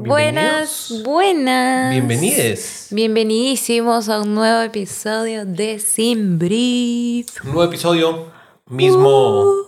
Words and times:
Buenas, 0.00 1.02
buenas. 1.04 1.90
Bienvenidos. 1.90 2.86
Bienvenidísimos 2.92 4.08
a 4.08 4.20
un 4.20 4.32
nuevo 4.32 4.62
episodio 4.62 5.44
de 5.44 5.80
Sin 5.80 6.38
Brief. 6.38 7.26
Un 7.42 7.50
nuevo 7.50 7.64
episodio, 7.64 8.30
mismo, 8.66 9.66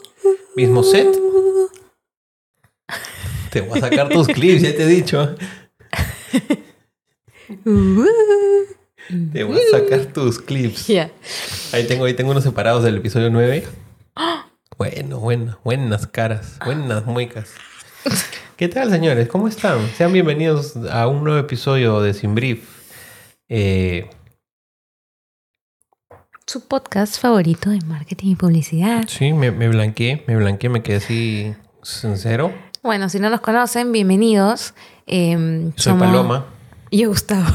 mismo 0.54 0.84
set. 0.84 1.18
Te 3.50 3.60
voy 3.62 3.78
a 3.78 3.80
sacar 3.80 4.08
tus 4.08 4.28
clips, 4.32 4.62
ya 4.62 4.76
te 4.76 4.84
he 4.84 4.86
dicho. 4.86 5.34
Te 9.32 9.42
voy 9.42 9.58
a 9.58 9.78
sacar 9.78 10.12
tus 10.12 10.38
clips. 10.38 10.86
Ya. 10.86 11.10
Ahí 11.72 11.88
tengo, 11.88 12.04
ahí 12.04 12.14
tengo 12.14 12.30
unos 12.30 12.44
separados 12.44 12.84
del 12.84 12.98
episodio 12.98 13.30
9. 13.30 13.66
Bueno, 14.78 15.18
bueno, 15.18 15.58
buenas 15.64 16.06
caras, 16.06 16.56
buenas 16.64 17.04
muecas. 17.04 17.50
¿Qué 18.60 18.68
tal, 18.68 18.90
señores? 18.90 19.26
¿Cómo 19.28 19.48
están? 19.48 19.78
Sean 19.96 20.12
bienvenidos 20.12 20.76
a 20.92 21.06
un 21.08 21.24
nuevo 21.24 21.38
episodio 21.38 22.02
de 22.02 22.12
Sin 22.12 22.34
Brief. 22.34 22.62
Eh, 23.48 24.10
Su 26.46 26.68
podcast 26.68 27.18
favorito 27.18 27.70
de 27.70 27.78
marketing 27.86 28.32
y 28.32 28.36
publicidad. 28.36 29.04
sí, 29.08 29.32
me, 29.32 29.50
me 29.50 29.68
blanqueé, 29.68 30.24
me 30.26 30.36
blanqueé, 30.36 30.68
me 30.68 30.82
quedé 30.82 30.96
así 30.96 31.54
sincero. 31.82 32.52
Bueno, 32.82 33.08
si 33.08 33.18
no 33.18 33.30
nos 33.30 33.40
conocen, 33.40 33.92
bienvenidos. 33.92 34.74
Em, 35.06 35.72
Soy 35.76 35.92
somos- 35.94 36.06
Paloma. 36.08 36.44
Yo, 36.90 37.08
Gustavo. 37.08 37.46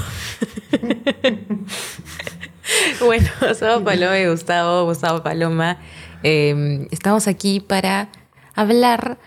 bueno, 3.06 3.30
somos 3.60 3.84
Paloma 3.84 4.18
y 4.20 4.28
Gustavo, 4.28 4.86
Gustavo 4.86 5.22
Paloma. 5.22 5.78
Em, 6.24 6.88
estamos 6.90 7.28
aquí 7.28 7.60
para 7.60 8.10
hablar 8.56 9.20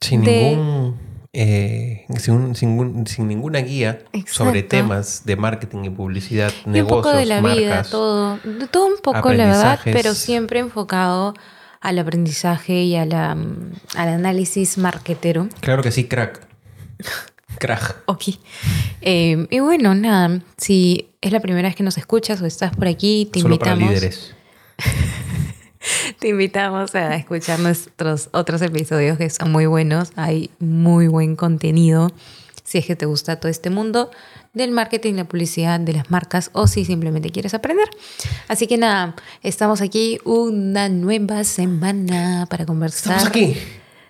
Sin 0.00 0.24
de- 0.24 0.56
ningún. 0.56 1.11
Eh, 1.34 2.04
sin, 2.18 2.34
un- 2.34 2.54
sin 2.54 2.68
un- 2.78 3.06
sin 3.06 3.26
ninguna 3.28 3.60
guía 3.60 4.00
sobre 4.26 4.62
temas 4.62 5.24
de 5.24 5.36
marketing 5.36 5.84
y 5.84 5.90
publicidad, 5.90 6.52
y 6.64 6.68
un 6.68 6.72
negocios, 6.72 7.02
poco 7.04 7.16
de 7.16 7.26
la 7.26 7.40
vida, 7.40 7.68
marcas. 7.70 7.90
todo, 7.90 8.38
de 8.44 8.66
todo 8.68 8.86
un 8.86 9.00
poco, 9.02 9.32
la 9.32 9.46
verdad, 9.46 9.80
pero 9.84 10.14
siempre 10.14 10.60
enfocado 10.60 11.34
al 11.80 11.98
aprendizaje 11.98 12.82
y 12.82 12.96
a 12.96 13.04
la, 13.06 13.32
al 13.32 14.08
análisis 14.08 14.76
marketero. 14.78 15.48
Claro 15.60 15.82
que 15.82 15.90
sí, 15.90 16.04
crack. 16.04 16.46
Crack. 17.58 18.02
Ok. 18.06 18.24
Eh, 19.00 19.46
y 19.50 19.58
bueno, 19.60 19.94
nada, 19.94 20.40
si 20.58 21.08
es 21.20 21.32
la 21.32 21.40
primera 21.40 21.66
vez 21.68 21.74
que 21.76 21.82
nos 21.82 21.96
escuchas 21.98 22.40
o 22.42 22.46
estás 22.46 22.74
por 22.76 22.86
aquí, 22.88 23.28
te 23.32 23.40
Solo 23.40 23.58
para 23.58 23.72
invitamos. 23.72 23.94
líderes. 23.94 24.34
Te 26.18 26.28
invitamos 26.28 26.94
a 26.94 27.14
escuchar 27.16 27.58
nuestros 27.60 28.28
otros 28.32 28.62
episodios 28.62 29.18
que 29.18 29.28
son 29.30 29.50
muy 29.52 29.66
buenos. 29.66 30.10
Hay 30.16 30.50
muy 30.58 31.08
buen 31.08 31.36
contenido. 31.36 32.10
Si 32.64 32.78
es 32.78 32.86
que 32.86 32.96
te 32.96 33.06
gusta 33.06 33.36
todo 33.36 33.50
este 33.50 33.70
mundo 33.70 34.10
del 34.54 34.70
marketing, 34.70 35.14
la 35.14 35.24
publicidad, 35.24 35.80
de 35.80 35.94
las 35.94 36.10
marcas 36.10 36.50
o 36.52 36.66
si 36.66 36.84
simplemente 36.84 37.30
quieres 37.30 37.54
aprender. 37.54 37.88
Así 38.48 38.66
que 38.66 38.78
nada, 38.78 39.16
estamos 39.42 39.80
aquí 39.80 40.18
una 40.24 40.88
nueva 40.88 41.44
semana 41.44 42.46
para 42.48 42.64
conversar. 42.64 43.16
Estamos 43.16 43.28
aquí, 43.28 43.56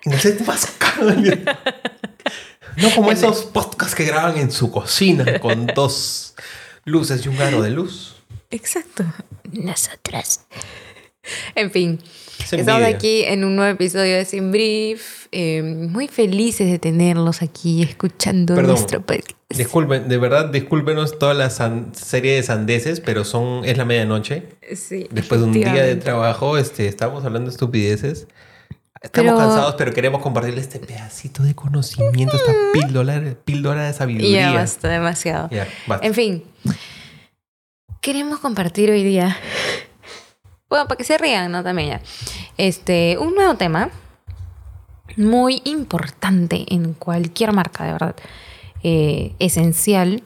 en 0.03 0.13
el 0.13 0.19
set 0.19 0.45
más. 0.45 0.67
No 2.75 2.89
como 2.95 3.11
esos 3.11 3.43
podcasts 3.43 3.93
que 3.93 4.03
graban 4.03 4.35
en 4.35 4.51
su 4.51 4.71
cocina 4.71 5.39
con 5.39 5.67
dos 5.67 6.33
luces 6.85 7.23
y 7.23 7.29
un 7.29 7.39
aro 7.39 7.61
de 7.61 7.69
luz. 7.69 8.15
Exacto. 8.49 9.05
Nosotras. 9.51 10.41
En 11.55 11.71
fin, 11.71 11.99
estamos 12.51 12.83
aquí 12.83 13.23
en 13.23 13.43
un 13.45 13.55
nuevo 13.55 13.71
episodio 13.71 14.15
de 14.15 14.25
Sin 14.25 14.51
Brief. 14.51 15.27
eh, 15.31 15.61
muy 15.63 16.07
felices 16.07 16.69
de 16.69 16.79
tenerlos 16.79 17.41
aquí 17.41 17.81
escuchando 17.83 18.55
Perdón. 18.55 18.71
nuestro 18.75 19.01
podcast. 19.01 19.31
Disculpen, 19.49 20.07
de 20.09 20.17
verdad, 20.17 20.49
discúlpenos 20.49 21.19
toda 21.19 21.33
la 21.33 21.49
serie 21.49 22.35
de 22.35 22.43
sandeces, 22.43 22.99
pero 22.99 23.23
son, 23.23 23.63
es 23.65 23.77
la 23.77 23.85
medianoche. 23.85 24.43
Sí, 24.75 25.07
Después 25.11 25.41
de 25.41 25.47
un 25.47 25.53
día 25.53 25.73
de 25.73 25.95
trabajo, 25.95 26.57
este, 26.57 26.87
estamos 26.87 27.23
hablando 27.23 27.49
de 27.49 27.53
estupideces. 27.53 28.27
Estamos 29.01 29.33
Pero- 29.33 29.37
cansados, 29.37 29.75
pero 29.77 29.93
queremos 29.93 30.21
compartirle 30.21 30.61
este 30.61 30.79
pedacito 30.79 31.43
de 31.43 31.53
conocimiento, 31.53 32.35
esta 32.35 32.53
píldora, 32.73 33.21
píldora 33.45 33.85
de 33.85 33.93
sabiduría. 33.93 34.41
ya 34.41 34.53
basta, 34.53 34.87
demasiado. 34.87 35.49
Ya, 35.51 35.67
basta. 35.87 36.07
En 36.07 36.13
fin, 36.13 36.43
queremos 38.01 38.39
compartir 38.39 38.89
hoy 38.91 39.03
día, 39.03 39.37
bueno, 40.73 40.87
para 40.87 40.97
que 40.97 41.03
se 41.03 41.19
rían, 41.19 41.51
¿no? 41.51 41.61
También 41.61 41.89
ya, 41.89 42.01
este, 42.57 43.19
un 43.19 43.35
nuevo 43.35 43.53
tema 43.53 43.91
muy 45.17 45.61
importante 45.65 46.65
en 46.73 46.95
cualquier 46.95 47.53
marca, 47.53 47.85
de 47.85 47.91
verdad, 47.91 48.15
eh, 48.81 49.35
esencial 49.37 50.23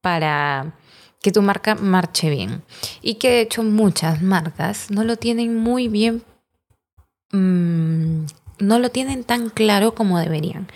para 0.00 0.74
que 1.22 1.30
tu 1.30 1.42
marca 1.42 1.76
marche 1.76 2.28
bien. 2.28 2.64
Y 3.02 3.14
que 3.14 3.30
de 3.30 3.40
hecho 3.42 3.62
muchas 3.62 4.20
marcas 4.20 4.90
no 4.90 5.04
lo 5.04 5.14
tienen 5.14 5.54
muy 5.54 5.86
bien, 5.86 6.24
mm, 7.30 8.24
no 8.58 8.80
lo 8.80 8.90
tienen 8.90 9.22
tan 9.22 9.48
claro 9.48 9.94
como 9.94 10.18
deberían. 10.18 10.66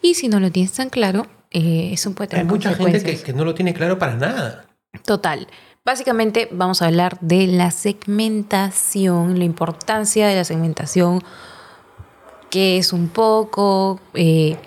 Y 0.00 0.14
si 0.14 0.26
no 0.26 0.40
lo 0.40 0.50
tienes 0.50 0.72
tan 0.72 0.90
claro, 0.90 1.28
eh, 1.52 1.90
eso 1.92 2.12
puede 2.12 2.34
Hay 2.34 2.40
tener 2.40 2.46
mucha 2.46 2.74
gente 2.74 3.22
que 3.22 3.32
no 3.32 3.44
lo 3.44 3.54
tiene 3.54 3.72
claro 3.72 4.00
para 4.00 4.16
nada. 4.16 4.66
Total. 5.04 5.46
Básicamente 5.84 6.48
vamos 6.52 6.80
a 6.80 6.86
hablar 6.86 7.18
de 7.20 7.48
la 7.48 7.72
segmentación, 7.72 9.38
la 9.38 9.44
importancia 9.44 10.28
de 10.28 10.36
la 10.36 10.44
segmentación, 10.44 11.20
qué 12.50 12.78
es 12.78 12.92
un 12.92 13.08
poco, 13.08 14.00
eh, 14.14 14.58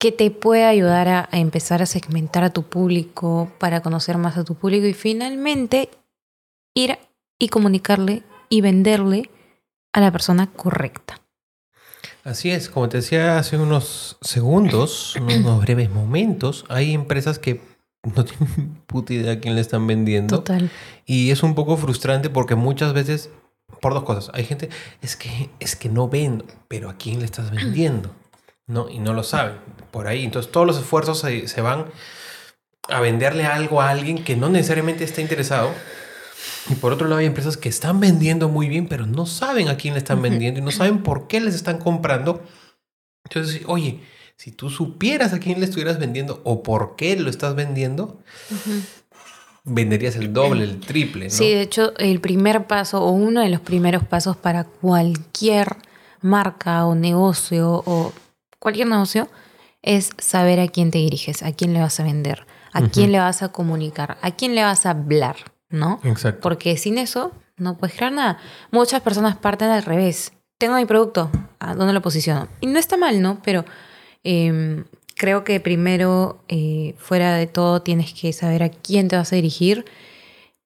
qué 0.00 0.10
te 0.10 0.32
puede 0.32 0.64
ayudar 0.64 1.06
a, 1.06 1.28
a 1.30 1.38
empezar 1.38 1.80
a 1.80 1.86
segmentar 1.86 2.42
a 2.42 2.50
tu 2.50 2.64
público, 2.64 3.52
para 3.60 3.82
conocer 3.82 4.18
más 4.18 4.36
a 4.36 4.42
tu 4.42 4.56
público 4.56 4.86
y 4.86 4.94
finalmente 4.94 5.90
ir 6.74 6.98
y 7.38 7.48
comunicarle 7.48 8.24
y 8.48 8.62
venderle 8.62 9.30
a 9.92 10.00
la 10.00 10.10
persona 10.10 10.48
correcta. 10.48 11.20
Así 12.24 12.50
es, 12.50 12.68
como 12.68 12.88
te 12.88 12.96
decía 12.96 13.38
hace 13.38 13.58
unos 13.58 14.16
segundos, 14.22 15.14
unos 15.16 15.60
breves 15.60 15.90
momentos, 15.90 16.64
hay 16.68 16.94
empresas 16.94 17.38
que 17.38 17.71
no 18.16 18.24
tienen 18.24 18.82
puta 18.86 19.12
idea 19.12 19.32
a 19.34 19.40
quién 19.40 19.54
le 19.54 19.60
están 19.60 19.86
vendiendo. 19.86 20.38
Total. 20.38 20.70
Y 21.06 21.30
es 21.30 21.42
un 21.42 21.54
poco 21.54 21.76
frustrante 21.76 22.30
porque 22.30 22.54
muchas 22.54 22.92
veces, 22.92 23.30
por 23.80 23.94
dos 23.94 24.04
cosas, 24.04 24.30
hay 24.34 24.44
gente, 24.44 24.68
es 25.00 25.16
que, 25.16 25.50
es 25.60 25.76
que 25.76 25.88
no 25.88 26.08
vendo, 26.08 26.44
pero 26.68 26.90
¿a 26.90 26.96
quién 26.96 27.20
le 27.20 27.24
estás 27.24 27.50
vendiendo? 27.50 28.14
¿No? 28.66 28.88
Y 28.88 28.98
no 28.98 29.12
lo 29.12 29.22
saben, 29.22 29.56
por 29.90 30.06
ahí. 30.06 30.24
Entonces 30.24 30.50
todos 30.50 30.66
los 30.66 30.78
esfuerzos 30.78 31.20
se, 31.20 31.46
se 31.46 31.60
van 31.60 31.86
a 32.88 33.00
venderle 33.00 33.44
algo 33.44 33.80
a 33.80 33.90
alguien 33.90 34.24
que 34.24 34.36
no 34.36 34.48
necesariamente 34.48 35.04
está 35.04 35.20
interesado. 35.20 35.70
Y 36.68 36.74
por 36.74 36.92
otro 36.92 37.06
lado 37.06 37.20
hay 37.20 37.26
empresas 37.26 37.56
que 37.56 37.68
están 37.68 38.00
vendiendo 38.00 38.48
muy 38.48 38.68
bien, 38.68 38.88
pero 38.88 39.06
no 39.06 39.26
saben 39.26 39.68
a 39.68 39.76
quién 39.76 39.94
le 39.94 39.98
están 39.98 40.22
vendiendo 40.22 40.60
y 40.60 40.62
no 40.62 40.70
saben 40.70 41.02
por 41.02 41.28
qué 41.28 41.40
les 41.40 41.54
están 41.54 41.78
comprando. 41.78 42.42
Entonces, 43.24 43.62
oye, 43.66 44.00
si 44.36 44.50
tú 44.50 44.70
supieras 44.70 45.32
a 45.32 45.38
quién 45.38 45.60
le 45.60 45.66
estuvieras 45.66 45.98
vendiendo 45.98 46.40
o 46.44 46.62
por 46.62 46.96
qué 46.96 47.16
lo 47.16 47.30
estás 47.30 47.54
vendiendo, 47.54 48.18
venderías 49.64 50.16
el 50.16 50.32
doble, 50.32 50.64
el 50.64 50.80
triple, 50.80 51.26
¿no? 51.26 51.30
Sí, 51.30 51.52
de 51.52 51.62
hecho, 51.62 51.92
el 51.98 52.20
primer 52.20 52.66
paso 52.66 53.02
o 53.02 53.10
uno 53.10 53.40
de 53.40 53.48
los 53.48 53.60
primeros 53.60 54.04
pasos 54.04 54.36
para 54.36 54.64
cualquier 54.64 55.76
marca 56.20 56.86
o 56.86 56.94
negocio 56.94 57.82
o 57.86 58.12
cualquier 58.58 58.88
negocio 58.88 59.28
es 59.82 60.10
saber 60.18 60.60
a 60.60 60.68
quién 60.68 60.90
te 60.90 60.98
diriges, 60.98 61.42
a 61.42 61.52
quién 61.52 61.72
le 61.72 61.80
vas 61.80 61.98
a 62.00 62.04
vender, 62.04 62.46
a 62.72 62.88
quién 62.88 63.12
le 63.12 63.18
vas 63.18 63.42
a 63.42 63.50
comunicar, 63.50 64.16
a 64.22 64.30
quién 64.30 64.54
le 64.54 64.62
vas 64.62 64.86
a 64.86 64.90
hablar, 64.90 65.36
¿no? 65.68 66.00
Exacto. 66.04 66.40
Porque 66.40 66.76
sin 66.76 66.98
eso 66.98 67.32
no 67.56 67.76
puedes 67.76 67.96
crear 67.96 68.12
nada. 68.12 68.38
Muchas 68.70 69.00
personas 69.02 69.36
parten 69.36 69.70
al 69.70 69.82
revés. 69.82 70.32
Tengo 70.58 70.76
mi 70.76 70.84
producto, 70.84 71.30
¿a 71.58 71.74
dónde 71.74 71.92
lo 71.92 72.00
posiciono? 72.00 72.48
Y 72.60 72.66
no 72.68 72.78
está 72.78 72.96
mal, 72.96 73.20
¿no? 73.20 73.40
Pero 73.42 73.64
eh, 74.24 74.84
creo 75.16 75.44
que 75.44 75.60
primero, 75.60 76.42
eh, 76.48 76.94
fuera 76.98 77.36
de 77.36 77.46
todo, 77.46 77.82
tienes 77.82 78.12
que 78.12 78.32
saber 78.32 78.62
a 78.62 78.70
quién 78.70 79.08
te 79.08 79.16
vas 79.16 79.32
a 79.32 79.36
dirigir. 79.36 79.84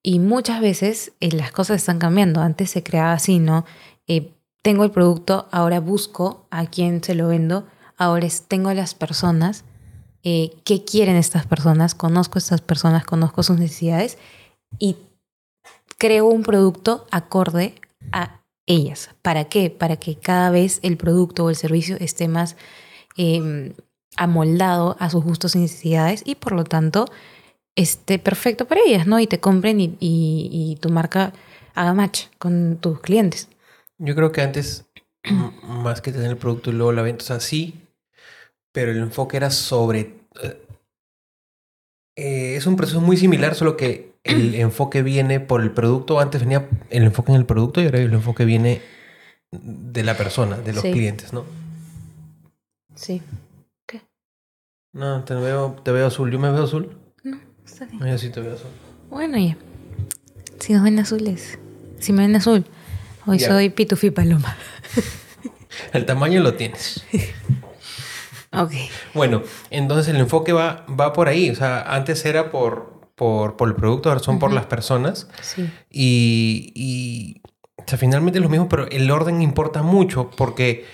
Y 0.01 0.19
muchas 0.19 0.61
veces 0.61 1.11
eh, 1.19 1.31
las 1.31 1.51
cosas 1.51 1.77
están 1.77 1.99
cambiando. 1.99 2.41
Antes 2.41 2.71
se 2.71 2.81
creaba 2.83 3.13
así, 3.13 3.39
¿no? 3.39 3.65
Eh, 4.07 4.31
tengo 4.61 4.83
el 4.83 4.91
producto, 4.91 5.47
ahora 5.51 5.79
busco 5.79 6.47
a 6.49 6.65
quién 6.65 7.03
se 7.03 7.13
lo 7.15 7.27
vendo. 7.27 7.67
Ahora 7.97 8.27
tengo 8.47 8.69
a 8.69 8.73
las 8.73 8.95
personas. 8.95 9.63
eh, 10.23 10.51
¿Qué 10.63 10.83
quieren 10.83 11.15
estas 11.15 11.45
personas? 11.45 11.93
Conozco 11.93 12.37
a 12.37 12.39
estas 12.39 12.61
personas, 12.61 13.05
conozco 13.05 13.43
sus 13.43 13.57
necesidades 13.59 14.17
y 14.79 14.97
creo 15.97 16.25
un 16.25 16.43
producto 16.43 17.05
acorde 17.11 17.75
a 18.11 18.41
ellas. 18.65 19.11
¿Para 19.21 19.45
qué? 19.45 19.69
Para 19.69 19.97
que 19.97 20.15
cada 20.15 20.49
vez 20.49 20.79
el 20.83 20.97
producto 20.97 21.45
o 21.45 21.49
el 21.49 21.55
servicio 21.55 21.97
esté 21.99 22.27
más 22.27 22.55
eh, 23.17 23.73
amoldado 24.15 24.95
a 24.99 25.09
sus 25.09 25.23
gustos 25.23 25.55
y 25.55 25.59
necesidades 25.59 26.23
y 26.25 26.35
por 26.35 26.53
lo 26.53 26.63
tanto 26.63 27.05
esté 27.75 28.17
perfecto 28.19 28.65
para 28.67 28.81
ellas, 28.85 29.05
¿no? 29.05 29.19
Y 29.19 29.27
te 29.27 29.39
compren 29.39 29.79
y, 29.79 29.85
y- 29.99 30.49
y 30.51 30.75
tu 30.77 30.89
marca 30.89 31.33
haga 31.75 31.93
match 31.93 32.25
con 32.39 32.77
tus 32.81 32.99
clientes. 33.01 33.49
Yo 33.99 34.15
creo 34.15 34.31
que 34.31 34.41
antes, 34.41 34.85
más 35.63 36.01
que 36.01 36.11
tener 36.11 36.29
el 36.31 36.37
producto 36.37 36.69
y 36.71 36.73
luego 36.73 36.91
la 36.91 37.01
venta, 37.03 37.23
o 37.23 37.27
sea, 37.27 37.39
sí, 37.39 37.75
pero 38.71 38.91
el 38.91 38.97
enfoque 38.97 39.37
era 39.37 39.51
sobre... 39.51 40.13
eh, 40.41 40.61
eh, 42.15 42.55
es 42.55 42.65
un 42.65 42.75
proceso 42.75 42.99
muy 43.01 43.17
similar, 43.17 43.53
solo 43.55 43.77
que 43.77 44.13
el 44.23 44.55
enfoque 44.59 45.03
viene 45.03 45.39
por 45.39 45.61
el 45.61 45.71
producto. 45.71 46.19
Antes 46.19 46.41
venía 46.41 46.67
el 46.89 47.03
enfoque 47.03 47.31
en 47.31 47.37
el 47.37 47.45
producto 47.45 47.81
y 47.81 47.85
ahora 47.85 47.99
el 47.99 48.13
enfoque 48.13 48.45
viene 48.45 48.81
de 49.51 50.03
la 50.03 50.17
persona, 50.17 50.57
de 50.57 50.73
los 50.73 50.81
Sí. 50.81 50.91
clientes, 50.91 51.31
¿no? 51.33 51.45
Sí. 52.97 53.21
No, 54.93 55.23
te 55.23 55.35
veo, 55.35 55.75
te 55.83 55.91
veo 55.91 56.07
azul. 56.07 56.31
¿Yo 56.31 56.39
me 56.39 56.49
veo 56.51 56.63
azul? 56.63 56.97
No, 57.23 57.39
está 57.63 57.85
bien. 57.85 57.99
No, 57.99 58.07
yo 58.07 58.17
sí 58.17 58.29
te 58.31 58.41
veo 58.41 58.55
azul. 58.55 58.71
Bueno, 59.11 59.37
ya. 59.37 59.55
Si 60.59 60.73
nos 60.73 60.81
ven 60.83 60.97
azules. 60.97 61.59
Si 61.99 62.13
me 62.13 62.23
ven 62.23 62.35
azul. 62.35 62.65
Hoy 63.27 63.37
Ya. 63.37 63.47
soy 63.49 63.69
Pitufi 63.69 64.09
Paloma. 64.09 64.57
El 65.93 66.05
tamaño 66.05 66.41
lo 66.41 66.53
tienes. 66.55 67.03
Ok. 68.53 68.71
Bueno, 69.13 69.43
entonces 69.69 70.07
el 70.07 70.19
enfoque 70.21 70.53
va, 70.53 70.85
va 70.87 71.11
por 71.13 71.27
ahí. 71.27 71.49
O 71.49 71.55
sea, 71.55 71.81
antes 71.93 72.25
era 72.25 72.49
por, 72.49 73.01
por, 73.13 73.55
por 73.57 73.67
el 73.67 73.75
producto, 73.75 74.09
ahora 74.09 74.23
son 74.23 74.39
por 74.39 74.51
las 74.53 74.65
personas. 74.65 75.27
Sí. 75.41 75.69
Y, 75.91 76.71
y 76.73 77.41
o 77.75 77.83
sea, 77.85 77.99
finalmente 77.99 78.39
es 78.39 78.43
lo 78.43 78.49
mismo, 78.49 78.67
pero 78.69 78.87
el 78.89 79.11
orden 79.11 79.41
importa 79.41 79.83
mucho 79.83 80.31
porque 80.31 80.85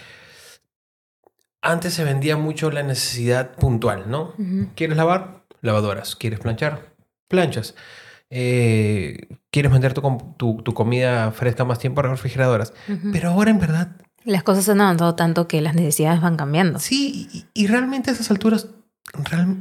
antes 1.63 1.93
se 1.93 2.03
vendía 2.03 2.37
mucho 2.37 2.69
la 2.69 2.83
necesidad 2.83 3.55
puntual, 3.55 4.03
¿no? 4.11 4.33
¿Quieres 4.75 4.97
lavar? 4.97 5.45
Lavadoras. 5.61 6.15
¿Quieres 6.15 6.39
planchar? 6.39 6.93
Planchas. 7.29 7.73
Eh, 8.29 9.27
¿Quieres 9.51 9.71
vender 9.71 9.93
tu, 9.93 10.01
tu, 10.37 10.61
tu 10.63 10.73
comida 10.73 11.31
fresca 11.31 11.63
más 11.65 11.79
tiempo? 11.79 12.01
Refrigeradoras. 12.01 12.73
Pero 13.11 13.29
ahora 13.29 13.51
en 13.51 13.59
verdad 13.59 13.91
Las 14.25 14.43
cosas 14.43 14.67
han 14.69 14.81
avanzado 14.81 15.15
tanto 15.15 15.47
que 15.47 15.61
las 15.61 15.75
necesidades 15.75 16.21
van 16.21 16.35
cambiando. 16.37 16.79
Sí, 16.79 17.29
y, 17.31 17.45
y 17.53 17.67
realmente 17.67 18.09
a 18.09 18.13
esas 18.13 18.31
alturas, 18.31 18.67
real- 19.29 19.57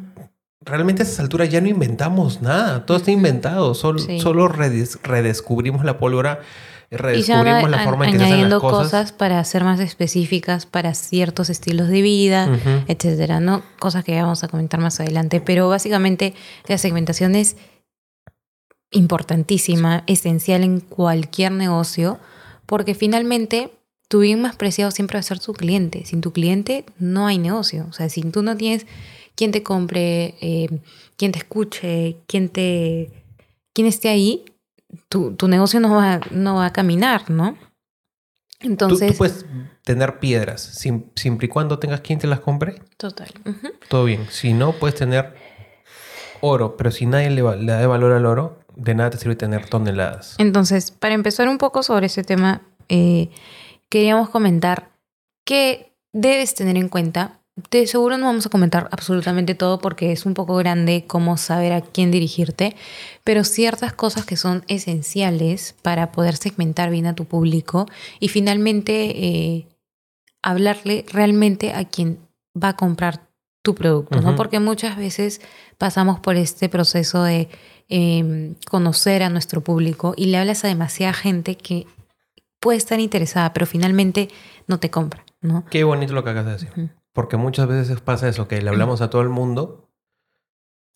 realmente 0.64 1.02
a 1.02 1.04
esas 1.04 1.20
alturas 1.20 1.50
ya 1.50 1.60
no 1.60 1.68
inventamos 1.68 2.40
nada, 2.42 2.86
todo 2.86 2.96
está 2.96 3.10
inventado, 3.10 3.74
solo, 3.74 3.98
Sí. 3.98 4.20
solo 4.20 4.48
redes- 4.48 4.98
redescubrimos 5.02 5.84
la 5.84 5.98
pólvora, 5.98 6.40
Y 6.92 6.96
redescubrimos 6.96 7.70
la 7.70 7.80
a- 7.80 7.84
forma 7.84 8.04
en 8.04 8.12
que 8.12 8.18
se 8.18 8.24
hacen 8.24 8.30
las 8.30 8.32
añadiendo 8.32 8.60
cosas. 8.60 8.84
cosas 8.84 9.12
para 9.12 9.42
ser 9.44 9.64
más 9.64 9.80
específicas 9.80 10.66
para 10.66 10.92
ciertos 10.94 11.48
estilos 11.50 11.88
de 11.88 12.02
vida, 12.02 12.46
Ujú. 12.48 12.84
etcétera, 12.86 13.40
¿no? 13.40 13.62
Cosas 13.80 14.04
que 14.04 14.20
vamos 14.20 14.44
a 14.44 14.48
comentar 14.48 14.78
más 14.78 15.00
adelante. 15.00 15.40
Pero 15.40 15.68
básicamente 15.68 16.34
la 16.68 16.76
segmentación 16.78 17.34
es 17.34 17.56
importantísima, 18.90 20.04
esencial 20.06 20.62
en 20.62 20.80
cualquier 20.80 21.52
negocio, 21.52 22.18
porque 22.66 22.94
finalmente 22.94 23.72
tu 24.08 24.20
bien 24.20 24.42
más 24.42 24.56
preciado 24.56 24.90
siempre 24.90 25.16
va 25.16 25.20
a 25.20 25.22
ser 25.24 25.38
tu 25.40 25.54
cliente. 25.54 26.04
Sin 26.04 26.20
tu 26.20 26.32
cliente 26.32 26.84
no 26.98 27.26
hay 27.26 27.38
negocio. 27.38 27.86
O 27.88 27.92
sea, 27.92 28.08
si 28.10 28.22
tú 28.22 28.42
no 28.42 28.56
tienes 28.56 28.86
quien 29.34 29.50
te 29.50 29.62
compre, 29.62 30.34
eh, 30.42 30.68
quien 31.16 31.32
te 31.32 31.38
escuche, 31.38 32.18
quien 32.26 32.50
te 32.50 33.10
quien 33.74 33.86
esté 33.86 34.10
ahí, 34.10 34.44
tu, 35.08 35.34
tu 35.34 35.48
negocio 35.48 35.80
no 35.80 35.94
va, 35.94 36.20
no 36.30 36.56
va 36.56 36.66
a 36.66 36.72
caminar, 36.72 37.30
¿no? 37.30 37.56
Entonces, 38.60 39.12
tú, 39.12 39.18
puedes 39.18 39.44
tener 39.84 40.20
piedras, 40.20 40.62
siempre 40.62 41.46
y 41.46 41.48
cuando 41.48 41.78
tengas 41.78 42.00
quien 42.00 42.18
te 42.18 42.26
las 42.26 42.40
compre, 42.40 42.80
total. 42.96 43.28
Todo 43.88 44.04
bien. 44.04 44.26
Si 44.30 44.52
no, 44.52 44.72
puedes 44.72 44.94
tener 44.94 45.34
oro, 46.40 46.76
pero 46.76 46.90
si 46.90 47.06
nadie 47.06 47.30
le 47.30 47.42
da 47.42 47.86
valor 47.86 48.12
al 48.12 48.26
oro, 48.26 48.60
de 48.76 48.94
nada 48.94 49.10
te 49.10 49.18
sirve 49.18 49.36
tener 49.36 49.68
toneladas. 49.68 50.36
Entonces, 50.38 50.90
para 50.90 51.14
empezar 51.14 51.48
un 51.48 51.58
poco 51.58 51.82
sobre 51.82 52.06
ese 52.06 52.22
tema, 52.22 52.62
eh, 52.88 53.30
queríamos 53.88 54.30
comentar 54.30 54.90
que 55.44 55.92
debes 56.12 56.54
tener 56.54 56.76
en 56.76 56.88
cuenta. 56.88 57.40
De 57.70 57.86
seguro 57.86 58.18
no 58.18 58.26
vamos 58.26 58.46
a 58.46 58.50
comentar 58.50 58.88
absolutamente 58.90 59.54
todo 59.54 59.78
porque 59.78 60.12
es 60.12 60.26
un 60.26 60.34
poco 60.34 60.56
grande 60.56 61.04
cómo 61.06 61.36
saber 61.36 61.72
a 61.72 61.80
quién 61.80 62.10
dirigirte, 62.10 62.76
pero 63.24 63.44
ciertas 63.44 63.92
cosas 63.92 64.24
que 64.24 64.36
son 64.36 64.64
esenciales 64.68 65.74
para 65.82 66.12
poder 66.12 66.36
segmentar 66.36 66.90
bien 66.90 67.06
a 67.06 67.14
tu 67.14 67.24
público 67.24 67.86
y 68.20 68.28
finalmente 68.28 69.24
eh, 69.24 69.68
hablarle 70.42 71.04
realmente 71.08 71.72
a 71.72 71.84
quien 71.84 72.18
va 72.60 72.70
a 72.70 72.76
comprar 72.76 73.28
tu 73.62 73.74
producto, 73.74 74.20
¿no? 74.20 74.34
Porque 74.34 74.58
muchas 74.58 74.96
veces 74.96 75.40
pasamos 75.78 76.18
por 76.18 76.36
este 76.36 76.68
proceso 76.68 77.22
de 77.22 77.48
eh, 77.88 78.54
conocer 78.68 79.22
a 79.22 79.28
nuestro 79.28 79.60
público 79.60 80.14
y 80.16 80.26
le 80.26 80.38
hablas 80.38 80.64
a 80.64 80.68
demasiada 80.68 81.12
gente 81.12 81.56
que 81.56 81.86
puede 82.58 82.78
estar 82.78 82.98
interesada, 83.00 83.52
pero 83.52 83.66
finalmente 83.66 84.28
no 84.66 84.78
te 84.78 84.90
compra, 84.90 85.24
¿no? 85.40 85.64
Qué 85.70 85.84
bonito 85.84 86.12
lo 86.12 86.24
que 86.24 86.30
acabas 86.30 86.60
de 86.60 86.66
decir. 86.66 86.92
Porque 87.12 87.36
muchas 87.36 87.66
veces 87.68 88.00
pasa 88.00 88.28
eso, 88.28 88.48
que 88.48 88.60
le 88.62 88.70
hablamos 88.70 89.00
a 89.00 89.10
todo 89.10 89.22
el 89.22 89.28
mundo. 89.28 89.88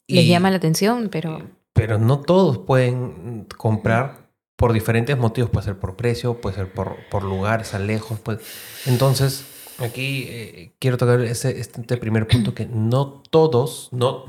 Les 0.09 0.25
y- 0.25 0.29
llama 0.29 0.51
la 0.51 0.57
atención, 0.57 1.09
pero 1.11 1.43
Pero 1.73 1.99
no 1.99 2.21
todos 2.21 2.59
pueden 2.59 3.47
comprar 3.57 4.31
por 4.57 4.73
diferentes 4.73 5.19
motivos. 5.19 5.51
Puede 5.51 5.65
ser 5.67 5.79
por 5.79 5.97
precio, 5.97 6.41
puede 6.41 6.57
ser 6.57 6.73
por, 6.73 6.97
por 7.11 7.23
lugar, 7.23 7.61
estar 7.61 7.81
lejos. 7.81 8.19
Pues. 8.21 8.39
Entonces, 8.87 9.45
aquí 9.79 10.27
eh, 10.29 10.75
quiero 10.79 10.97
tocar 10.97 11.21
ese, 11.21 11.61
este 11.61 11.97
primer 11.99 12.27
punto 12.27 12.55
que 12.55 12.65
no 12.67 13.23
todos, 13.31 13.91
no 13.93 14.25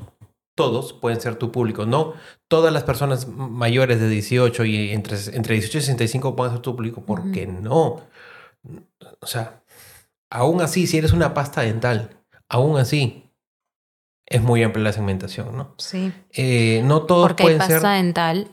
todos 0.55 0.91
pueden 0.91 1.21
ser 1.21 1.35
tu 1.35 1.51
público. 1.53 1.85
No 1.85 2.15
todas 2.49 2.73
las 2.73 2.83
personas 2.83 3.27
mayores 3.29 4.01
de 4.01 4.09
18 4.09 4.65
y 4.65 4.91
entre, 4.91 5.17
entre 5.33 5.53
18 5.55 5.77
y 5.77 5.81
65 5.81 6.35
pueden 6.35 6.53
ser 6.53 6.61
tu 6.61 6.75
público. 6.75 7.01
Porque 7.05 7.47
no. 7.47 8.01
O 9.21 9.25
sea, 9.27 9.61
aún 10.29 10.61
así, 10.61 10.87
si 10.87 10.97
eres 10.97 11.13
una 11.13 11.33
pasta 11.33 11.61
dental, 11.61 12.17
aún 12.49 12.77
así, 12.77 13.31
es 14.25 14.41
muy 14.41 14.63
amplia 14.63 14.83
la 14.83 14.93
segmentación, 14.93 15.55
¿no? 15.55 15.73
sí. 15.77 16.11
Eh, 16.31 16.81
no 16.83 17.03
todos 17.03 17.27
Porque 17.27 17.43
hay 17.43 17.47
pueden 17.47 17.59
pasta 17.59 17.79
ser. 17.79 18.03
dental 18.03 18.47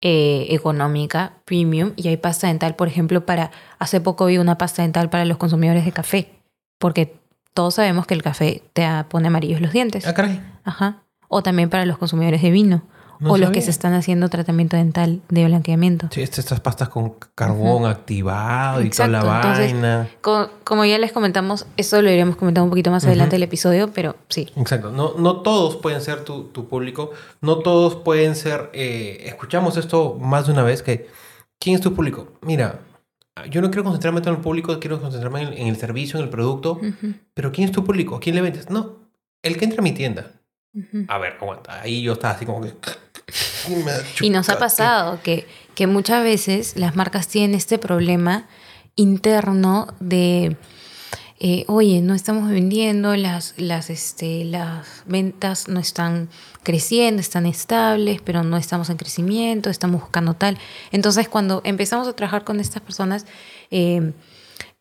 eh, 0.00 0.46
económica, 0.50 1.34
premium, 1.44 1.92
y 1.96 2.08
hay 2.08 2.16
pasta 2.16 2.46
dental, 2.46 2.74
por 2.74 2.88
ejemplo, 2.88 3.26
para... 3.26 3.50
Hace 3.78 4.00
poco 4.00 4.26
vi 4.26 4.38
una 4.38 4.58
pasta 4.58 4.82
dental 4.82 5.10
para 5.10 5.24
los 5.24 5.36
consumidores 5.36 5.84
de 5.84 5.92
café, 5.92 6.32
porque 6.78 7.16
todos 7.54 7.74
sabemos 7.74 8.06
que 8.06 8.14
el 8.14 8.22
café 8.22 8.62
te 8.72 8.86
pone 9.08 9.28
amarillos 9.28 9.60
los 9.60 9.72
dientes. 9.72 10.06
Ah, 10.06 10.14
caray. 10.14 10.42
Ajá. 10.64 11.04
O 11.28 11.42
también 11.42 11.70
para 11.70 11.84
los 11.86 11.98
consumidores 11.98 12.42
de 12.42 12.50
vino. 12.50 12.82
No 13.20 13.32
o 13.32 13.36
los 13.38 13.50
que 13.50 13.56
sabía. 13.60 13.62
se 13.66 13.70
están 13.70 13.92
haciendo 13.94 14.28
tratamiento 14.30 14.76
dental 14.76 15.20
de 15.28 15.44
blanqueamiento. 15.44 16.08
Sí, 16.10 16.22
est- 16.22 16.38
estas 16.38 16.60
pastas 16.60 16.88
con 16.88 17.14
carbón 17.34 17.84
activado 17.86 18.82
y 18.82 18.86
Exacto, 18.86 19.18
toda 19.20 19.32
la 19.32 19.36
entonces- 19.40 19.72
vaina. 19.72 20.08
Co- 20.22 20.50
Como 20.64 20.84
ya 20.84 20.98
les 20.98 21.12
comentamos, 21.12 21.66
eso 21.76 22.00
lo 22.02 22.10
iremos 22.10 22.36
comentando 22.36 22.64
un 22.64 22.70
poquito 22.70 22.90
más 22.90 23.02
Ujú. 23.02 23.10
adelante 23.10 23.36
del 23.36 23.42
episodio, 23.42 23.90
pero 23.92 24.16
sí. 24.28 24.48
Exacto. 24.56 24.90
No, 24.90 25.14
no 25.18 25.42
todos 25.42 25.76
pueden 25.76 26.00
ser 26.00 26.24
tu, 26.24 26.44
tu 26.44 26.66
público. 26.68 27.10
No 27.40 27.58
todos 27.58 27.96
pueden 27.96 28.34
ser. 28.36 28.70
eh, 28.72 29.22
escuchamos 29.26 29.76
esto 29.76 30.16
más 30.20 30.46
de 30.46 30.52
una 30.52 30.62
vez 30.62 30.82
que. 30.82 31.08
¿Quién 31.58 31.74
es 31.76 31.82
tu 31.82 31.92
público? 31.94 32.32
Mira, 32.40 32.80
yo 33.50 33.60
no 33.60 33.68
quiero 33.70 33.84
concentrarme 33.84 34.20
todo 34.20 34.30
en 34.30 34.36
el 34.36 34.42
público, 34.42 34.78
quiero 34.80 35.00
concentrarme 35.00 35.42
en, 35.42 35.52
en 35.52 35.66
el 35.68 35.76
servicio, 35.76 36.18
en 36.18 36.24
el 36.24 36.30
producto. 36.30 36.72
Ujú, 36.74 37.14
Pero 37.34 37.52
¿quién 37.52 37.66
es 37.68 37.72
tu 37.72 37.84
público? 37.84 38.16
¿A 38.16 38.20
quién 38.20 38.34
le 38.34 38.40
vendes? 38.40 38.70
No, 38.70 38.96
el 39.42 39.56
que 39.58 39.64
entra 39.66 39.80
a 39.80 39.82
mi 39.82 39.92
tienda. 39.92 40.30
ujú. 40.74 41.04
A 41.08 41.18
ver, 41.18 41.34
aguanta. 41.40 41.80
Ahí 41.82 42.00
yo 42.02 42.12
estaba 42.14 42.34
así 42.34 42.46
como 42.46 42.60
que. 42.62 42.72
Y 44.20 44.30
nos 44.30 44.48
ha 44.48 44.58
pasado 44.58 45.20
que, 45.22 45.46
que 45.74 45.86
muchas 45.86 46.22
veces 46.22 46.76
las 46.76 46.96
marcas 46.96 47.28
tienen 47.28 47.54
este 47.54 47.78
problema 47.78 48.48
interno 48.96 49.88
de, 50.00 50.56
eh, 51.38 51.64
oye, 51.68 52.02
no 52.02 52.14
estamos 52.14 52.50
vendiendo, 52.50 53.16
las, 53.16 53.54
las, 53.56 53.88
este, 53.88 54.44
las 54.44 54.86
ventas 55.06 55.68
no 55.68 55.80
están 55.80 56.28
creciendo, 56.62 57.20
están 57.20 57.46
estables, 57.46 58.20
pero 58.22 58.42
no 58.42 58.58
estamos 58.58 58.90
en 58.90 58.98
crecimiento, 58.98 59.70
estamos 59.70 60.02
buscando 60.02 60.34
tal. 60.34 60.58
Entonces, 60.92 61.28
cuando 61.28 61.62
empezamos 61.64 62.06
a 62.08 62.12
trabajar 62.12 62.44
con 62.44 62.60
estas 62.60 62.82
personas, 62.82 63.24
eh, 63.70 64.12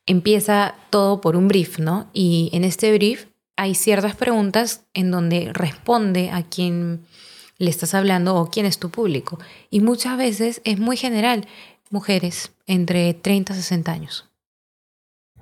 empieza 0.05 0.75
todo 0.89 1.21
por 1.21 1.37
un 1.37 1.47
brief, 1.47 1.79
¿no? 1.79 2.09
Y 2.13 2.49
en 2.51 2.65
este 2.65 2.91
brief 2.91 3.27
hay 3.55 3.75
ciertas 3.75 4.15
preguntas 4.15 4.85
en 4.93 5.11
donde 5.11 5.51
responde 5.53 6.31
a 6.31 6.43
quien 6.43 7.05
le 7.59 7.69
estás 7.69 7.93
hablando 7.93 8.35
o 8.35 8.49
quién 8.49 8.65
es 8.65 8.79
tu 8.79 8.89
público. 8.89 9.37
Y 9.69 9.81
muchas 9.81 10.17
veces 10.17 10.61
es 10.63 10.79
muy 10.79 10.97
general. 10.97 11.47
Mujeres 11.91 12.51
entre 12.65 13.13
30 13.13 13.53
y 13.53 13.55
60 13.57 13.91
años. 13.91 14.29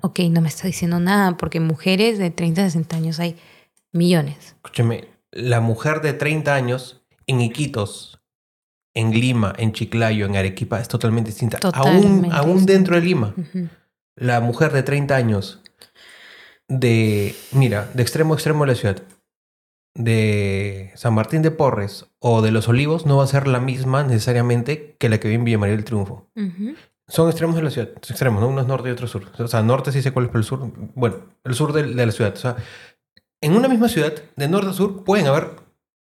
Ok, 0.00 0.20
no 0.30 0.40
me 0.40 0.48
está 0.48 0.66
diciendo 0.66 1.00
nada 1.00 1.36
porque 1.36 1.60
mujeres 1.60 2.18
de 2.18 2.30
30 2.30 2.62
a 2.62 2.64
60 2.66 2.96
años 2.96 3.20
hay 3.20 3.36
millones. 3.92 4.56
Escúchame, 4.56 5.08
la 5.30 5.60
mujer 5.60 6.00
de 6.00 6.12
30 6.12 6.54
años 6.54 7.02
en 7.26 7.40
Iquitos, 7.40 8.20
en 8.94 9.12
Lima, 9.12 9.54
en 9.56 9.72
Chiclayo, 9.72 10.26
en 10.26 10.36
Arequipa 10.36 10.80
es 10.80 10.88
totalmente 10.88 11.30
distinta. 11.30 11.58
aún, 11.72 11.96
Totalmente 12.02 12.28
aún 12.32 12.66
dentro 12.66 12.96
de 12.96 13.02
Lima, 13.02 13.34
la 14.16 14.40
mujer 14.40 14.72
de 14.72 14.82
30 14.82 15.14
años 15.14 15.60
de, 16.68 17.34
mira, 17.52 17.90
de 17.94 18.02
extremo 18.02 18.34
a 18.34 18.36
extremo 18.36 18.64
de 18.64 18.72
la 18.72 18.78
ciudad, 18.78 19.02
de 19.98 20.92
San 20.94 21.12
Martín 21.12 21.42
de 21.42 21.50
Porres 21.50 22.06
o 22.20 22.40
de 22.40 22.52
Los 22.52 22.68
Olivos, 22.68 23.04
no 23.04 23.18
va 23.18 23.24
a 23.24 23.26
ser 23.26 23.48
la 23.48 23.60
misma 23.60 24.04
necesariamente 24.04 24.96
que 24.98 25.08
la 25.08 25.18
que 25.18 25.28
vive 25.28 25.40
en 25.40 25.44
Villa 25.44 25.58
María 25.58 25.74
del 25.76 25.84
Triunfo. 25.84 26.30
Ujú. 26.36 26.74
Son 27.08 27.28
extremos 27.28 27.56
de 27.56 27.62
la 27.62 27.70
ciudad, 27.70 27.88
extremos, 27.88 28.40
¿no? 28.40 28.48
Uno 28.48 28.60
es 28.60 28.66
norte 28.66 28.88
y 28.88 28.92
otro 28.92 29.08
sur. 29.08 29.24
O 29.38 29.48
sea, 29.48 29.62
norte 29.62 29.92
sí 29.92 30.00
sé 30.00 30.12
cuál 30.12 30.26
es, 30.26 30.30
pero 30.30 30.40
el 30.40 30.44
sur, 30.44 30.70
bueno, 30.94 31.16
el 31.44 31.54
sur 31.54 31.72
de, 31.72 31.82
de 31.82 32.06
la 32.06 32.12
ciudad. 32.12 32.32
O 32.34 32.36
sea, 32.36 32.56
en 33.40 33.56
una 33.56 33.68
misma 33.68 33.88
ciudad, 33.88 34.12
de 34.36 34.48
norte 34.48 34.70
a 34.70 34.72
sur, 34.72 35.04
pueden 35.04 35.26
haber 35.26 35.50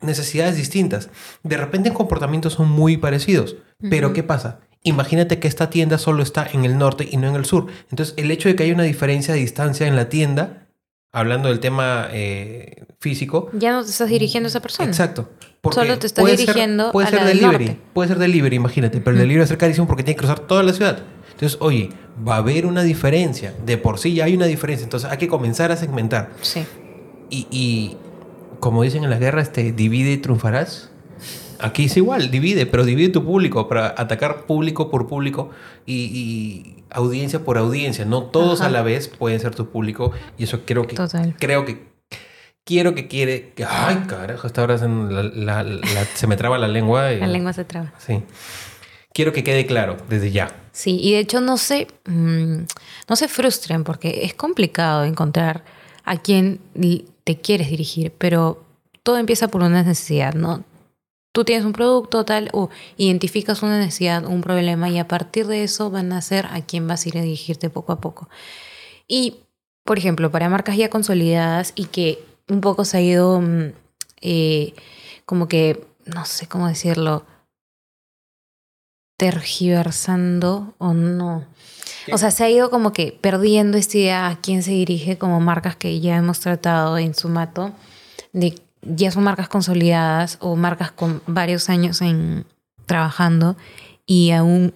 necesidades 0.01 0.55
distintas. 0.55 1.09
De 1.43 1.57
repente, 1.57 1.89
en 1.89 1.95
comportamientos 1.95 2.53
son 2.53 2.69
muy 2.69 2.97
parecidos. 2.97 3.55
Pero, 3.89 4.07
Ujú. 4.07 4.15
¿qué 4.15 4.23
pasa? 4.23 4.59
Imagínate 4.83 5.39
que 5.39 5.47
esta 5.47 5.69
tienda 5.69 5.97
solo 5.97 6.21
está 6.21 6.47
en 6.51 6.63
el 6.63 6.77
norte 6.77 7.07
y 7.09 7.17
no 7.17 7.27
en 7.27 7.35
el 7.35 7.45
sur. 7.45 7.67
Entonces, 7.89 8.13
el 8.17 8.29
hecho 8.29 8.49
de 8.49 8.55
que 8.55 8.63
haya 8.63 8.73
una 8.73 8.83
diferencia 8.83 9.33
de 9.33 9.39
distancia 9.39 9.87
en 9.87 9.95
la 9.95 10.09
tienda, 10.09 10.68
hablando 11.11 11.49
del 11.49 11.59
tema 11.59 12.07
eh, 12.11 12.83
físico, 12.99 13.49
Ya 13.53 13.71
no 13.71 13.83
te 13.83 13.89
estás 13.91 14.09
dirigiendo 14.09 14.47
a 14.47 14.49
esa 14.49 14.61
persona. 14.61 14.87
Exacto. 14.89 15.29
Solo 15.71 15.97
te 15.99 16.07
estás 16.07 16.21
puede 16.23 16.37
ser- 16.37 16.45
dirigiendo 16.47 16.91
puede 16.91 17.07
a 17.07 17.09
ser 17.11 17.19
la 17.21 17.25
del 17.27 17.39
delivery. 17.39 17.65
norte. 17.65 17.81
Puede 17.93 18.07
ser 18.09 18.19
delivery, 18.19 18.55
imagínate. 18.55 18.99
Pero 18.99 19.11
el 19.11 19.17
delivery 19.17 19.39
va 19.39 19.43
a 19.45 19.47
ser 19.47 19.57
carísimo 19.57 19.87
porque 19.87 20.03
tiene 20.03 20.15
que 20.15 20.19
cruzar 20.19 20.39
toda 20.41 20.63
la 20.63 20.71
ciudad. 20.73 20.99
Entonces, 21.31 21.57
oye, 21.61 21.89
va 22.27 22.35
a 22.35 22.37
haber 22.37 22.65
una 22.65 22.83
diferencia. 22.83 23.53
De 23.65 23.77
por 23.77 23.97
sí 23.99 24.13
ya 24.13 24.25
hay 24.25 24.35
una 24.35 24.45
diferencia. 24.45 24.83
Entonces, 24.83 25.09
hay 25.09 25.17
que 25.17 25.27
comenzar 25.27 25.71
a 25.71 25.77
segmentar. 25.77 26.31
Sí. 26.41 26.63
Y, 27.29 27.47
y 27.51 27.97
como 28.59 28.83
dicen 28.83 29.03
en 29.03 29.09
la 29.09 29.17
guerra, 29.19 29.41
este, 29.41 29.71
divide 29.71 30.11
y 30.13 30.17
triunfarás. 30.17 30.91
Aquí 31.61 31.85
es 31.85 31.97
igual, 31.97 32.31
divide, 32.31 32.65
pero 32.65 32.85
divide 32.85 33.09
tu 33.09 33.25
público 33.25 33.67
para 33.67 33.87
atacar 33.97 34.45
público 34.45 34.89
por 34.89 35.07
público 35.07 35.49
y, 35.85 35.93
y 36.05 36.78
audiencia 36.91 37.39
por 37.43 37.57
audiencia. 37.57 38.05
No 38.05 38.23
todos 38.23 38.61
Ajá. 38.61 38.69
a 38.69 38.71
la 38.71 38.81
vez 38.81 39.07
pueden 39.07 39.39
ser 39.39 39.55
tu 39.55 39.69
público 39.69 40.11
y 40.37 40.43
eso 40.45 40.61
creo 40.65 40.85
que 40.87 40.95
Total. 40.95 41.35
creo 41.39 41.65
que 41.65 41.87
quiero 42.63 42.93
que 42.95 43.07
quiere 43.07 43.53
que 43.55 43.65
ay 43.65 44.03
carajo 44.07 44.45
hasta 44.47 44.61
ahora 44.61 44.77
se, 44.77 44.87
la- 44.87 45.23
la- 45.23 45.63
la- 45.63 46.05
se 46.13 46.27
me 46.27 46.35
traba 46.37 46.57
la 46.57 46.67
lengua 46.67 47.13
y- 47.13 47.19
La 47.19 47.27
lengua 47.27 47.51
se 47.53 47.65
traba. 47.65 47.93
sí 47.97 48.21
quiero 49.13 49.33
que 49.33 49.43
quede 49.43 49.65
claro 49.65 49.97
desde 50.09 50.31
ya 50.31 50.55
Sí, 50.71 50.97
y 51.01 51.11
de 51.13 51.19
hecho 51.19 51.41
no 51.41 51.57
se, 51.57 51.87
mm, 52.05 52.59
no 53.09 53.15
se 53.15 53.27
frustren 53.27 53.83
porque 53.83 54.21
es 54.23 54.33
complicado 54.33 55.03
encontrar 55.03 55.65
a 56.05 56.17
quién 56.17 56.59
li- 56.73 57.05
te 57.25 57.37
quieres 57.41 57.69
dirigir, 57.69 58.13
pero 58.17 58.63
todo 59.03 59.17
empieza 59.17 59.49
por 59.49 59.61
una 59.61 59.83
necesidad, 59.83 60.33
¿no? 60.35 60.63
Tú 61.31 61.45
tienes 61.45 61.65
un 61.65 61.73
producto 61.73 62.25
tal 62.25 62.49
o 62.53 62.69
identificas 62.97 63.61
una 63.61 63.77
necesidad, 63.77 64.25
un 64.25 64.41
problema 64.41 64.89
y 64.89 64.97
a 64.97 65.07
partir 65.07 65.45
de 65.47 65.63
eso 65.63 65.91
van 65.91 66.11
a 66.11 66.21
ser 66.21 66.47
a 66.47 66.61
quién 66.61 66.87
vas 66.87 67.05
a 67.05 67.09
ir 67.09 67.17
a 67.17 67.21
dirigirte 67.21 67.69
poco 67.69 67.91
a 67.91 68.01
poco. 68.01 68.29
Y, 69.07 69.37
por 69.83 69.97
ejemplo, 69.97 70.31
para 70.31 70.49
marcas 70.49 70.77
ya 70.77 70.89
consolidadas 70.89 71.73
y 71.75 71.85
que 71.85 72.23
un 72.47 72.61
poco 72.61 72.83
se 72.83 72.97
ha 72.97 73.01
ido 73.01 73.41
mm, 73.41 73.73
eh, 74.21 74.73
como 75.25 75.47
que, 75.47 75.85
no 76.05 76.25
sé 76.25 76.47
cómo 76.47 76.67
decirlo, 76.67 77.25
tergiversando 79.17 80.73
o 80.77 80.93
no. 80.93 81.45
O 82.11 82.17
sea, 82.17 82.31
se 82.31 82.43
ha 82.43 82.49
ido 82.49 82.71
como 82.71 82.93
que 82.93 83.17
perdiendo 83.19 83.77
esta 83.77 83.97
idea 83.97 84.27
a 84.27 84.39
quién 84.39 84.63
se 84.63 84.71
dirige 84.71 85.17
como 85.17 85.39
marcas 85.39 85.75
que 85.75 85.99
ya 85.99 86.15
hemos 86.15 86.39
tratado 86.39 86.97
en 86.97 87.13
Sumato, 87.13 87.73
de 88.33 88.55
ya 88.81 89.11
son 89.11 89.23
marcas 89.23 89.49
consolidadas 89.49 90.37
o 90.41 90.55
marcas 90.55 90.91
con 90.91 91.21
varios 91.27 91.69
años 91.69 92.01
en 92.01 92.45
trabajando 92.85 93.55
y 94.05 94.31
aún 94.31 94.73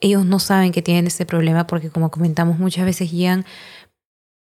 ellos 0.00 0.24
no 0.24 0.38
saben 0.38 0.72
que 0.72 0.82
tienen 0.82 1.06
este 1.06 1.26
problema 1.26 1.66
porque 1.66 1.90
como 1.90 2.10
comentamos 2.10 2.58
muchas 2.58 2.84
veces 2.84 3.10
llegan 3.10 3.44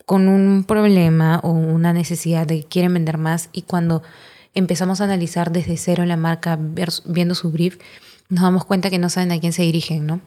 con 0.05 0.27
un 0.27 0.63
problema 0.65 1.39
o 1.43 1.51
una 1.51 1.93
necesidad 1.93 2.45
de 2.45 2.61
que 2.61 2.67
quieren 2.67 2.93
vender 2.93 3.17
más 3.17 3.49
y 3.51 3.63
cuando 3.63 4.03
empezamos 4.53 5.01
a 5.01 5.05
analizar 5.05 5.51
desde 5.51 5.77
cero 5.77 6.05
la 6.05 6.17
marca 6.17 6.59
viendo 7.05 7.33
su 7.35 7.51
brief 7.51 7.77
nos 8.29 8.41
damos 8.43 8.65
cuenta 8.65 8.89
que 8.89 8.97
no 8.99 9.09
saben 9.09 9.31
a 9.31 9.39
quién 9.39 9.53
se 9.53 9.61
dirigen, 9.63 10.05
¿no? 10.07 10.19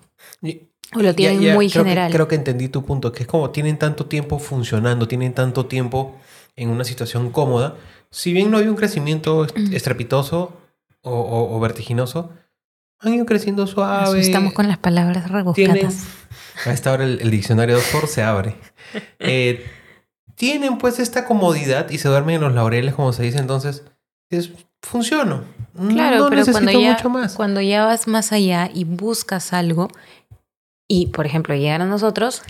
Y- 0.43 0.63
O 0.97 1.01
lo 1.03 1.15
tienen 1.15 1.41
ya, 1.43 1.55
muy 1.55 1.69
creo 1.69 1.85
que- 1.85 1.91
general. 1.91 2.13
creo 2.13 2.29
que 2.29 2.35
entendí 2.37 2.69
tu 2.69 2.83
punto 2.85 3.13
que 3.13 3.23
es 3.25 3.27
como 3.29 3.51
tienen 3.51 3.77
tanto 3.79 4.07
tiempo 4.07 4.39
funcionando 4.39 5.07
tienen 5.07 5.35
tanto 5.35 5.67
tiempo 5.67 6.17
en 6.57 6.71
una 6.71 6.83
situación 6.85 7.31
cómoda 7.31 7.77
si 8.11 8.33
bien 8.33 8.51
no 8.51 8.59
hay 8.59 8.67
un 8.69 8.77
crecimiento 8.77 9.45
est- 9.45 9.57
estrepitoso 9.73 10.53
o, 11.03 11.11
o- 11.13 11.57
o 11.57 11.61
vertiginoso 11.61 12.31
han 13.01 13.15
ido 13.15 13.27
creciendo 13.27 13.67
suave. 13.67 14.19
Estamos 14.21 14.53
con 14.55 14.67
las 14.67 14.79
palabras 14.79 15.25
tienen 15.55 15.77
rebuscadas. 15.77 16.05
a 16.67 16.73
esta 16.73 16.91
hora 16.93 17.05
el, 17.05 17.21
el 17.21 17.31
diccionario 17.31 17.77
de 17.77 17.81
Oxford 17.81 18.09
se 18.09 18.23
abre. 18.23 18.57
Eh, 19.21 19.67
tienen 20.35 20.79
pues 20.79 20.99
esta 20.99 21.25
comodidad 21.27 21.91
y 21.91 21.99
se 21.99 22.09
duermen 22.09 22.37
en 22.37 22.41
los 22.43 22.55
laureles 22.55 22.95
como 22.95 23.13
se 23.13 23.23
dice 23.25 23.39
entonces 23.39 23.83
es 24.31 24.51
funciono. 24.83 25.43
Claro, 25.77 26.19
no 26.21 26.29
pero 26.31 26.43
cuando 26.47 26.61
necesito 26.71 26.81
ya, 26.81 26.93
mucho 26.95 27.09
más. 27.11 27.35
cuando 27.35 27.61
ya 27.61 27.85
vas 27.85 28.07
más 28.09 28.33
allá 28.33 28.71
y 28.73 28.85
buscas 28.85 29.53
algo, 29.53 29.89
y 30.91 31.09
por 31.09 31.27
ejemplo 31.27 31.55
llegar 31.55 31.83
a 31.83 31.87
nosotros, 31.87 32.43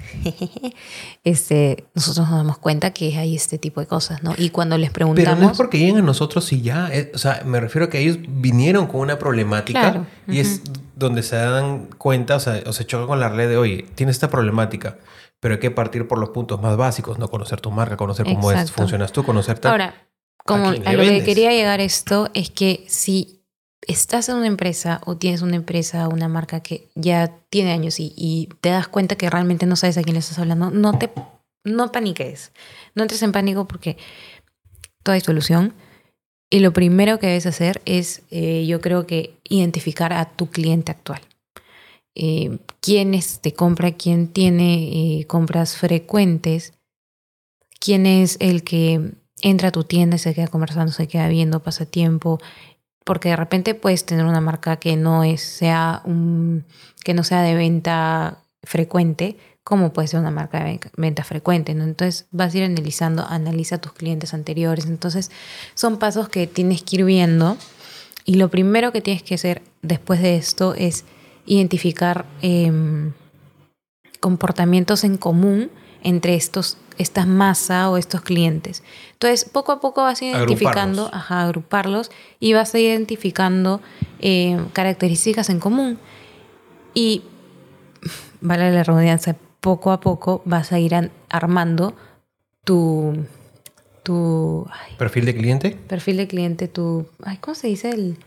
este, 1.24 1.88
nosotros 1.94 2.28
nos 2.28 2.38
damos 2.38 2.58
cuenta 2.58 2.92
que 2.92 3.18
hay 3.18 3.34
este 3.34 3.58
tipo 3.58 3.80
de 3.80 3.88
cosas, 3.88 4.22
¿no? 4.22 4.32
Y 4.38 4.50
cuando 4.50 4.78
les 4.78 4.90
Pero 4.90 5.12
preguntamos, 5.12 5.40
no 5.40 5.50
es 5.50 5.56
porque 5.56 5.78
lleguen 5.78 5.98
a 5.98 6.02
nosotros 6.02 6.52
y 6.52 6.62
ya. 6.62 6.88
eh, 6.92 7.10
o 7.12 7.18
sea, 7.18 7.42
me 7.44 7.58
refiero 7.58 7.86
a 7.86 7.90
que 7.90 7.98
ellos 7.98 8.18
vinieron 8.28 8.86
con 8.86 9.00
una 9.00 9.18
problemática 9.18 9.80
Claro, 9.80 10.06
y 10.28 10.38
es 10.38 10.62
donde 10.94 11.24
se 11.24 11.34
dan 11.34 11.86
cuenta, 11.98 12.36
o 12.36 12.40
sea, 12.40 12.62
o 12.64 12.72
se 12.72 12.86
chocan 12.86 13.08
con 13.08 13.18
la 13.18 13.28
red 13.28 13.48
de, 13.48 13.56
oye, 13.56 13.86
tienes 13.96 14.16
esta 14.16 14.30
problemática, 14.30 14.98
pero 15.40 15.54
hay 15.54 15.60
que 15.60 15.72
partir 15.72 16.06
por 16.06 16.18
los 16.18 16.30
puntos 16.30 16.62
más 16.62 16.76
básicos, 16.76 17.18
¿no? 17.18 17.28
Conocer 17.28 17.60
tu 17.60 17.72
marca, 17.72 17.96
conocer 17.96 18.24
cómo 18.24 18.52
es, 18.52 18.70
funcionas 18.70 19.10
tú, 19.10 19.24
conocer 19.24 19.58
ahora, 19.64 19.94
como 20.44 20.68
a 20.68 20.92
lo 20.92 21.02
que 21.02 21.24
quería 21.24 21.50
llegar 21.50 21.80
esto 21.80 22.30
es 22.34 22.50
que 22.50 22.84
si 22.86 23.37
estás 23.88 24.28
en 24.28 24.36
una 24.36 24.46
empresa 24.46 25.00
o 25.04 25.16
tienes 25.16 25.42
una 25.42 25.56
empresa, 25.56 26.06
una 26.08 26.28
marca 26.28 26.60
que 26.60 26.88
ya 26.94 27.34
tiene 27.50 27.72
años 27.72 27.98
y, 27.98 28.12
y 28.16 28.48
te 28.60 28.68
das 28.68 28.86
cuenta 28.86 29.16
que 29.16 29.28
realmente 29.28 29.66
no 29.66 29.74
sabes 29.74 29.98
a 29.98 30.02
quién 30.02 30.14
le 30.14 30.20
estás 30.20 30.38
hablando, 30.38 30.70
no 30.70 30.96
te 30.96 31.10
no 31.64 31.92
paniques, 31.92 32.52
no 32.94 33.02
entres 33.02 33.22
en 33.22 33.32
pánico 33.32 33.66
porque 33.66 33.96
todo 35.02 35.14
hay 35.14 35.20
solución. 35.20 35.74
Y 36.50 36.60
lo 36.60 36.72
primero 36.72 37.18
que 37.18 37.26
debes 37.26 37.46
hacer 37.46 37.82
es, 37.84 38.22
eh, 38.30 38.64
yo 38.66 38.80
creo 38.80 39.06
que, 39.06 39.34
identificar 39.50 40.12
a 40.12 40.26
tu 40.26 40.50
cliente 40.50 40.92
actual. 40.92 41.20
Eh, 42.14 42.58
quién 42.80 43.18
te 43.40 43.52
compra, 43.52 43.92
quién 43.92 44.28
tiene 44.28 45.20
eh, 45.20 45.26
compras 45.26 45.76
frecuentes, 45.76 46.74
quién 47.80 48.06
es 48.06 48.36
el 48.40 48.62
que 48.64 49.12
entra 49.40 49.68
a 49.68 49.72
tu 49.72 49.84
tienda 49.84 50.18
se 50.18 50.34
queda 50.34 50.48
conversando, 50.48 50.92
se 50.92 51.06
queda 51.06 51.28
viendo, 51.28 51.62
pasa 51.62 51.86
tiempo, 51.86 52.40
porque 53.08 53.30
de 53.30 53.36
repente 53.36 53.74
puedes 53.74 54.04
tener 54.04 54.26
una 54.26 54.42
marca 54.42 54.76
que 54.76 54.94
no 54.94 55.24
es, 55.24 55.40
sea 55.40 56.02
un, 56.04 56.66
que 57.02 57.14
no 57.14 57.24
sea 57.24 57.40
de 57.40 57.54
venta 57.54 58.42
frecuente, 58.62 59.38
como 59.64 59.94
puede 59.94 60.08
ser 60.08 60.20
una 60.20 60.30
marca 60.30 60.58
de 60.58 60.64
ven- 60.64 60.80
venta 60.98 61.24
frecuente, 61.24 61.72
¿no? 61.74 61.84
Entonces 61.84 62.26
vas 62.32 62.52
a 62.54 62.58
ir 62.58 62.64
analizando, 62.64 63.24
analiza 63.26 63.78
tus 63.78 63.94
clientes 63.94 64.34
anteriores. 64.34 64.84
Entonces 64.84 65.30
son 65.74 65.98
pasos 65.98 66.28
que 66.28 66.46
tienes 66.46 66.82
que 66.82 66.96
ir 66.96 67.04
viendo 67.06 67.56
y 68.26 68.34
lo 68.34 68.50
primero 68.50 68.92
que 68.92 69.00
tienes 69.00 69.22
que 69.22 69.36
hacer 69.36 69.62
después 69.80 70.20
de 70.20 70.36
esto 70.36 70.74
es 70.74 71.06
identificar 71.46 72.26
em, 72.42 73.12
comportamientos 74.20 75.02
en 75.04 75.16
común 75.16 75.70
entre 76.02 76.34
estos, 76.34 76.76
esta 76.98 77.26
masa 77.26 77.90
o 77.90 77.96
estos 77.96 78.20
clientes. 78.22 78.82
Entonces, 79.12 79.44
poco 79.44 79.72
a 79.72 79.80
poco 79.80 80.02
vas 80.02 80.20
identificando, 80.22 81.02
Agruparlos. 81.06 81.12
ajá, 81.12 81.42
agruparlos 81.42 82.10
y 82.40 82.52
vas 82.52 82.74
identificando 82.74 83.80
eh, 84.20 84.58
características 84.72 85.50
en 85.50 85.60
común. 85.60 85.98
Y, 86.94 87.22
vale 88.40 88.70
la 88.72 88.82
redundancia, 88.84 89.36
poco 89.60 89.90
a 89.92 90.00
poco 90.00 90.42
vas 90.44 90.72
a 90.72 90.78
ir 90.78 90.94
an- 90.94 91.10
armando 91.28 91.94
tu, 92.64 93.26
tu 94.02 94.66
ay, 94.70 94.94
Perfil 94.96 95.24
de 95.26 95.34
cliente, 95.36 95.70
perfil 95.72 96.16
de 96.18 96.28
cliente, 96.28 96.68
tu... 96.68 97.06
Ay, 97.24 97.38
¿Cómo 97.38 97.54
se 97.54 97.66
dice 97.68 97.90
el...? 97.90 98.18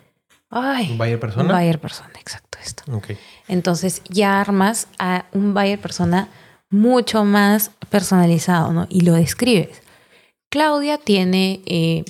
Ay, 0.49 0.95
buyer 0.97 1.17
persona. 1.19 1.53
buyer 1.53 1.79
persona, 1.79 2.11
exacto, 2.19 2.57
esto. 2.61 2.83
Entonces 3.47 4.01
ya 4.09 4.41
armas 4.41 4.87
a 4.99 5.25
un 5.31 5.53
buyer 5.53 5.79
persona 5.79 6.27
mucho 6.71 7.25
más 7.25 7.71
personalizado, 7.89 8.73
¿no? 8.73 8.87
Y 8.89 9.01
lo 9.01 9.13
describes. 9.13 9.81
Claudia 10.49 10.97
tiene 10.97 11.61
eh, 11.65 12.03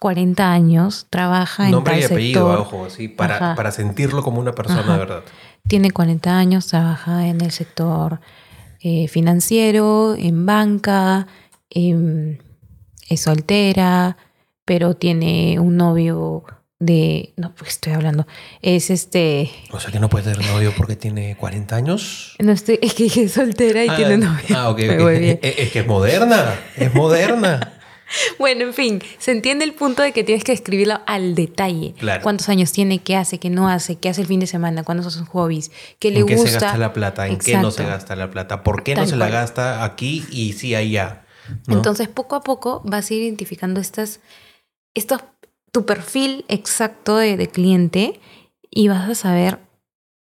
40 0.00 0.52
años, 0.52 1.06
trabaja 1.10 1.66
en 1.66 1.70
Nombre 1.72 1.94
tal 1.94 2.02
y 2.02 2.04
apellido, 2.04 2.48
sector. 2.48 2.58
ojo, 2.58 2.84
así, 2.86 3.08
para, 3.08 3.36
Ajá. 3.36 3.54
para 3.54 3.70
sentirlo 3.70 4.22
como 4.22 4.40
una 4.40 4.52
persona 4.52 4.80
Ajá. 4.80 4.92
de 4.92 4.98
verdad. 4.98 5.22
Tiene 5.68 5.90
40 5.92 6.36
años, 6.36 6.66
trabaja 6.66 7.28
en 7.28 7.40
el 7.40 7.52
sector 7.52 8.20
eh, 8.80 9.06
financiero, 9.06 10.16
en 10.18 10.44
banca, 10.44 11.28
em, 11.70 12.38
es 13.08 13.20
soltera, 13.20 14.16
pero 14.64 14.94
tiene 14.94 15.60
un 15.60 15.76
novio 15.76 16.44
de... 16.82 17.32
No, 17.36 17.54
pues 17.54 17.72
estoy 17.72 17.92
hablando. 17.92 18.26
Es 18.60 18.90
este... 18.90 19.50
O 19.70 19.78
sea 19.78 19.92
que 19.92 20.00
no 20.00 20.08
puede 20.08 20.32
tener 20.32 20.50
novio 20.50 20.72
porque 20.76 20.96
tiene 20.96 21.36
40 21.36 21.76
años. 21.76 22.34
No 22.40 22.52
estoy... 22.52 22.78
Es 22.82 22.94
que 22.94 23.04
dije 23.04 23.28
soltera 23.28 23.84
y 23.84 23.88
ah, 23.88 23.96
tiene 23.96 24.18
novio. 24.18 24.56
Ah, 24.56 24.68
ok, 24.70 24.78
Me 24.80 24.96
ok. 24.96 25.02
voy 25.02 25.18
bien. 25.18 25.38
Es, 25.42 25.58
es 25.58 25.72
que 25.72 25.80
es 25.80 25.86
moderna, 25.86 26.58
es 26.76 26.92
moderna. 26.94 27.72
Bueno, 28.38 28.64
en 28.64 28.74
fin, 28.74 29.02
se 29.16 29.30
entiende 29.30 29.64
el 29.64 29.72
punto 29.72 30.02
de 30.02 30.12
que 30.12 30.22
tienes 30.22 30.44
que 30.44 30.52
escribirlo 30.52 31.00
al 31.06 31.34
detalle. 31.34 31.94
Claro. 31.98 32.22
¿Cuántos 32.22 32.50
años 32.50 32.70
tiene? 32.70 32.98
¿Qué 32.98 33.16
hace? 33.16 33.38
¿Qué 33.38 33.48
no 33.48 33.70
hace? 33.70 33.96
¿Qué 33.96 34.10
hace 34.10 34.20
el 34.20 34.26
fin 34.26 34.38
de 34.38 34.46
semana? 34.46 34.84
¿Cuándo 34.84 35.02
son 35.02 35.12
sus 35.12 35.28
hobbies? 35.28 35.70
¿Qué 35.98 36.10
le 36.10 36.20
¿En 36.20 36.26
qué 36.26 36.36
gusta? 36.36 36.50
se 36.50 36.60
gasta 36.60 36.78
la 36.78 36.92
plata? 36.92 37.26
¿En 37.26 37.38
qué 37.38 37.56
no 37.56 37.70
se 37.70 37.86
gasta 37.86 38.14
la 38.14 38.30
plata? 38.30 38.62
¿Por 38.62 38.82
qué 38.82 38.94
Tal 38.94 39.04
no 39.04 39.08
se 39.10 39.16
la 39.16 39.30
gasta 39.30 39.82
aquí 39.82 40.26
y 40.30 40.52
sí 40.52 40.74
allá? 40.74 41.24
¿no? 41.66 41.76
Entonces, 41.76 42.08
poco 42.08 42.36
a 42.36 42.42
poco 42.42 42.82
vas 42.84 43.10
a 43.10 43.14
ir 43.14 43.22
identificando 43.22 43.80
estas, 43.80 44.20
estos, 44.92 45.22
tu 45.72 45.86
perfil 45.86 46.44
exacto 46.48 47.16
de, 47.16 47.36
de 47.36 47.48
cliente 47.48 48.20
y 48.70 48.88
vas 48.88 49.08
a 49.08 49.14
saber, 49.14 49.58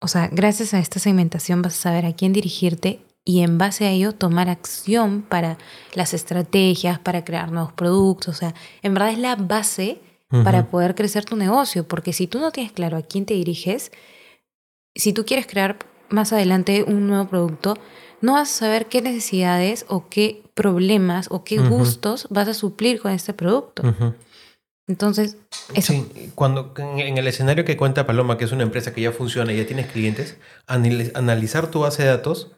o 0.01 0.07
sea, 0.07 0.27
gracias 0.31 0.73
a 0.73 0.79
esta 0.79 0.99
segmentación 0.99 1.61
vas 1.61 1.75
a 1.75 1.81
saber 1.81 2.05
a 2.05 2.13
quién 2.13 2.33
dirigirte 2.33 2.99
y 3.23 3.41
en 3.41 3.57
base 3.57 3.85
a 3.85 3.91
ello 3.91 4.11
tomar 4.11 4.49
acción 4.49 5.23
para 5.23 5.57
las 5.93 6.13
estrategias, 6.13 6.99
para 6.99 7.25
crear 7.25 7.51
nuevos 7.51 7.73
productos. 7.73 8.35
O 8.35 8.37
sea, 8.37 8.53
en 8.83 8.93
verdad 8.93 9.11
es 9.11 9.17
la 9.17 9.35
base 9.35 9.99
para 10.43 10.69
poder 10.69 10.95
crecer 10.95 11.23
tu 11.23 11.35
negocio, 11.35 11.87
porque 11.87 12.11
si 12.11 12.27
tú 12.27 12.39
no 12.39 12.51
tienes 12.51 12.73
claro 12.73 12.97
a 12.97 13.03
quién 13.03 13.25
te 13.25 13.35
diriges, 13.35 13.91
si 14.93 15.13
tú 15.13 15.25
quieres 15.25 15.47
crear 15.47 15.77
más 16.09 16.33
adelante 16.33 16.83
un 16.83 17.07
nuevo 17.07 17.27
producto, 17.29 17.75
no 18.21 18.33
vas 18.33 18.51
a 18.51 18.59
saber 18.59 18.87
qué 18.87 19.01
necesidades 19.01 19.85
o 19.87 20.09
qué 20.09 20.43
problemas 20.53 21.27
o 21.31 21.43
qué 21.43 21.57
gustos 21.57 22.27
vas 22.29 22.47
a 22.47 22.53
suplir 22.53 22.99
con 22.99 23.11
este 23.11 23.33
producto. 23.33 23.83
Entonces, 24.87 25.37
eso. 25.73 25.93
Sí, 25.93 26.31
cuando 26.35 26.73
en 26.77 27.17
el 27.17 27.27
escenario 27.27 27.65
que 27.65 27.75
cuenta 27.75 28.05
Paloma, 28.05 28.37
que 28.37 28.45
es 28.45 28.51
una 28.51 28.63
empresa 28.63 28.93
que 28.93 29.01
ya 29.01 29.11
funciona 29.11 29.51
y 29.51 29.57
ya 29.57 29.65
tienes 29.65 29.87
clientes, 29.87 30.37
anali- 30.67 31.11
analizar 31.15 31.71
tu 31.71 31.79
base 31.79 32.03
de 32.03 32.09
datos, 32.09 32.51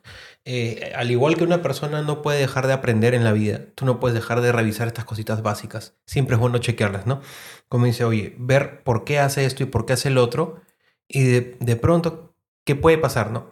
eh, 0.44 0.92
al 0.96 1.10
igual 1.12 1.38
que 1.38 1.44
una 1.44 1.62
persona 1.62 2.02
no 2.02 2.22
puede 2.22 2.40
dejar 2.40 2.68
de 2.68 2.74
aprender 2.74 3.14
en 3.14 3.24
la 3.24 3.32
vida, 3.32 3.62
tú 3.76 3.86
no 3.86 4.00
puedes 4.00 4.16
dejar 4.16 4.42
de 4.42 4.52
revisar 4.52 4.88
estas 4.88 5.06
cositas 5.06 5.42
básicas. 5.42 5.96
Siempre 6.06 6.36
es 6.36 6.40
bueno 6.40 6.58
chequearlas, 6.58 7.06
¿no? 7.06 7.22
Como 7.70 7.86
dice, 7.86 8.04
oye, 8.04 8.36
ver 8.38 8.84
por 8.84 9.04
qué 9.04 9.20
hace 9.20 9.46
esto 9.46 9.64
y 9.64 9.68
por 9.68 9.86
qué 9.86 9.94
hace 9.94 10.10
el 10.10 10.18
otro, 10.18 10.62
y 11.08 11.24
de, 11.24 11.58
de 11.60 11.76
pronto, 11.78 12.34
¿qué 12.66 12.76
puede 12.76 12.98
pasar, 12.98 13.32
no? 13.32 13.52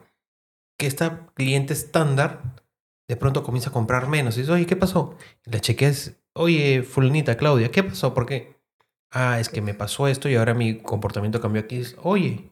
Que 0.77 0.88
esta 0.88 1.27
cliente 1.34 1.74
estándar 1.74 2.41
de 3.08 3.15
pronto 3.15 3.44
comienza 3.44 3.70
a 3.70 3.74
comprar 3.74 4.08
menos. 4.10 4.38
Y 4.38 4.50
oye, 4.50 4.65
¿qué 4.65 4.75
pasó? 4.75 5.17
La 5.46 5.60
chequeas, 5.62 6.13
oye, 6.34 6.84
fulanita, 6.84 7.38
Claudia, 7.38 7.72
¿qué 7.72 7.84
pasó? 7.84 8.13
¿Por 8.13 8.25
qué? 8.25 8.54
Ah, 9.17 9.39
es 9.39 9.48
que 9.48 9.62
me 9.62 9.74
pasó 9.74 10.10
esto 10.10 10.27
y 10.27 10.36
ahora 10.36 10.53
mi 10.53 10.77
comportamiento 10.77 11.39
cambió 11.39 11.62
aquí. 11.62 11.77
Es, 11.77 11.95
Oye, 12.03 12.51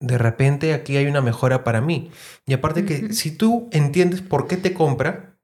de 0.00 0.16
repente 0.16 0.72
aquí 0.72 0.96
hay 0.96 1.04
una 1.04 1.20
mejora 1.20 1.62
para 1.62 1.82
mí. 1.82 2.10
Y 2.46 2.54
aparte 2.54 2.86
que 2.86 3.12
si 3.12 3.36
tú 3.36 3.68
entiendes 3.70 4.22
por 4.22 4.48
qué 4.48 4.56
te 4.56 4.72
compra, 4.72 5.38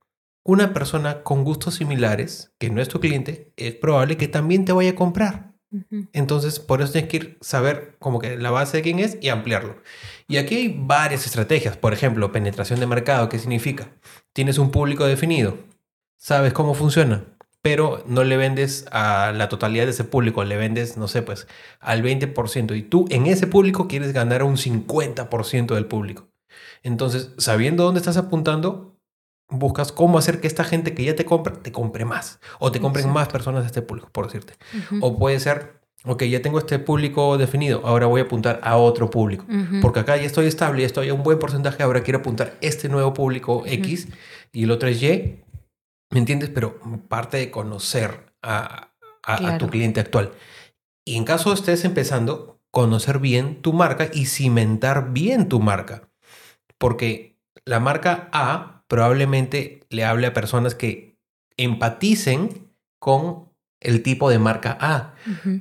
una 0.46 0.72
persona 0.72 1.22
con 1.22 1.44
gustos 1.44 1.74
similares, 1.74 2.54
que 2.58 2.70
no 2.70 2.80
es 2.80 2.88
tu 2.88 3.00
cliente, 3.00 3.52
es 3.56 3.74
probable 3.74 4.16
que 4.16 4.28
también 4.28 4.64
te 4.64 4.72
vaya 4.72 4.92
a 4.92 4.94
comprar. 4.94 5.52
Entonces, 6.14 6.58
por 6.58 6.80
eso 6.80 6.92
tienes 6.92 7.10
que 7.10 7.16
ir 7.18 7.38
saber 7.42 7.96
como 7.98 8.18
que 8.18 8.38
la 8.38 8.50
base 8.50 8.78
de 8.78 8.82
quién 8.82 9.00
es 9.00 9.18
y 9.20 9.28
ampliarlo. 9.28 9.76
Y 10.26 10.38
aquí 10.38 10.54
hay 10.54 10.74
varias 10.80 11.26
estrategias. 11.26 11.76
Por 11.76 11.92
ejemplo, 11.92 12.32
penetración 12.32 12.80
de 12.80 12.86
mercado. 12.86 13.28
¿Qué 13.28 13.38
significa? 13.38 13.90
Tienes 14.32 14.56
un 14.56 14.70
público 14.70 15.04
definido. 15.04 15.58
Sabes 16.16 16.54
cómo 16.54 16.72
funciona. 16.72 17.26
Pero 17.62 18.04
no 18.06 18.24
le 18.24 18.36
vendes 18.36 18.86
a 18.92 19.32
la 19.34 19.48
totalidad 19.48 19.84
de 19.84 19.90
ese 19.90 20.04
público. 20.04 20.44
Le 20.44 20.56
vendes, 20.56 20.96
no 20.96 21.08
sé, 21.08 21.22
pues 21.22 21.48
al 21.80 22.02
20%. 22.02 22.76
Y 22.76 22.82
tú 22.82 23.06
en 23.10 23.26
ese 23.26 23.46
público 23.46 23.88
quieres 23.88 24.12
ganar 24.12 24.42
un 24.42 24.56
50% 24.56 25.74
del 25.74 25.86
público. 25.86 26.28
Entonces, 26.82 27.32
sabiendo 27.38 27.84
dónde 27.84 27.98
estás 27.98 28.16
apuntando, 28.16 28.98
buscas 29.48 29.92
cómo 29.92 30.18
hacer 30.18 30.40
que 30.40 30.46
esta 30.46 30.64
gente 30.64 30.94
que 30.94 31.04
ya 31.04 31.16
te 31.16 31.24
compra, 31.24 31.54
te 31.54 31.72
compre 31.72 32.04
más. 32.04 32.40
O 32.58 32.70
te 32.70 32.80
compren 32.80 33.06
Exacto. 33.06 33.18
más 33.18 33.28
personas 33.28 33.62
de 33.62 33.68
este 33.68 33.82
público, 33.82 34.10
por 34.12 34.26
decirte. 34.26 34.54
O 35.00 35.18
puede 35.18 35.40
ser, 35.40 35.80
ok, 36.04 36.24
ya 36.24 36.42
tengo 36.42 36.58
este 36.58 36.78
público 36.78 37.38
definido, 37.38 37.82
ahora 37.84 38.06
voy 38.06 38.20
a 38.20 38.24
apuntar 38.24 38.60
a 38.62 38.76
otro 38.76 39.10
público. 39.10 39.44
Porque 39.82 40.00
acá 40.00 40.16
ya 40.16 40.24
estoy 40.24 40.46
estable, 40.46 40.82
ya 40.82 40.86
estoy 40.86 41.08
a 41.08 41.14
un 41.14 41.22
buen 41.22 41.38
porcentaje, 41.38 41.82
ahora 41.82 42.02
quiero 42.02 42.20
apuntar 42.20 42.56
este 42.60 42.88
nuevo 42.88 43.14
público 43.14 43.64
X 43.66 44.08
y 44.52 44.64
el 44.64 44.70
otro 44.70 44.88
es 44.88 45.02
Y. 45.02 45.44
¿Me 46.10 46.18
entiendes? 46.20 46.50
Pero 46.50 46.78
parte 47.08 47.36
de 47.36 47.50
conocer 47.50 48.32
a, 48.42 48.92
a- 49.22 49.34
a 49.48 49.58
tu 49.58 49.66
cliente 49.68 50.00
actual. 50.00 50.32
Y 51.04 51.16
en 51.16 51.24
caso 51.24 51.52
estés 51.52 51.84
empezando, 51.84 52.60
conocer 52.70 53.18
bien 53.18 53.60
tu 53.62 53.72
marca 53.72 54.08
y 54.12 54.26
cimentar 54.26 55.12
bien 55.12 55.48
tu 55.48 55.60
marca. 55.60 56.08
Porque 56.78 57.38
la 57.64 57.80
marca 57.80 58.28
A 58.32 58.84
probablemente 58.88 59.80
le 59.90 60.04
hable 60.04 60.26
a 60.26 60.34
personas 60.34 60.74
que 60.74 61.18
empaticen 61.56 62.72
con 62.98 63.48
el 63.80 64.02
tipo 64.02 64.30
de 64.30 64.38
marca 64.38 64.76
A. 64.80 65.14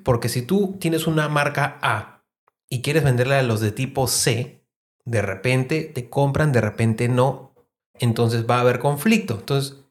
Porque 0.03 0.29
si 0.29 0.41
tú 0.41 0.77
tienes 0.79 1.07
una 1.07 1.27
marca 1.29 1.77
A 1.81 2.23
y 2.69 2.81
quieres 2.81 3.03
venderla 3.03 3.39
a 3.39 3.43
los 3.43 3.59
de 3.61 3.71
tipo 3.71 4.07
C, 4.07 4.63
de 5.05 5.21
repente 5.21 5.83
te 5.83 6.09
compran, 6.09 6.51
de 6.51 6.61
repente 6.61 7.09
no. 7.09 7.53
Entonces 7.99 8.45
va 8.49 8.57
a 8.57 8.61
haber 8.61 8.79
conflicto. 8.79 9.35
Entonces, 9.39 9.83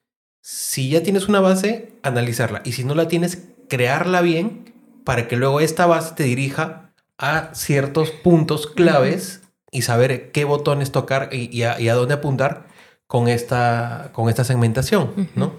si 0.48 0.90
ya 0.90 1.02
tienes 1.02 1.26
una 1.26 1.40
base, 1.40 1.98
analizarla. 2.04 2.62
Y 2.64 2.70
si 2.70 2.85
no 2.85 2.94
la 2.94 3.09
tienes, 3.09 3.48
crearla 3.68 4.20
bien 4.20 4.72
para 5.04 5.26
que 5.26 5.35
luego 5.35 5.59
esta 5.59 5.87
base 5.87 6.14
te 6.14 6.22
dirija 6.22 6.92
a 7.18 7.50
ciertos 7.52 8.12
puntos 8.12 8.68
claves 8.68 9.40
y 9.72 9.82
saber 9.82 10.30
qué 10.30 10.44
botones 10.44 10.92
tocar 10.92 11.30
y, 11.32 11.62
a, 11.64 11.94
dónde 11.96 12.14
apuntar 12.14 12.68
con 13.09 13.26
esta, 13.26 14.11
con 14.12 14.28
esta 14.28 14.44
segmentación, 14.44 15.30
¿no? 15.35 15.52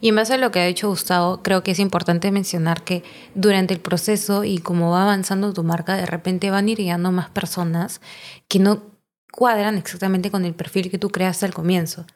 Y 0.00 0.10
en 0.10 0.14
base 0.14 0.34
a 0.34 0.36
lo 0.36 0.52
que 0.52 0.60
ha 0.60 0.66
dicho 0.66 0.88
Gustavo, 0.88 1.42
creo 1.42 1.64
que 1.64 1.72
es 1.72 1.80
importante 1.80 2.30
mencionar 2.30 2.84
que 2.84 3.02
durante 3.34 3.74
el 3.74 3.80
proceso 3.80 4.44
y 4.44 4.58
como 4.58 4.92
va 4.92 5.02
avanzando 5.02 5.52
tu 5.52 5.64
marca, 5.64 5.96
de 5.96 6.06
repente 6.06 6.52
van 6.52 6.68
ir 6.68 6.78
llegando 6.78 7.10
más 7.10 7.30
personas 7.30 8.00
que 8.46 8.60
no 8.60 8.84
cuadran 9.32 9.76
exactamente 9.76 10.30
con 10.30 10.44
el 10.44 10.54
perfil 10.54 10.88
que 10.88 10.98
tú 10.98 11.10
creaste 11.10 11.46
al 11.46 11.52
comienzo. 11.52 12.06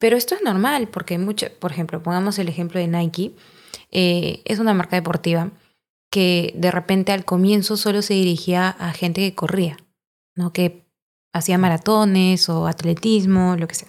Pero 0.00 0.16
esto 0.16 0.34
es 0.34 0.42
normal 0.42 0.88
porque, 0.88 1.18
mucho, 1.18 1.46
por 1.60 1.70
ejemplo, 1.70 2.02
pongamos 2.02 2.38
el 2.38 2.48
ejemplo 2.48 2.80
de 2.80 2.88
Nike, 2.88 3.36
eh, 3.92 4.40
es 4.46 4.58
una 4.58 4.72
marca 4.72 4.96
deportiva 4.96 5.50
que 6.10 6.54
de 6.56 6.70
repente 6.70 7.12
al 7.12 7.24
comienzo 7.24 7.76
solo 7.76 8.02
se 8.02 8.14
dirigía 8.14 8.70
a 8.70 8.92
gente 8.92 9.20
que 9.20 9.34
corría, 9.34 9.76
¿no? 10.34 10.52
que 10.52 10.86
hacía 11.34 11.58
maratones 11.58 12.48
o 12.48 12.66
atletismo, 12.66 13.56
lo 13.56 13.68
que 13.68 13.74
sea. 13.74 13.88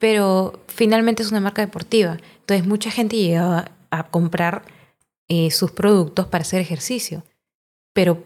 Pero 0.00 0.64
finalmente 0.66 1.22
es 1.22 1.30
una 1.30 1.40
marca 1.40 1.62
deportiva. 1.62 2.18
Entonces 2.40 2.66
mucha 2.66 2.90
gente 2.90 3.16
llegaba 3.16 3.70
a 3.90 4.08
comprar 4.10 4.64
eh, 5.28 5.52
sus 5.52 5.70
productos 5.70 6.26
para 6.26 6.42
hacer 6.42 6.60
ejercicio. 6.60 7.24
Pero, 7.92 8.24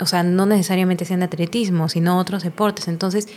o 0.00 0.06
sea, 0.06 0.24
no 0.24 0.44
necesariamente 0.44 1.04
sean 1.04 1.22
atletismo, 1.22 1.88
sino 1.88 2.18
otros 2.18 2.42
deportes. 2.42 2.88
Entonces, 2.88 3.28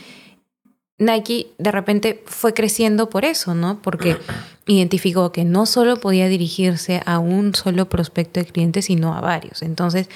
Nike 1.05 1.47
de 1.57 1.71
repente 1.71 2.23
fue 2.25 2.53
creciendo 2.53 3.09
por 3.09 3.25
eso, 3.25 3.53
¿no? 3.55 3.81
Porque 3.81 4.17
identificó 4.67 5.31
que 5.31 5.45
no 5.45 5.65
solo 5.65 5.97
podía 5.97 6.27
dirigirse 6.27 7.01
a 7.05 7.19
un 7.19 7.55
solo 7.55 7.89
prospecto 7.89 8.39
de 8.39 8.45
clientes, 8.45 8.85
sino 8.85 9.13
a 9.13 9.21
varios. 9.21 9.61
Entonces, 9.61 10.09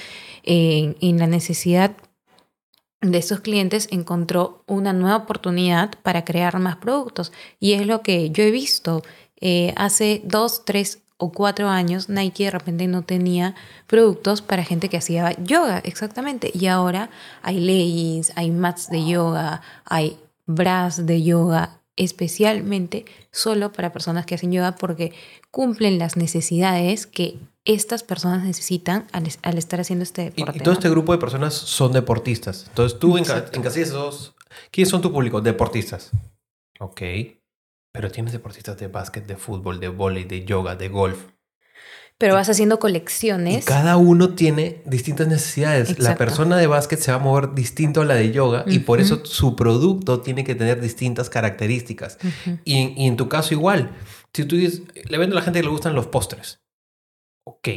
en 0.44 1.18
la 1.18 1.26
necesidad 1.26 1.92
de 3.00 3.18
estos 3.18 3.40
clientes 3.40 3.88
encontró 3.90 4.64
una 4.66 4.92
nueva 4.92 5.16
oportunidad 5.16 5.90
para 6.02 6.24
crear 6.24 6.58
más 6.58 6.76
productos. 6.76 7.32
Y 7.60 7.72
es 7.72 7.86
lo 7.86 8.02
que 8.02 8.30
yo 8.30 8.42
he 8.42 8.50
visto. 8.50 9.02
Eh, 9.40 9.72
hace 9.76 10.20
dos, 10.24 10.64
tres 10.64 11.00
o 11.16 11.32
cuatro 11.32 11.68
años 11.68 12.08
Nike 12.08 12.44
de 12.44 12.50
repente 12.52 12.86
no 12.86 13.02
tenía 13.02 13.54
productos 13.86 14.40
para 14.40 14.64
gente 14.64 14.88
que 14.88 14.96
hacía 14.96 15.32
yoga, 15.42 15.78
exactamente. 15.78 16.50
Y 16.54 16.66
ahora 16.66 17.10
hay 17.42 17.60
leggings, 17.60 18.32
hay 18.36 18.50
mats 18.50 18.88
de 18.88 19.04
yoga, 19.04 19.62
hay 19.84 20.18
bras 20.48 21.06
de 21.06 21.22
yoga, 21.22 21.82
especialmente 21.94 23.04
solo 23.30 23.70
para 23.70 23.92
personas 23.92 24.26
que 24.26 24.34
hacen 24.34 24.50
yoga 24.50 24.74
porque 24.74 25.12
cumplen 25.52 25.98
las 25.98 26.16
necesidades 26.16 27.06
que 27.06 27.38
estas 27.64 28.02
personas 28.02 28.44
necesitan 28.44 29.06
al, 29.12 29.28
al 29.42 29.58
estar 29.58 29.78
haciendo 29.80 30.02
este 30.02 30.24
deporte. 30.30 30.58
y 30.58 30.60
todo 30.60 30.72
¿no? 30.72 30.78
este 30.78 30.90
grupo 30.90 31.12
de 31.12 31.18
personas 31.18 31.54
son 31.54 31.92
deportistas. 31.92 32.64
Entonces 32.68 32.98
tú 32.98 33.18
Exacto. 33.18 33.58
encasillas 33.58 33.90
esos. 33.90 34.34
¿Quiénes 34.70 34.88
son 34.88 35.02
tu 35.02 35.12
público? 35.12 35.40
Deportistas. 35.40 36.10
Ok. 36.80 37.02
Pero 37.92 38.10
tienes 38.10 38.32
deportistas 38.32 38.78
de 38.78 38.88
básquet, 38.88 39.26
de 39.26 39.36
fútbol, 39.36 39.80
de 39.80 39.88
vóley, 39.88 40.24
de 40.24 40.44
yoga, 40.44 40.76
de 40.76 40.88
golf. 40.88 41.26
Pero 42.20 42.34
vas 42.34 42.48
haciendo 42.48 42.74
Y 42.74 42.78
colecciones. 42.78 43.64
cada 43.64 43.96
uno 43.96 44.30
tiene 44.34 44.82
distintas 44.84 45.28
necesidades. 45.28 45.98
La 46.00 46.16
persona 46.16 46.56
de 46.56 46.66
básquet 46.66 46.98
se 46.98 47.12
va 47.12 47.18
a 47.18 47.20
mover 47.20 47.54
distinto 47.54 48.00
a 48.00 48.04
la 48.04 48.16
de 48.16 48.32
yoga 48.32 48.64
y 48.66 48.80
por 48.80 49.00
eso 49.00 49.24
su 49.24 49.54
producto 49.54 50.20
tiene 50.20 50.42
que 50.42 50.56
tener 50.56 50.80
distintas 50.80 51.30
características. 51.30 52.18
Y, 52.64 52.74
en- 52.78 52.98
y 52.98 53.06
en 53.06 53.16
tu 53.16 53.28
caso 53.28 53.54
igual. 53.54 53.92
Si 54.34 54.44
tú 54.44 54.56
dices, 54.56 54.82
le 55.08 55.16
vendo 55.18 55.36
a 55.36 55.38
la 55.38 55.42
gente 55.44 55.60
que 55.60 55.64
le 55.66 55.70
gustan 55.70 55.94
los 55.94 56.08
postres. 56.08 56.60
Ok, 57.46 57.68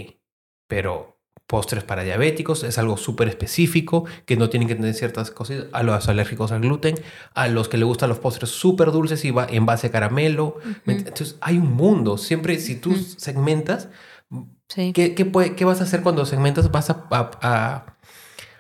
pero 0.67 1.19
postres 1.45 1.83
para 1.83 2.03
diabéticos 2.03 2.63
es 2.63 2.77
algo 2.77 2.97
súper 2.97 3.27
específico 3.27 4.05
que 4.25 4.37
no 4.37 4.49
tienen 4.49 4.67
que 4.67 4.75
tener 4.75 4.93
ciertas 4.95 5.29
cosas. 5.31 5.65
A 5.71 5.83
los 5.83 6.07
alérgicos 6.07 6.51
al 6.51 6.61
gluten, 6.61 6.95
a 7.35 7.47
los 7.47 7.67
que 7.69 7.77
le 7.77 7.85
gustan 7.85 8.09
los 8.09 8.19
postres 8.19 8.49
súper 8.49 8.91
dulces 8.91 9.23
y 9.23 9.31
va 9.31 9.45
en 9.49 9.65
base 9.67 9.87
a 9.87 9.91
caramelo. 9.91 10.57
¿me 10.85 10.95
ent- 10.95 11.07
Entonces 11.09 11.35
hay 11.41 11.57
un 11.57 11.73
mundo. 11.73 12.17
Siempre 12.17 12.59
si 12.59 12.75
tú 12.75 12.95
segmentas, 12.95 13.89
Sí. 14.67 14.93
¿qué, 14.93 15.15
qué, 15.15 15.25
puede- 15.25 15.55
qué 15.55 15.65
vas 15.65 15.81
a 15.81 15.83
hacer 15.83 16.01
cuando 16.01 16.25
segmentas? 16.25 16.71
Vas 16.71 16.89
a, 16.89 17.05
a- 17.11 17.31
a 17.41 17.95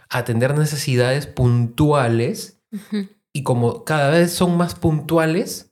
atender 0.09 0.57
necesidades 0.57 1.25
puntuales 1.27 2.59
Ujú. 2.73 3.07
y 3.33 3.43
como 3.43 3.85
cada 3.85 4.09
vez 4.09 4.33
son 4.33 4.57
más 4.57 4.75
puntuales, 4.75 5.71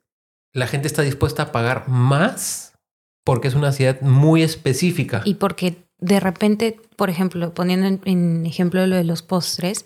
la 0.54 0.66
gente 0.68 0.88
está 0.88 1.02
dispuesta 1.02 1.44
a 1.44 1.52
pagar 1.52 1.90
más 1.90 2.74
porque 3.26 3.48
es 3.50 3.56
una 3.56 3.68
necesidad 3.68 4.02
muy 4.02 4.42
específica. 4.44 5.22
Y 5.26 5.36
porque 5.36 5.84
de 6.00 6.20
repente, 6.22 6.80
por 6.96 7.10
ejemplo, 7.10 7.54
poniendo 7.54 7.86
en, 7.88 8.02
en 8.06 8.46
ejemplo 8.46 8.88
lo 8.88 8.96
de 8.96 9.04
los 9.04 9.22
postres, 9.22 9.86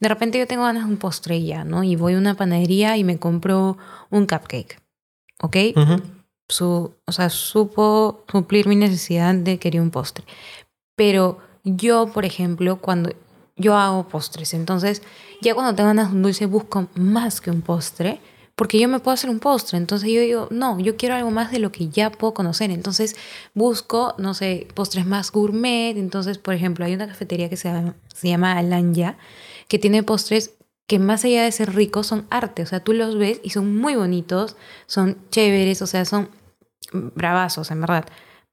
de 0.00 0.08
repente 0.08 0.38
yo 0.38 0.46
tengo 0.46 0.64
ganas 0.64 0.84
de 0.84 0.90
un 0.90 0.98
postre 0.98 1.42
ya, 1.42 1.64
¿no? 1.64 1.82
Y 1.82 1.96
voy 1.96 2.12
a 2.14 2.18
una 2.18 2.34
panadería 2.34 2.96
y 2.98 3.04
me 3.04 3.18
compro 3.18 3.78
un 4.10 4.26
cupcake, 4.26 4.78
¿ok? 5.40 5.56
Ujú. 5.76 6.02
Su, 6.54 6.94
o 7.04 7.10
sea, 7.10 7.30
supo 7.30 8.22
suplir 8.30 8.68
mi 8.68 8.76
necesidad 8.76 9.34
de 9.34 9.58
querer 9.58 9.80
un 9.80 9.90
postre. 9.90 10.24
Pero 10.94 11.38
yo, 11.64 12.06
por 12.12 12.24
ejemplo, 12.24 12.80
cuando 12.80 13.10
yo 13.56 13.76
hago 13.76 14.06
postres, 14.06 14.54
entonces 14.54 15.02
ya 15.42 15.52
cuando 15.54 15.74
tengo 15.74 15.88
ganas 15.88 16.10
de 16.10 16.16
un 16.16 16.22
dulce 16.22 16.46
busco 16.46 16.86
más 16.94 17.40
que 17.40 17.50
un 17.50 17.60
postre, 17.60 18.20
porque 18.54 18.78
yo 18.78 18.88
me 18.88 19.00
puedo 19.00 19.14
hacer 19.14 19.30
un 19.30 19.40
postre. 19.40 19.78
Entonces 19.78 20.08
yo 20.12 20.20
digo, 20.20 20.46
no, 20.52 20.78
yo 20.78 20.96
quiero 20.96 21.16
algo 21.16 21.32
más 21.32 21.50
de 21.50 21.58
lo 21.58 21.72
que 21.72 21.88
ya 21.88 22.12
puedo 22.12 22.34
conocer. 22.34 22.70
Entonces 22.70 23.16
busco, 23.52 24.14
no 24.18 24.32
sé, 24.34 24.68
postres 24.74 25.06
más 25.06 25.32
gourmet. 25.32 25.96
Entonces, 25.96 26.38
por 26.38 26.54
ejemplo, 26.54 26.84
hay 26.84 26.94
una 26.94 27.08
cafetería 27.08 27.48
que 27.48 27.56
se 27.56 27.68
llama, 27.68 27.96
se 28.14 28.28
llama 28.28 28.56
Alanya, 28.56 29.18
que 29.66 29.80
tiene 29.80 30.04
postres 30.04 30.52
que 30.86 30.98
más 30.98 31.24
allá 31.24 31.42
de 31.44 31.52
ser 31.52 31.74
ricos 31.74 32.06
son 32.06 32.26
arte. 32.30 32.62
O 32.62 32.66
sea, 32.66 32.80
tú 32.80 32.92
los 32.92 33.16
ves 33.18 33.40
y 33.42 33.50
son 33.50 33.76
muy 33.76 33.96
bonitos, 33.96 34.56
son 34.86 35.18
chéveres, 35.30 35.82
o 35.82 35.86
sea, 35.88 36.04
son 36.04 36.28
bravazos, 36.92 37.70
en 37.70 37.80
verdad. 37.80 38.06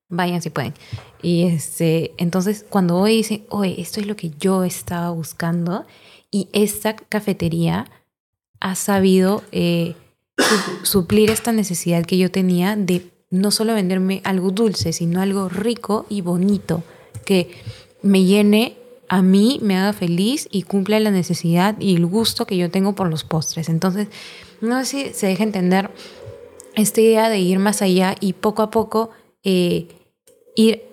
Vayan 0.09 0.41
si 0.41 0.49
pueden. 0.49 0.73
Y 1.21 1.43
este, 1.43 2.13
entonces, 2.17 2.65
cuando 2.69 2.97
hoy 2.97 3.17
dicen, 3.17 3.45
oye, 3.49 3.79
esto 3.79 3.99
es 3.99 4.07
lo 4.07 4.15
que 4.15 4.31
yo 4.39 4.63
estaba 4.63 5.09
buscando, 5.11 5.85
y 6.29 6.49
esta 6.53 6.95
cafetería 6.95 7.85
ha 8.59 8.75
sabido 8.75 9.43
eh, 9.51 9.95
su- 10.37 10.85
suplir 10.85 11.29
esta 11.29 11.51
necesidad 11.51 12.05
que 12.05 12.17
yo 12.17 12.29
tenía 12.31 12.75
de 12.75 13.09
no 13.29 13.51
solo 13.51 13.73
venderme 13.73 14.21
algo 14.25 14.51
dulce, 14.51 14.91
sino 14.91 15.21
algo 15.21 15.47
rico 15.49 16.05
y 16.09 16.21
bonito, 16.21 16.83
que 17.25 17.49
me 18.01 18.23
llene 18.25 18.75
a 19.07 19.21
mí, 19.21 19.59
me 19.61 19.77
haga 19.77 19.93
feliz 19.93 20.47
y 20.51 20.63
cumpla 20.63 20.99
la 20.99 21.11
necesidad 21.11 21.75
y 21.79 21.95
el 21.95 22.05
gusto 22.05 22.45
que 22.45 22.57
yo 22.57 22.69
tengo 22.71 22.93
por 22.95 23.09
los 23.09 23.23
postres. 23.23 23.67
Entonces, 23.69 24.07
no 24.61 24.83
sé 24.83 24.85
si 25.09 25.13
se 25.13 25.27
deja 25.27 25.43
entender 25.43 25.89
esta 26.75 27.01
idea 27.01 27.29
de 27.29 27.39
ir 27.39 27.59
más 27.59 27.81
allá 27.81 28.15
y 28.19 28.33
poco 28.33 28.61
a 28.61 28.71
poco 28.71 29.11
eh, 29.43 29.87
ir 30.55 30.83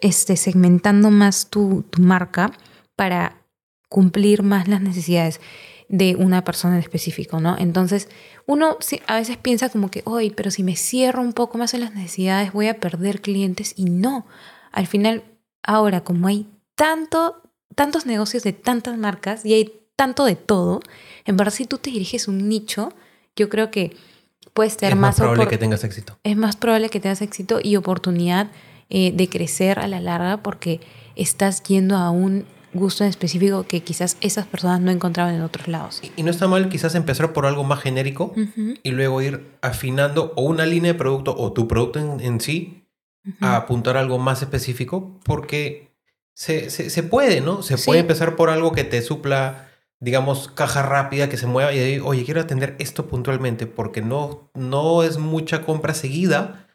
este, 0.00 0.36
segmentando 0.36 1.10
más 1.10 1.48
tu, 1.50 1.84
tu 1.90 2.02
marca 2.02 2.52
para 2.96 3.42
cumplir 3.88 4.42
más 4.42 4.68
las 4.68 4.80
necesidades 4.80 5.40
de 5.88 6.16
una 6.16 6.44
persona 6.44 6.74
en 6.74 6.80
específico, 6.80 7.40
¿no? 7.40 7.56
Entonces, 7.58 8.08
uno 8.46 8.76
a 9.06 9.14
veces 9.16 9.36
piensa 9.38 9.70
como 9.70 9.90
que, 9.90 10.02
oye, 10.04 10.32
pero 10.34 10.50
si 10.50 10.62
me 10.62 10.76
cierro 10.76 11.22
un 11.22 11.32
poco 11.32 11.56
más 11.56 11.72
en 11.74 11.80
las 11.80 11.94
necesidades 11.94 12.52
voy 12.52 12.68
a 12.68 12.78
perder 12.78 13.22
clientes 13.22 13.72
y 13.76 13.86
no. 13.86 14.26
Al 14.70 14.86
final, 14.86 15.24
ahora, 15.62 16.04
como 16.04 16.28
hay 16.28 16.46
tanto, 16.74 17.42
tantos 17.74 18.04
negocios 18.04 18.42
de 18.42 18.52
tantas 18.52 18.98
marcas 18.98 19.44
y 19.46 19.54
hay 19.54 19.72
tanto 19.96 20.26
de 20.26 20.36
todo, 20.36 20.80
en 21.24 21.36
verdad 21.36 21.52
si 21.52 21.64
tú 21.64 21.78
te 21.78 21.90
diriges 21.90 22.28
un 22.28 22.48
nicho, 22.48 22.92
yo 23.34 23.48
creo 23.48 23.70
que 23.70 23.96
puedes 24.58 24.76
tener 24.76 24.94
es 24.94 24.98
más, 24.98 25.14
probable 25.16 25.46
que 25.46 25.56
tengas 25.58 25.84
éxito. 25.84 26.18
es 26.24 26.36
más 26.36 26.56
probable 26.56 26.88
que 26.90 26.98
tengas 26.98 27.22
éxito 27.22 27.60
y 27.62 27.76
oportunidad 27.76 28.50
eh, 28.90 29.12
de 29.14 29.28
crecer 29.28 29.78
a 29.78 29.86
la 29.86 30.00
larga 30.00 30.38
porque 30.42 30.80
estás 31.14 31.62
yendo 31.62 31.96
a 31.96 32.10
un 32.10 32.44
gusto 32.74 33.04
en 33.04 33.10
específico 33.10 33.62
que 33.62 33.80
quizás 33.82 34.16
esas 34.20 34.46
personas 34.46 34.80
no 34.80 34.90
encontraban 34.90 35.34
en 35.36 35.42
otros 35.42 35.68
lados. 35.68 36.00
Y, 36.02 36.10
y 36.20 36.22
no 36.24 36.30
está 36.32 36.48
mal 36.48 36.68
quizás 36.68 36.94
empezar 36.96 37.32
por 37.32 37.46
algo 37.46 37.62
más 37.62 37.80
genérico 37.80 38.34
y 38.82 38.90
luego 38.90 39.22
ir 39.22 39.46
afinando 39.62 40.32
o 40.36 40.42
una 40.42 40.66
línea 40.66 40.92
de 40.92 40.98
producto 40.98 41.34
o 41.38 41.52
tu 41.52 41.68
producto 41.68 42.00
en, 42.00 42.20
en 42.20 42.40
sí 42.40 42.84
a 43.40 43.54
apuntar 43.56 43.96
a 43.96 44.00
algo 44.00 44.18
más 44.18 44.42
específico 44.42 45.20
porque 45.24 45.92
se, 46.34 46.70
se, 46.70 46.90
se 46.90 47.02
puede, 47.04 47.40
¿no? 47.40 47.62
Se 47.62 47.76
Sí. 47.78 47.84
puede 47.86 48.00
empezar 48.00 48.34
por 48.36 48.50
algo 48.50 48.72
que 48.72 48.84
te 48.84 49.02
supla, 49.02 49.67
digamos, 50.00 50.48
caja 50.48 50.82
rápida, 50.82 51.28
que 51.28 51.36
se 51.36 51.46
mueva 51.46 51.72
y 51.72 51.78
de 51.78 51.84
ahí, 51.84 52.00
oye, 52.00 52.24
quiero 52.24 52.40
atender 52.40 52.76
esto 52.78 53.06
puntualmente 53.06 53.66
porque 53.66 54.00
no, 54.00 54.50
no 54.54 55.02
es 55.02 55.18
mucha 55.18 55.64
compra 55.64 55.94
seguida, 55.94 56.66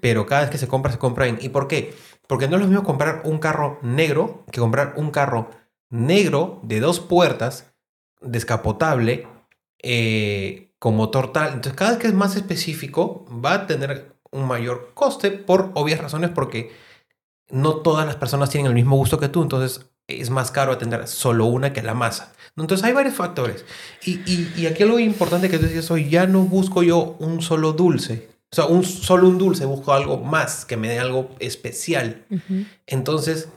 pero 0.00 0.26
cada 0.26 0.42
vez 0.42 0.50
que 0.50 0.58
se 0.58 0.68
compra, 0.68 0.92
se 0.92 0.98
compra 0.98 1.24
bien. 1.24 1.38
¿Y 1.40 1.48
por 1.48 1.66
qué? 1.66 1.94
Porque 2.28 2.46
no 2.46 2.56
es 2.56 2.62
lo 2.62 2.68
mismo 2.68 2.84
comprar 2.84 3.22
un 3.24 3.38
carro 3.38 3.78
negro 3.82 4.44
que 4.52 4.60
comprar 4.60 4.94
un 4.96 5.10
carro 5.10 5.50
negro 5.90 6.60
de 6.62 6.78
dos 6.80 7.00
puertas, 7.00 7.74
descapotable, 8.20 9.26
eh, 9.82 10.72
con 10.78 10.94
motor 10.94 11.32
tal. 11.32 11.48
Entonces, 11.54 11.74
cada 11.74 11.92
vez 11.92 12.00
que 12.00 12.06
es 12.06 12.14
más 12.14 12.36
específico, 12.36 13.24
va 13.44 13.54
a 13.54 13.66
tener 13.66 14.14
un 14.30 14.46
mayor 14.46 14.92
coste 14.94 15.30
por 15.32 15.72
obvias 15.74 16.00
razones, 16.00 16.30
porque 16.30 16.70
no 17.50 17.76
todas 17.76 18.06
las 18.06 18.16
personas 18.16 18.50
tienen 18.50 18.68
el 18.68 18.74
mismo 18.74 18.96
gusto 18.96 19.18
que 19.18 19.28
tú, 19.28 19.42
entonces 19.42 19.90
es 20.08 20.30
más 20.30 20.50
caro 20.50 20.72
atender 20.72 21.06
solo 21.06 21.46
una 21.46 21.72
que 21.72 21.82
la 21.82 21.94
masa. 21.94 22.32
Entonces 22.56 22.84
hay 22.84 22.92
varios 22.92 23.14
factores. 23.14 23.64
Y, 24.04 24.14
y, 24.26 24.52
y 24.56 24.66
aquí 24.66 24.82
algo 24.82 24.98
importante 24.98 25.48
que 25.48 25.58
tú 25.58 25.66
decías 25.66 25.90
hoy, 25.90 26.08
ya 26.08 26.26
no 26.26 26.40
busco 26.42 26.82
yo 26.82 27.16
un 27.20 27.40
solo 27.42 27.72
dulce. 27.72 28.28
O 28.50 28.56
sea, 28.56 28.64
un, 28.64 28.82
solo 28.84 29.28
un 29.28 29.38
dulce, 29.38 29.64
busco 29.66 29.92
algo 29.92 30.16
más, 30.18 30.64
que 30.64 30.76
me 30.76 30.88
dé 30.88 30.98
algo 30.98 31.30
especial. 31.38 32.24
Entonces, 32.86 33.48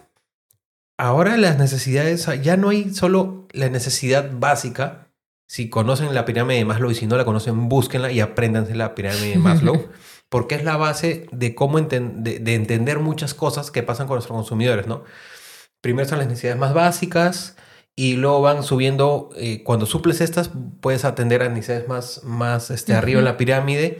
ahora 0.97 1.37
las 1.37 1.57
necesidades, 1.57 2.27
ya 2.43 2.57
no 2.57 2.69
hay 2.69 2.93
solo 2.93 3.47
la 3.51 3.69
necesidad 3.69 4.29
básica. 4.33 5.07
Si 5.47 5.69
conocen 5.69 6.13
la 6.13 6.25
pirámide 6.25 6.59
de 6.59 6.65
Maslow 6.65 6.91
y 6.91 6.95
si 6.95 7.07
no 7.07 7.17
la 7.17 7.25
conocen, 7.25 7.67
búsquenla 7.69 8.11
y 8.11 8.19
apréndanse 8.19 8.75
la 8.75 8.95
pirámide 8.95 9.31
de 9.31 9.37
Maslow, 9.37 9.89
porque 10.29 10.55
es 10.55 10.63
la 10.63 10.77
base 10.77 11.27
de 11.31 11.55
cómo 11.55 11.79
enten- 11.79 12.17
de, 12.23 12.39
de 12.39 12.55
entender 12.55 12.99
muchas 12.99 13.33
cosas 13.33 13.71
que 13.71 13.83
pasan 13.83 14.07
con 14.07 14.15
nuestros 14.15 14.35
consumidores, 14.37 14.87
¿no? 14.87 15.03
Primero 15.81 16.07
son 16.07 16.19
las 16.19 16.27
necesidades 16.27 16.59
más 16.59 16.73
básicas 16.73 17.55
y 17.95 18.15
luego 18.15 18.41
van 18.41 18.63
subiendo, 18.63 19.29
eh, 19.35 19.63
cuando 19.63 19.85
suples 19.85 20.21
estas, 20.21 20.51
puedes 20.79 21.05
atender 21.05 21.43
a 21.43 21.49
necesidades 21.49 21.87
más, 21.87 22.23
más 22.23 22.71
este, 22.71 22.93
arriba 22.93 23.19
en 23.19 23.25
la 23.25 23.37
pirámide 23.37 23.99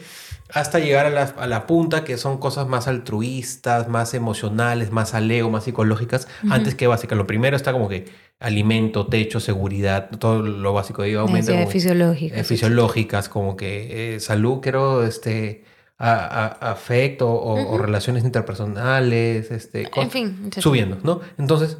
hasta 0.54 0.80
llegar 0.80 1.06
a 1.06 1.10
la, 1.10 1.24
a 1.24 1.48
la 1.48 1.66
punta, 1.66 2.04
que 2.04 2.18
son 2.18 2.38
cosas 2.38 2.68
más 2.68 2.88
altruistas, 2.88 3.88
más 3.88 4.14
emocionales, 4.14 4.92
más 4.92 5.14
al 5.14 5.30
ego, 5.32 5.50
más 5.50 5.64
psicológicas, 5.64 6.28
antes 6.50 6.76
que 6.76 6.88
básicas. 6.88 7.18
Lo 7.18 7.26
primero 7.26 7.56
está 7.56 7.72
como 7.72 7.88
que 7.88 8.06
alimento, 8.40 9.08
techo, 9.08 9.40
seguridad, 9.40 10.10
todo 10.20 10.42
lo 10.42 10.74
básico 10.74 11.04
de 11.04 11.10
ahí 11.10 11.16
aumenta. 11.16 11.52
Necesidades 11.52 11.72
fisiológicas. 11.72 12.40
eh, 12.40 12.44
fisiológicas, 12.44 13.30
como 13.30 13.56
que 13.56 14.16
eh, 14.16 14.20
salud, 14.20 14.60
quiero 14.62 15.06
este, 15.06 15.64
a- 16.04 16.46
a- 16.46 16.72
afecto 16.72 17.32
o, 17.32 17.78
relaciones 17.78 18.24
interpersonales, 18.24 19.52
este, 19.52 19.88
En 19.96 20.10
fin, 20.12 20.50
subiendo, 20.60 20.98
¿no? 21.04 21.22
Entonces, 21.38 21.78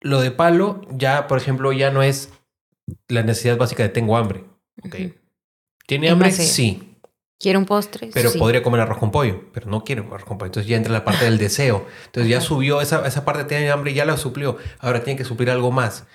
lo 0.00 0.20
de 0.20 0.30
palo 0.32 0.80
ya, 0.90 1.28
por 1.28 1.38
ejemplo, 1.38 1.72
ya 1.72 1.90
no 1.90 2.02
es 2.02 2.30
la 3.08 3.22
necesidad 3.22 3.56
básica 3.56 3.82
de 3.84 3.88
tengo 3.90 4.16
hambre. 4.16 4.44
¿ok? 4.84 4.96
¿Tiene 5.86 6.10
hambre? 6.10 6.28
eh, 6.30 6.32
Sí, 6.32 6.96
¿Quiero 7.38 7.58
un 7.60 7.66
postre? 7.66 8.10
pero 8.12 8.30
Sí. 8.30 8.38
podría 8.38 8.62
comer 8.62 8.80
arroz 8.80 8.98
con 8.98 9.10
pollo, 9.12 9.44
pero 9.52 9.68
no 9.70 9.84
quiero 9.84 10.02
arroz 10.12 10.24
con 10.24 10.38
pollo. 10.38 10.46
Entonces 10.48 10.68
ya 10.68 10.76
entra 10.76 10.92
la 10.92 11.04
parte 11.04 11.24
del 11.24 11.38
deseo. 11.38 11.86
Entonces 12.06 12.30
ya 12.30 12.40
subió 12.40 12.80
esa, 12.80 13.06
esa 13.06 13.24
parte, 13.24 13.44
tiene 13.44 13.70
hambre 13.70 13.92
y 13.92 13.94
ya 13.94 14.04
la 14.04 14.16
suplió. 14.16 14.56
Ahora 14.80 15.04
tiene 15.04 15.16
que 15.18 15.24
suplir 15.24 15.50
algo 15.50 15.70
más. 15.70 16.06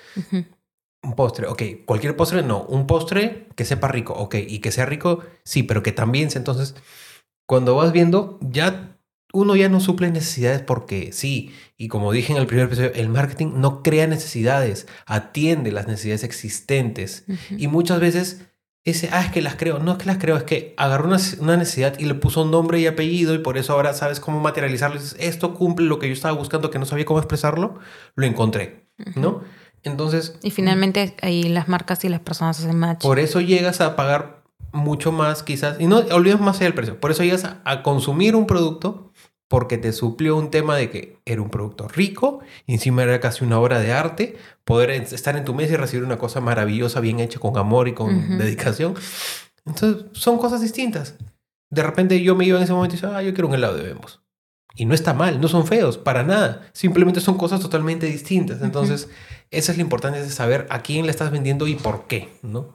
Un 1.08 1.16
postre, 1.16 1.48
ok. 1.48 1.64
Cualquier 1.86 2.18
postre, 2.18 2.44
no. 2.44 2.64
Un 2.64 2.86
postre 2.86 3.48
que 3.56 3.64
sepa 3.64 3.88
rico, 3.88 4.14
ok. 4.14 4.36
Y 4.46 4.60
que 4.60 4.74
sea 4.74 4.86
rico, 4.86 5.24
sí, 5.46 5.64
pero 5.64 5.82
que 5.82 5.94
también 5.94 6.30
sea. 6.30 6.42
Entonces, 6.42 6.76
cuando 7.46 7.76
vas 7.76 7.94
viendo, 7.94 8.38
ya 8.42 9.00
uno 9.32 9.56
ya 9.56 9.70
no 9.70 9.80
suple 9.80 10.12
necesidades 10.12 10.62
porque 10.62 11.14
sí. 11.14 11.54
Y 11.78 11.88
como 11.88 12.12
dije 12.12 12.34
en 12.34 12.40
el 12.40 12.46
primer 12.46 12.66
episodio, 12.66 12.92
el 12.94 13.08
marketing 13.08 13.54
no 13.56 13.84
crea 13.84 14.06
necesidades, 14.06 14.86
atiende 15.06 15.72
las 15.72 15.88
necesidades 15.88 16.26
existentes. 16.26 17.24
Y 17.58 17.68
muchas 17.70 18.02
veces 18.02 18.42
ese, 18.84 19.10
ah, 19.14 19.22
es 19.22 19.32
que 19.32 19.42
las 19.42 19.56
creo. 19.56 19.80
No 19.80 19.94
es 19.94 19.98
que 20.00 20.08
las 20.08 20.18
creo, 20.18 20.36
es 20.36 20.44
que 20.44 20.74
agarró 20.76 21.08
una, 21.08 21.20
una 21.40 21.56
necesidad 21.56 21.98
y 22.00 22.04
le 22.04 22.16
puso 22.16 22.44
un 22.44 22.52
nombre 22.52 22.82
y 22.82 22.88
apellido 22.88 23.34
y 23.34 23.40
por 23.40 23.58
eso 23.58 23.72
ahora 23.72 23.94
sabes 23.94 24.20
cómo 24.20 24.42
materializarlo. 24.42 24.98
Y 24.98 25.00
dices, 25.00 25.16
esto 25.22 25.54
cumple 25.54 25.86
lo 25.86 26.00
que 26.00 26.08
yo 26.08 26.14
estaba 26.14 26.38
buscando, 26.38 26.70
que 26.70 26.80
no 26.80 26.86
sabía 26.86 27.06
cómo 27.06 27.20
expresarlo, 27.20 27.80
lo 28.16 28.26
encontré, 28.26 28.90
¿no? 29.16 29.44
Entonces, 29.88 30.36
Y 30.44 30.52
finalmente 30.52 31.16
ahí 31.22 31.44
las 31.44 31.68
marcas 31.68 32.04
y 32.06 32.10
las 32.10 32.20
personas 32.20 32.60
hacen 32.60 32.78
match. 32.78 33.02
por 33.02 33.18
eso 33.20 33.42
llegas 33.42 33.82
a 33.82 33.96
pagar 33.96 34.44
mucho 34.72 35.12
más 35.12 35.44
quizás, 35.44 35.80
y 35.80 35.88
no 35.88 35.98
olvides 36.12 36.40
más 36.40 36.58
allá 36.58 36.66
del 36.66 36.74
precio, 36.76 37.00
por 37.00 37.10
eso 37.12 37.24
llegas 37.24 37.46
a, 37.46 37.62
a 37.66 37.82
consumir 37.84 38.36
un 38.36 38.46
producto 38.46 39.12
porque 39.48 39.78
te 39.78 39.94
suplió 39.94 40.36
un 40.36 40.52
tema 40.52 40.76
de 40.76 40.90
que 40.90 41.20
era 41.26 41.42
un 41.42 41.50
producto 41.50 41.88
rico, 41.88 42.40
y 42.66 42.74
encima 42.74 43.04
era 43.04 43.20
casi 43.22 43.46
una 43.46 43.60
obra 43.60 43.80
de 43.80 43.94
arte, 43.94 44.36
poder 44.66 44.92
estar 44.92 45.38
en 45.38 45.46
tu 45.46 45.54
mesa 45.54 45.74
y 45.74 45.78
recibir 45.78 46.04
una 46.04 46.18
cosa 46.18 46.42
maravillosa, 46.42 47.00
bien 47.00 47.22
hecha, 47.22 47.40
con 47.40 47.58
amor 47.58 47.88
y 47.88 47.94
con 47.94 48.14
Ujú. 48.14 48.38
dedicación. 48.38 48.96
Entonces, 49.66 50.06
son 50.12 50.38
cosas 50.38 50.60
distintas. 50.62 51.16
De 51.70 51.82
repente 51.82 52.22
yo 52.22 52.36
me 52.36 52.44
iba 52.46 52.58
en 52.58 52.64
ese 52.66 52.74
momento 52.74 52.96
y 52.96 53.00
decía, 53.00 53.18
ah, 53.18 53.22
yo 53.24 53.34
quiero 53.34 53.48
un 53.48 53.54
helado 53.56 53.78
de 53.78 53.84
Bembos. 53.84 54.22
Y 54.76 54.86
no 54.86 54.94
está 54.94 55.14
mal, 55.14 55.40
no 55.42 55.48
son 55.48 55.66
feos, 55.66 55.98
para 55.98 56.24
nada. 56.24 56.70
Simplemente 56.74 57.20
son 57.22 57.38
cosas 57.38 57.62
totalmente 57.62 58.06
distintas. 58.06 58.62
Entonces, 58.62 59.10
esa 59.52 59.72
es 59.72 59.78
la 59.78 59.84
importancia 59.84 60.22
de 60.22 60.30
saber 60.30 60.68
a 60.70 60.82
quién 60.82 61.06
le 61.06 61.12
estás 61.12 61.32
vendiendo 61.32 61.68
y 61.68 61.76
por 61.76 62.08
qué, 62.08 62.30
¿no? 62.42 62.74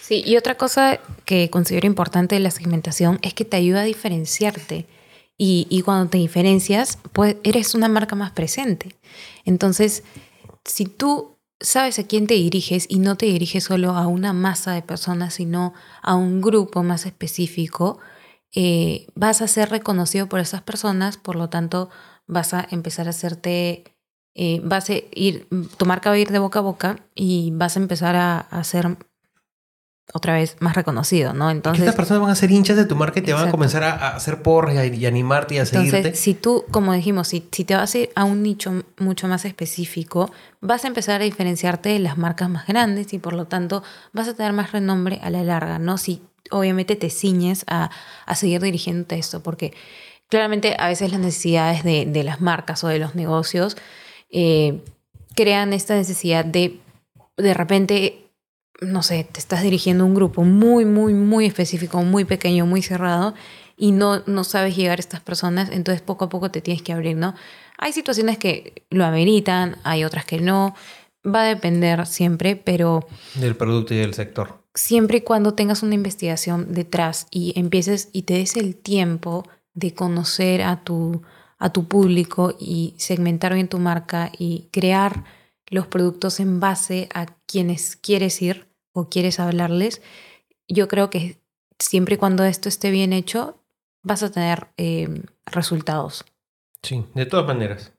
Sí, 0.00 0.22
y 0.24 0.36
otra 0.36 0.56
cosa 0.56 1.00
que 1.24 1.48
considero 1.50 1.86
importante 1.86 2.34
de 2.34 2.40
la 2.40 2.50
segmentación 2.50 3.18
es 3.22 3.34
que 3.34 3.44
te 3.44 3.56
ayuda 3.56 3.82
a 3.82 3.84
diferenciarte. 3.84 4.86
Y, 5.36 5.66
y 5.68 5.82
cuando 5.82 6.10
te 6.10 6.18
diferencias, 6.18 6.98
pues 7.12 7.36
eres 7.42 7.74
una 7.74 7.88
marca 7.88 8.14
más 8.14 8.30
presente. 8.30 8.94
Entonces, 9.44 10.04
si 10.64 10.84
tú 10.84 11.34
sabes 11.60 11.98
a 11.98 12.06
quién 12.06 12.26
te 12.26 12.34
diriges 12.34 12.86
y 12.88 12.98
no 12.98 13.16
te 13.16 13.26
diriges 13.26 13.64
solo 13.64 13.92
a 13.92 14.06
una 14.06 14.32
masa 14.32 14.72
de 14.72 14.82
personas, 14.82 15.34
sino 15.34 15.74
a 16.02 16.14
un 16.14 16.40
grupo 16.40 16.82
más 16.82 17.06
específico, 17.06 17.98
eh, 18.54 19.06
vas 19.14 19.42
a 19.42 19.48
ser 19.48 19.70
reconocido 19.70 20.28
por 20.28 20.40
esas 20.40 20.62
personas, 20.62 21.16
por 21.16 21.36
lo 21.36 21.48
tanto 21.48 21.90
vas 22.26 22.54
a 22.54 22.66
empezar 22.70 23.06
a 23.06 23.10
hacerte, 23.10 23.93
eh, 24.34 24.60
vas 24.64 24.90
a 24.90 24.94
ir, 25.12 25.48
tu 25.76 25.86
marca 25.86 26.10
va 26.10 26.16
a 26.16 26.18
ir 26.18 26.30
de 26.30 26.38
boca 26.38 26.58
a 26.58 26.62
boca 26.62 26.96
y 27.14 27.52
vas 27.54 27.76
a 27.76 27.80
empezar 27.80 28.16
a, 28.16 28.38
a 28.38 28.64
ser 28.64 28.96
otra 30.12 30.34
vez 30.34 30.56
más 30.60 30.76
reconocido, 30.76 31.32
¿no? 31.32 31.50
Entonces, 31.50 31.80
estas 31.80 31.96
personas 31.96 32.20
van 32.22 32.30
a 32.30 32.34
ser 32.34 32.50
hinchas 32.50 32.76
de 32.76 32.84
tu 32.84 32.94
marca 32.94 33.20
y 33.20 33.22
te 33.22 33.32
van 33.32 33.48
a 33.48 33.50
comenzar 33.50 33.82
a, 33.84 34.16
hacer 34.16 34.42
porras 34.42 34.74
y, 34.74 35.06
animarte 35.06 35.54
y 35.54 35.58
a 35.58 35.66
seguirte. 35.66 36.14
Si 36.14 36.34
tú, 36.34 36.64
como 36.70 36.92
dijimos, 36.92 37.28
si, 37.28 37.48
si 37.50 37.64
te 37.64 37.74
vas 37.74 37.94
a 37.94 37.98
ir 37.98 38.10
a 38.14 38.24
un 38.24 38.42
nicho 38.42 38.84
mucho 38.98 39.28
más 39.28 39.44
específico, 39.44 40.30
vas 40.60 40.84
a 40.84 40.88
empezar 40.88 41.20
a 41.20 41.24
diferenciarte 41.24 41.88
de 41.88 41.98
las 42.00 42.18
marcas 42.18 42.50
más 42.50 42.66
grandes 42.66 43.12
y 43.12 43.18
por 43.18 43.32
lo 43.32 43.46
tanto 43.46 43.82
vas 44.12 44.28
a 44.28 44.34
tener 44.34 44.52
más 44.52 44.72
renombre 44.72 45.20
a 45.22 45.30
la 45.30 45.42
larga, 45.42 45.78
¿no? 45.78 45.96
Si 45.96 46.22
obviamente 46.50 46.96
te 46.96 47.08
ciñes 47.08 47.64
a, 47.66 47.90
a 48.26 48.34
seguir 48.34 48.60
dirigiéndote 48.60 49.18
esto, 49.18 49.42
porque 49.42 49.72
claramente 50.28 50.76
a 50.78 50.88
veces 50.88 51.12
las 51.12 51.20
necesidades 51.20 51.82
de, 51.82 52.04
de 52.04 52.24
las 52.24 52.40
marcas 52.42 52.84
o 52.84 52.88
de 52.88 52.98
los 52.98 53.14
negocios 53.14 53.76
eh, 54.34 54.82
crean 55.34 55.72
esta 55.72 55.94
necesidad 55.94 56.44
de 56.44 56.80
de 57.36 57.54
repente 57.54 58.24
no 58.80 59.02
sé, 59.02 59.26
te 59.30 59.40
estás 59.40 59.62
dirigiendo 59.62 60.04
a 60.04 60.06
un 60.06 60.14
grupo 60.14 60.42
muy, 60.44 60.84
muy, 60.84 61.14
muy 61.14 61.46
específico, 61.46 62.02
muy 62.02 62.24
pequeño, 62.24 62.66
muy 62.66 62.82
cerrado, 62.82 63.34
y 63.76 63.92
no, 63.92 64.22
no 64.26 64.44
sabes 64.44 64.76
llegar 64.76 64.98
a 64.98 65.00
estas 65.00 65.20
personas, 65.20 65.70
entonces 65.70 66.02
poco 66.02 66.26
a 66.26 66.28
poco 66.28 66.50
te 66.50 66.60
tienes 66.60 66.82
que 66.82 66.92
abrir, 66.92 67.16
¿no? 67.16 67.34
Hay 67.78 67.92
situaciones 67.92 68.38
que 68.38 68.84
lo 68.90 69.04
ameritan, 69.04 69.76
hay 69.84 70.04
otras 70.04 70.24
que 70.24 70.40
no, 70.40 70.74
va 71.26 71.42
a 71.42 71.46
depender 71.46 72.06
siempre, 72.06 72.56
pero... 72.56 73.06
Del 73.34 73.56
producto 73.56 73.94
y 73.94 73.98
del 73.98 74.14
sector. 74.14 74.62
Siempre 74.74 75.18
y 75.18 75.20
cuando 75.22 75.54
tengas 75.54 75.82
una 75.82 75.94
investigación 75.94 76.72
detrás 76.74 77.26
y 77.30 77.58
empieces 77.58 78.10
y 78.12 78.22
te 78.22 78.34
des 78.34 78.56
el 78.56 78.76
tiempo 78.76 79.48
de 79.72 79.94
conocer 79.94 80.62
a 80.62 80.82
tu, 80.82 81.22
a 81.58 81.72
tu 81.72 81.88
público 81.88 82.56
y 82.58 82.94
segmentar 82.98 83.54
bien 83.54 83.68
tu 83.68 83.78
marca 83.78 84.30
y 84.38 84.68
crear 84.72 85.24
los 85.68 85.86
productos 85.86 86.40
en 86.40 86.60
base 86.60 87.08
a 87.14 87.26
quienes 87.46 87.96
quieres 87.96 88.40
ir 88.42 88.68
o 88.92 89.08
quieres 89.08 89.40
hablarles, 89.40 90.02
yo 90.68 90.88
creo 90.88 91.10
que 91.10 91.38
siempre 91.78 92.14
y 92.14 92.18
cuando 92.18 92.44
esto 92.44 92.68
esté 92.68 92.90
bien 92.90 93.12
hecho, 93.12 93.60
vas 94.02 94.22
a 94.22 94.30
tener 94.30 94.68
eh, 94.76 95.22
resultados. 95.46 96.24
Sí, 96.82 97.04
de 97.14 97.26
todas 97.26 97.46
maneras. 97.46 97.92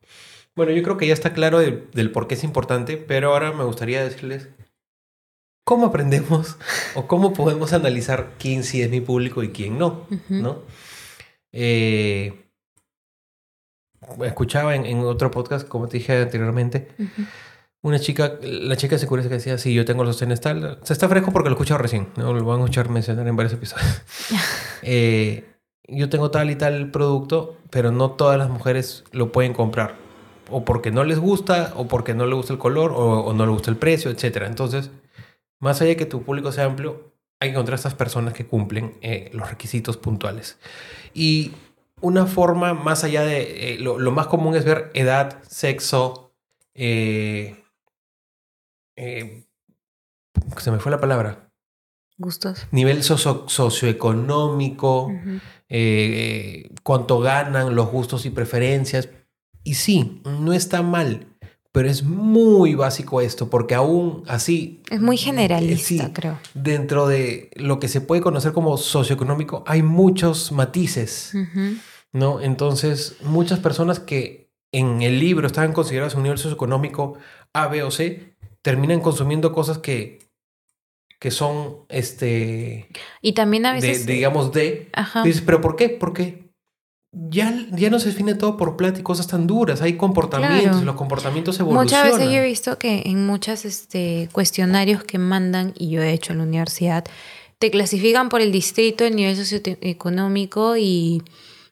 Bueno, 0.56 0.72
yo 0.72 0.84
creo 0.84 0.98
que 0.98 1.08
ya 1.08 1.14
está 1.14 1.34
claro 1.34 1.60
del 1.60 2.12
por 2.12 2.28
qué 2.28 2.36
es 2.36 2.44
importante, 2.44 2.98
pero 2.98 3.34
ahora 3.34 3.52
me 3.52 3.66
gustaría 3.66 4.04
decirles 4.04 4.48
cómo 5.66 5.88
aprendemos 5.88 6.58
o 6.96 7.08
cómo 7.08 7.34
podemos 7.34 7.74
analizar 7.74 8.34
quién 8.40 8.64
sí 8.64 8.82
es 8.82 8.90
mi 8.90 9.02
público 9.02 9.44
y 9.44 9.50
quién 9.50 9.78
no, 9.78 10.08
¿no? 10.30 10.62
Eh, 11.52 12.45
escuchaba 14.24 14.76
en, 14.76 15.00
otro 15.00 15.32
podcast, 15.32 15.68
como 15.68 15.88
te 15.88 15.98
dije 15.98 16.22
anteriormente, 16.22 16.90
una 17.86 18.00
chica, 18.00 18.40
la 18.42 18.76
chica 18.78 18.98
se 18.98 19.08
que 19.08 19.16
decía, 19.18 19.60
sí, 19.60 19.74
yo 19.74 19.86
tengo 19.86 20.04
los 20.04 20.16
sostenes 20.16 20.42
tal. 20.42 20.80
Se 20.82 20.94
está 20.94 21.08
fresco 21.08 21.32
porque 21.32 21.50
lo 21.50 21.56
he 21.56 21.58
escuchado 21.58 21.78
recién, 21.78 22.08
¿no? 22.16 22.34
Lo 22.34 22.44
van 22.44 22.62
a 22.62 22.64
escuchar 22.64 22.90
mencionar 22.90 23.28
en 23.28 23.36
varios 23.36 23.54
episodios. 23.54 24.02
Eh, 24.88 25.44
yo 25.88 26.10
tengo 26.10 26.30
tal 26.30 26.52
y 26.52 26.56
tal 26.56 26.92
producto, 26.92 27.58
pero 27.72 27.92
no 27.92 28.12
todas 28.12 28.38
las 28.38 28.50
mujeres 28.50 29.04
lo 29.12 29.32
pueden 29.32 29.54
comprar. 29.54 29.96
O 30.52 30.64
porque 30.64 30.92
no 30.92 31.04
les 31.04 31.18
gusta, 31.18 31.74
o 31.76 31.88
porque 31.88 32.14
no 32.14 32.28
les 32.28 32.36
gusta 32.36 32.54
el 32.54 32.60
color, 32.60 32.92
o, 32.96 33.34
no 33.34 33.46
les 33.46 33.54
gusta 33.54 33.72
el 33.72 33.78
precio, 33.78 34.12
etc. 34.12 34.44
Entonces, 34.46 34.92
más 35.60 35.82
allá 35.82 35.90
de 35.90 35.96
que 35.96 36.06
tu 36.06 36.22
público 36.22 36.52
sea 36.52 36.66
amplio, 36.66 37.14
hay 37.40 37.50
que 37.50 37.54
encontrar 37.54 37.74
a 37.74 37.78
estas 37.78 37.96
personas 37.96 38.34
que 38.34 38.46
cumplen 38.46 38.96
eh, 39.02 39.32
los 39.34 39.50
requisitos 39.50 39.98
puntuales. 39.98 40.60
Y 41.14 41.52
una 42.02 42.26
forma 42.26 42.74
más 42.74 43.04
allá 43.04 43.24
de... 43.24 43.74
Eh, 43.74 43.80
lo, 43.80 44.12
más 44.12 44.28
común 44.28 44.56
es 44.56 44.66
ver 44.66 44.92
edad, 44.94 45.42
sexo, 45.48 46.34
eh, 46.74 47.64
se 50.58 50.72
me 50.72 50.80
fue 50.80 50.92
la 50.92 51.00
palabra. 51.00 51.52
Gustos. 52.18 52.68
Nivel 52.72 53.04
socioeconómico, 53.04 55.12
eh, 55.68 56.70
cuánto 56.84 57.20
ganan, 57.20 57.76
los 57.76 57.92
gustos 57.92 58.26
y 58.26 58.30
preferencias. 58.30 59.10
Y 59.64 59.74
sí, 59.74 60.22
no 60.24 60.54
está 60.54 60.82
mal, 60.82 61.35
pero 61.76 61.90
es 61.90 62.04
muy 62.04 62.74
básico 62.74 63.20
esto, 63.20 63.50
porque 63.50 63.76
aún 63.76 64.24
así... 64.28 64.82
Es 64.90 65.02
muy 65.02 65.18
generalista, 65.18 66.14
creo. 66.14 66.40
Dentro 66.54 67.06
de 67.06 67.52
lo 67.56 67.82
que 67.82 67.90
se 67.90 68.00
puede 68.00 68.22
conocer 68.22 68.54
como 68.54 68.78
socioeconómico, 68.78 69.62
hay 69.68 69.82
muchos 69.82 70.54
matices, 70.54 71.34
¿no? 72.14 72.40
Entonces, 72.40 73.18
muchas 73.24 73.60
personas 73.60 74.00
que 74.00 74.54
en 74.72 75.02
el 75.02 75.20
libro 75.20 75.48
estaban 75.48 75.74
consideradas 75.74 76.16
un 76.16 76.24
nivel 76.24 76.38
socioeconómico 76.38 77.18
A, 77.52 77.68
B 77.68 77.84
o 77.84 77.92
C, 77.92 78.38
terminan 78.62 79.02
consumiendo 79.02 79.52
cosas 79.52 79.78
que, 79.78 80.20
que 81.20 81.30
son, 81.30 81.80
este... 81.90 82.88
Y 83.22 83.34
también 83.34 83.66
a 83.66 83.74
veces... 83.74 84.06
digamos, 84.06 84.54
de... 84.54 84.88
Ajá. 84.94 85.24
dices, 85.24 85.44
pero 85.46 85.60
¿por 85.60 85.76
qué? 85.76 85.90
Porque 85.90 86.45
ya, 87.18 87.66
ya 87.72 87.90
no 87.90 88.00
se 88.00 88.10
define 88.10 88.36
todo 88.36 88.58
por 88.58 88.76
plata 88.76 89.00
y 89.00 89.04
cosas 89.04 89.28
tan 89.28 89.48
duras. 89.48 89.82
Hay 89.82 89.96
comportamientos, 89.96 90.84
los 90.84 90.96
comportamientos 90.96 91.58
evolucionan. 91.60 91.86
Muchas 91.86 92.20
veces 92.20 92.34
yo 92.34 92.42
he 92.42 92.46
visto 92.46 92.78
que 92.78 93.04
en 93.06 93.26
muchos 93.26 93.64
este, 93.64 94.28
cuestionarios 94.34 95.04
que 95.04 95.18
mandan, 95.18 95.74
y 95.78 95.90
yo 95.90 96.02
he 96.02 96.12
hecho 96.12 96.34
en 96.34 96.40
la 96.40 96.44
universidad, 96.44 97.06
te 97.58 97.72
clasifican 97.72 98.28
por 98.28 98.42
el 98.42 98.52
distrito, 98.52 99.06
el 99.06 99.16
nivel 99.16 99.38
socioeconómico 99.38 100.76
y, 100.76 101.22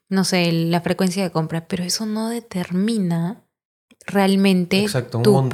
no 0.08 0.24
sé, 0.24 0.50
la 0.52 0.80
frecuencia 0.80 1.24
de 1.24 1.32
compra, 1.32 1.68
pero 1.68 1.84
eso 1.84 2.06
no 2.06 2.30
determina 2.30 3.42
realmente 4.06 4.86
tu, 5.22 5.50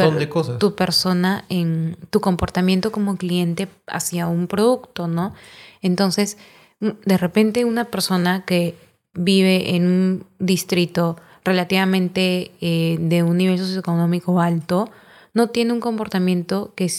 tu 0.60 0.76
persona 0.76 1.46
en 1.50 1.98
tu 2.12 2.22
comportamiento 2.22 2.92
como 2.92 3.18
cliente 3.18 3.68
hacia 3.88 4.28
un 4.28 4.48
producto, 4.48 5.08
¿no? 5.08 5.34
Entonces, 5.82 6.38
de 6.80 7.18
repente 7.18 7.66
una 7.66 7.86
persona 7.86 8.46
que 8.46 8.76
vive 9.14 9.76
en 9.76 9.86
un 9.86 10.26
distrito 10.40 11.18
relativamente 11.44 12.52
eh, 12.62 12.98
de 13.00 13.24
un 13.24 13.38
nivel 13.38 13.58
socioeconómico 13.58 14.40
alto, 14.40 14.90
no 15.34 15.50
tiene 15.50 15.74
un 15.74 15.80
comportamiento 15.80 16.74
que, 16.76 16.92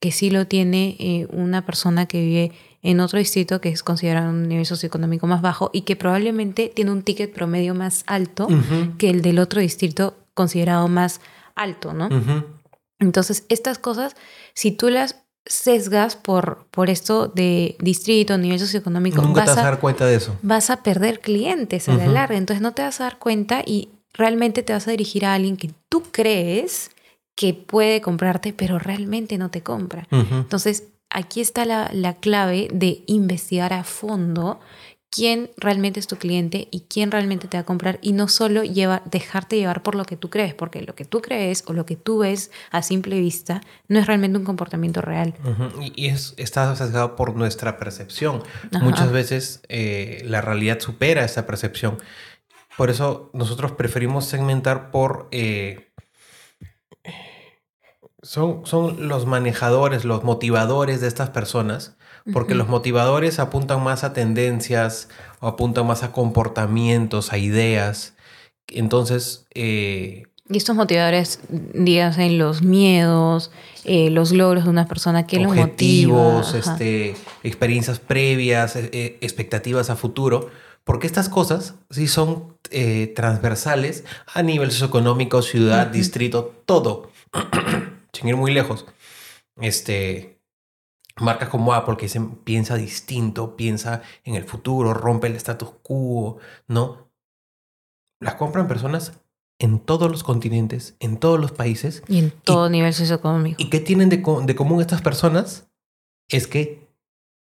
que 0.00 0.12
sí 0.12 0.30
lo 0.30 0.46
tiene 0.46 0.96
eh, 0.98 1.26
una 1.30 1.64
persona 1.64 2.06
que 2.06 2.20
vive 2.20 2.52
en 2.82 3.00
otro 3.00 3.18
distrito 3.18 3.60
que 3.60 3.68
es 3.68 3.82
considerado 3.82 4.30
un 4.30 4.48
nivel 4.48 4.66
socioeconómico 4.66 5.26
más 5.26 5.40
bajo 5.40 5.70
y 5.72 5.82
que 5.82 5.96
probablemente 5.96 6.70
tiene 6.74 6.90
un 6.90 7.02
ticket 7.02 7.32
promedio 7.32 7.74
más 7.74 8.02
alto 8.06 8.48
que 8.98 9.10
el 9.10 9.22
del 9.22 9.38
otro 9.38 9.60
distrito 9.60 10.16
considerado 10.34 10.88
más 10.88 11.20
alto, 11.54 11.92
¿no? 11.92 12.08
Entonces, 12.98 13.46
estas 13.48 13.78
cosas, 13.78 14.16
si 14.54 14.72
tú 14.72 14.88
las 14.88 15.21
sesgas 15.46 16.16
por, 16.16 16.66
por 16.70 16.90
esto 16.90 17.28
de 17.28 17.76
distrito, 17.80 18.38
nivel 18.38 18.58
socioeconómico, 18.58 19.22
nunca 19.22 19.40
vas 19.40 19.44
te 19.46 19.50
vas 19.50 19.58
a 19.58 19.70
dar 19.70 19.80
cuenta 19.80 20.06
de 20.06 20.16
eso. 20.16 20.36
Vas 20.42 20.70
a 20.70 20.82
perder 20.82 21.20
clientes 21.20 21.88
a 21.88 21.94
la 21.94 22.06
larga, 22.06 22.36
entonces 22.36 22.62
no 22.62 22.72
te 22.72 22.82
vas 22.82 23.00
a 23.00 23.04
dar 23.04 23.18
cuenta 23.18 23.62
y 23.64 23.88
realmente 24.12 24.62
te 24.62 24.72
vas 24.72 24.86
a 24.86 24.92
dirigir 24.92 25.24
a 25.24 25.34
alguien 25.34 25.56
que 25.56 25.70
tú 25.88 26.04
crees 26.10 26.90
que 27.34 27.54
puede 27.54 28.00
comprarte, 28.00 28.52
pero 28.52 28.78
realmente 28.78 29.38
no 29.38 29.50
te 29.50 29.62
compra. 29.62 30.06
Entonces, 30.10 30.84
aquí 31.10 31.40
está 31.40 31.64
la, 31.64 31.90
la 31.92 32.14
clave 32.14 32.68
de 32.72 33.02
investigar 33.06 33.72
a 33.72 33.84
fondo 33.84 34.60
quién 35.12 35.50
realmente 35.58 36.00
es 36.00 36.06
tu 36.06 36.16
cliente 36.16 36.68
y 36.70 36.86
quién 36.88 37.10
realmente 37.10 37.46
te 37.46 37.58
va 37.58 37.60
a 37.60 37.66
comprar 37.66 37.98
y 38.00 38.14
no 38.14 38.28
solo 38.28 38.64
lleva, 38.64 39.02
dejarte 39.04 39.56
llevar 39.56 39.82
por 39.82 39.94
lo 39.94 40.06
que 40.06 40.16
tú 40.16 40.30
crees, 40.30 40.54
porque 40.54 40.80
lo 40.80 40.94
que 40.94 41.04
tú 41.04 41.20
crees 41.20 41.64
o 41.66 41.74
lo 41.74 41.84
que 41.84 41.96
tú 41.96 42.20
ves 42.20 42.50
a 42.70 42.82
simple 42.82 43.20
vista 43.20 43.60
no 43.88 43.98
es 43.98 44.06
realmente 44.06 44.38
un 44.38 44.44
comportamiento 44.44 45.02
real. 45.02 45.34
Y 45.94 46.06
es, 46.06 46.32
está 46.38 46.74
sesgado 46.74 47.14
por 47.14 47.36
nuestra 47.36 47.78
percepción. 47.78 48.42
Muchas 48.80 49.12
veces 49.12 49.60
eh, 49.68 50.22
la 50.24 50.40
realidad 50.40 50.80
supera 50.80 51.24
esa 51.24 51.46
percepción. 51.46 51.98
Por 52.78 52.88
eso 52.88 53.30
nosotros 53.34 53.72
preferimos 53.72 54.24
segmentar 54.24 54.90
por... 54.90 55.28
Eh, 55.30 55.92
son, 58.22 58.64
son 58.64 59.08
los 59.08 59.26
manejadores, 59.26 60.06
los 60.06 60.24
motivadores 60.24 61.02
de 61.02 61.08
estas 61.08 61.28
personas 61.28 61.96
porque 62.32 62.54
los 62.54 62.68
motivadores 62.68 63.38
apuntan 63.38 63.82
más 63.82 64.04
a 64.04 64.12
tendencias 64.12 65.08
o 65.40 65.48
apuntan 65.48 65.86
más 65.86 66.02
a 66.02 66.12
comportamientos, 66.12 67.32
a 67.32 67.38
ideas. 67.38 68.14
Entonces, 68.68 69.46
eh, 69.54 70.24
Y 70.48 70.56
estos 70.56 70.76
motivadores, 70.76 71.40
díganse, 71.48 72.28
los 72.30 72.62
miedos, 72.62 73.50
eh, 73.84 74.10
los 74.10 74.32
logros 74.32 74.64
de 74.64 74.70
una 74.70 74.86
persona 74.86 75.26
que 75.26 75.40
los 75.40 75.54
motiva. 75.54 76.42
este, 76.54 77.16
experiencias 77.42 77.98
previas, 77.98 78.76
eh, 78.76 78.90
eh, 78.92 79.18
expectativas 79.20 79.90
a 79.90 79.96
futuro, 79.96 80.50
porque 80.84 81.06
estas 81.06 81.28
cosas 81.28 81.74
sí 81.90 82.08
son 82.08 82.56
eh, 82.70 83.12
transversales 83.14 84.04
a 84.32 84.42
nivel 84.42 84.70
socioeconómico, 84.70 85.42
ciudad, 85.42 85.86
distrito, 85.88 86.54
todo. 86.66 87.10
Sin 88.12 88.28
ir 88.28 88.36
muy 88.36 88.52
lejos. 88.52 88.86
Este, 89.60 90.31
marcas 91.20 91.48
como 91.48 91.74
Apple 91.74 91.96
que 91.96 92.06
dicen 92.06 92.36
piensa 92.36 92.76
distinto, 92.76 93.56
piensa 93.56 94.02
en 94.24 94.34
el 94.34 94.44
futuro, 94.44 94.94
rompe 94.94 95.26
el 95.26 95.36
status 95.36 95.70
quo, 95.82 96.38
¿no? 96.68 97.10
Las 98.20 98.36
compran 98.36 98.68
personas 98.68 99.20
en 99.58 99.78
todos 99.80 100.10
los 100.10 100.22
continentes, 100.24 100.96
en 101.00 101.18
todos 101.18 101.40
los 101.40 101.52
países, 101.52 102.02
Y 102.08 102.18
en 102.18 102.30
todo 102.30 102.68
nivel 102.70 102.92
socioeconómico. 102.94 103.62
¿Y 103.62 103.68
qué 103.70 103.80
tienen 103.80 104.08
de, 104.08 104.22
co- 104.22 104.40
de 104.42 104.54
común 104.56 104.80
estas 104.80 105.02
personas? 105.02 105.68
Es 106.28 106.46
que 106.46 106.88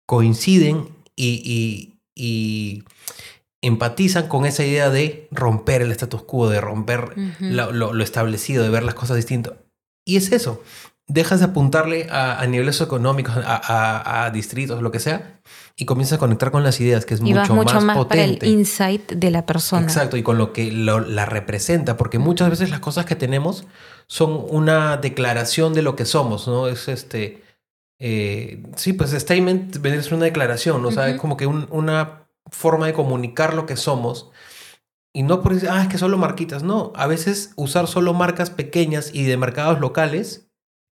coinciden 0.07 0.89
y, 1.15 1.41
y- 1.45 1.99
y 2.15 2.83
empatizan 3.61 4.27
con 4.27 4.45
esa 4.45 4.63
idea 4.63 4.89
de 4.89 5.27
romper 5.31 5.81
el 5.81 5.91
status 5.91 6.23
quo, 6.23 6.49
de 6.49 6.61
romper 6.61 7.13
lo- 7.71 7.93
lo 7.93 8.03
establecido, 8.03 8.63
de 8.63 8.69
ver 8.69 8.83
las 8.83 8.95
cosas 8.95 9.15
distintas. 9.17 9.53
Y 10.05 10.17
es 10.17 10.31
eso. 10.31 10.61
Dejas 11.07 11.39
de 11.39 11.45
apuntarle 11.45 12.07
a, 12.09 12.39
a 12.39 12.47
niveles 12.47 12.81
económicos, 12.81 13.35
a, 13.37 13.41
a- 13.55 14.25
a 14.25 14.31
distritos, 14.31 14.81
lo 14.81 14.91
que 14.91 14.99
sea, 14.99 15.39
y 15.75 15.85
comienzas 15.85 16.17
a 16.17 16.19
conectar 16.19 16.49
con 16.49 16.63
las 16.63 16.81
ideas, 16.81 17.05
que 17.05 17.13
es 17.13 17.19
y 17.19 17.23
mucho, 17.25 17.35
vas 17.39 17.49
mucho 17.51 17.75
más, 17.75 17.83
más, 17.83 18.05
para 18.07 18.23
el 18.23 18.31
potente. 18.33 18.47
insight 18.47 19.11
de 19.11 19.29
la 19.29 19.45
persona. 19.45 19.83
Exacto, 19.83 20.17
y 20.17 20.23
con 20.23 20.39
lo 20.39 20.51
que 20.51 20.71
lo- 20.71 21.01
la 21.01 21.25
representa, 21.27 21.95
porque 21.95 22.17
muchas 22.17 22.49
veces 22.49 22.71
las 22.71 22.79
cosas 22.79 23.05
que 23.05 23.15
tenemos 23.15 23.65
son 24.07 24.45
una 24.49 24.97
declaración 24.97 25.73
de 25.75 25.83
lo 25.83 25.95
que 25.95 26.05
somos, 26.05 26.47
¿no? 26.47 26.67
Es 26.67 26.87
este. 26.87 27.43
eh, 27.99 28.63
sí, 28.75 28.93
pues 28.93 29.11
statement 29.11 29.75
ser 30.01 30.13
una 30.15 30.25
declaración, 30.25 30.81
¿no? 30.81 30.87
O 30.89 30.91
sea, 30.91 31.07
es 31.09 31.19
como 31.19 31.37
que 31.37 31.45
un- 31.45 31.67
una 31.71 32.27
forma 32.51 32.87
de 32.87 32.93
comunicar 32.93 33.53
lo 33.53 33.65
que 33.65 33.77
somos. 33.77 34.31
Y 35.13 35.23
no 35.23 35.41
por 35.41 35.53
decir, 35.53 35.69
ah, 35.71 35.81
es 35.83 35.87
que 35.87 35.97
solo 35.97 36.17
marquitas. 36.17 36.61
No, 36.63 36.91
a 36.95 37.07
veces 37.07 37.53
usar 37.55 37.87
solo 37.87 38.13
marcas 38.13 38.49
pequeñas 38.49 39.11
y 39.13 39.23
de 39.23 39.37
mercados 39.37 39.79
locales 39.79 40.44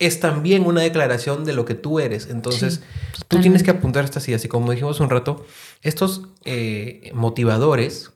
es 0.02 0.20
también 0.20 0.66
una 0.66 0.82
declaración 0.82 1.46
de 1.46 1.54
lo 1.54 1.64
que 1.64 1.76
tú 1.76 2.00
eres. 2.00 2.28
Entonces, 2.28 2.82
Sí, 3.14 3.22
tú 3.28 3.40
tienes 3.40 3.62
que 3.64 3.72
apuntar 3.72 4.04
estas 4.04 4.28
ideas. 4.28 4.44
Y 4.44 4.48
como 4.48 4.72
dijimos 4.72 5.00
un 5.00 5.10
rato, 5.10 5.46
estos 5.84 6.24
eh, 6.44 7.12
motivadores 7.14 8.12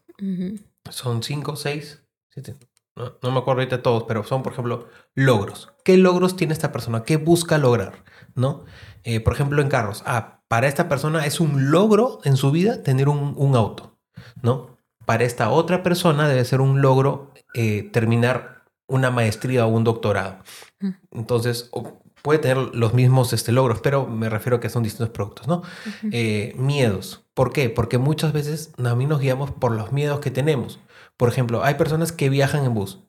son 0.89 1.23
cinco, 1.23 1.55
seis, 1.55 2.03
siete. 2.29 2.55
No, 2.95 3.17
no 3.21 3.31
me 3.31 3.39
acuerdo 3.39 3.61
ahorita 3.61 3.83
todos, 3.83 4.03
pero 4.07 4.23
son, 4.23 4.41
por 4.41 4.53
ejemplo, 4.53 4.87
logros. 5.13 5.73
¿Qué 5.83 5.97
logros 5.97 6.35
tiene 6.35 6.53
esta 6.53 6.71
persona? 6.71 7.03
¿Qué 7.03 7.17
busca 7.17 7.57
lograr? 7.57 8.03
¿No? 8.33 8.65
Eh, 9.03 9.19
por 9.19 9.33
ejemplo, 9.33 9.61
en 9.61 9.69
carros. 9.69 10.01
Ah, 10.05 10.41
para 10.47 10.67
esta 10.67 10.89
persona 10.89 11.25
es 11.25 11.39
un 11.39 11.71
logro 11.71 12.19
en 12.23 12.35
su 12.35 12.51
vida 12.51 12.81
tener 12.81 13.09
un, 13.09 13.35
un 13.37 13.55
auto, 13.55 13.99
¿no? 14.41 14.77
Para 15.05 15.23
esta 15.23 15.51
otra 15.51 15.83
persona 15.83 16.27
debe 16.27 16.45
ser 16.45 16.61
un 16.61 16.81
logro 16.81 17.31
eh, 17.53 17.89
terminar 17.91 18.54
una 18.87 19.11
maestría 19.11 19.65
o 19.65 19.69
un 19.69 19.83
doctorado. 19.83 20.43
Mm. 20.79 20.89
Entonces, 21.11 21.69
puede 22.21 22.39
tener 22.39 22.57
los 22.57 22.93
mismos 22.93 23.33
este, 23.33 23.51
logros, 23.51 23.81
pero 23.81 24.07
me 24.07 24.29
refiero 24.29 24.57
a 24.57 24.59
que 24.59 24.69
son 24.69 24.83
distintos 24.83 25.09
productos, 25.09 25.47
¿no? 25.47 25.61
Eh, 26.11 26.53
miedos. 26.57 27.23
¿Por 27.33 27.53
qué? 27.53 27.69
Porque 27.69 27.97
muchas 27.97 28.33
veces 28.33 28.71
a 28.83 28.95
mí 28.95 29.05
nos 29.05 29.19
guiamos 29.19 29.51
por 29.51 29.71
los 29.71 29.91
miedos 29.91 30.19
que 30.21 30.31
tenemos. 30.31 30.79
Por 31.17 31.29
ejemplo, 31.29 31.63
hay 31.63 31.75
personas 31.75 32.11
que 32.11 32.29
viajan 32.29 32.65
en 32.65 32.73
bus. 32.73 32.99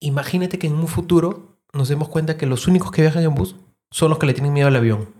Imagínate 0.00 0.58
que 0.58 0.66
en 0.66 0.74
un 0.74 0.88
futuro 0.88 1.58
nos 1.72 1.88
demos 1.88 2.08
cuenta 2.08 2.36
que 2.36 2.46
los 2.46 2.66
únicos 2.66 2.90
que 2.90 3.02
viajan 3.02 3.22
en 3.22 3.34
bus 3.34 3.56
son 3.90 4.08
los 4.10 4.18
que 4.18 4.26
le 4.26 4.34
tienen 4.34 4.52
miedo 4.52 4.68
al 4.68 4.76
avión. 4.76 5.14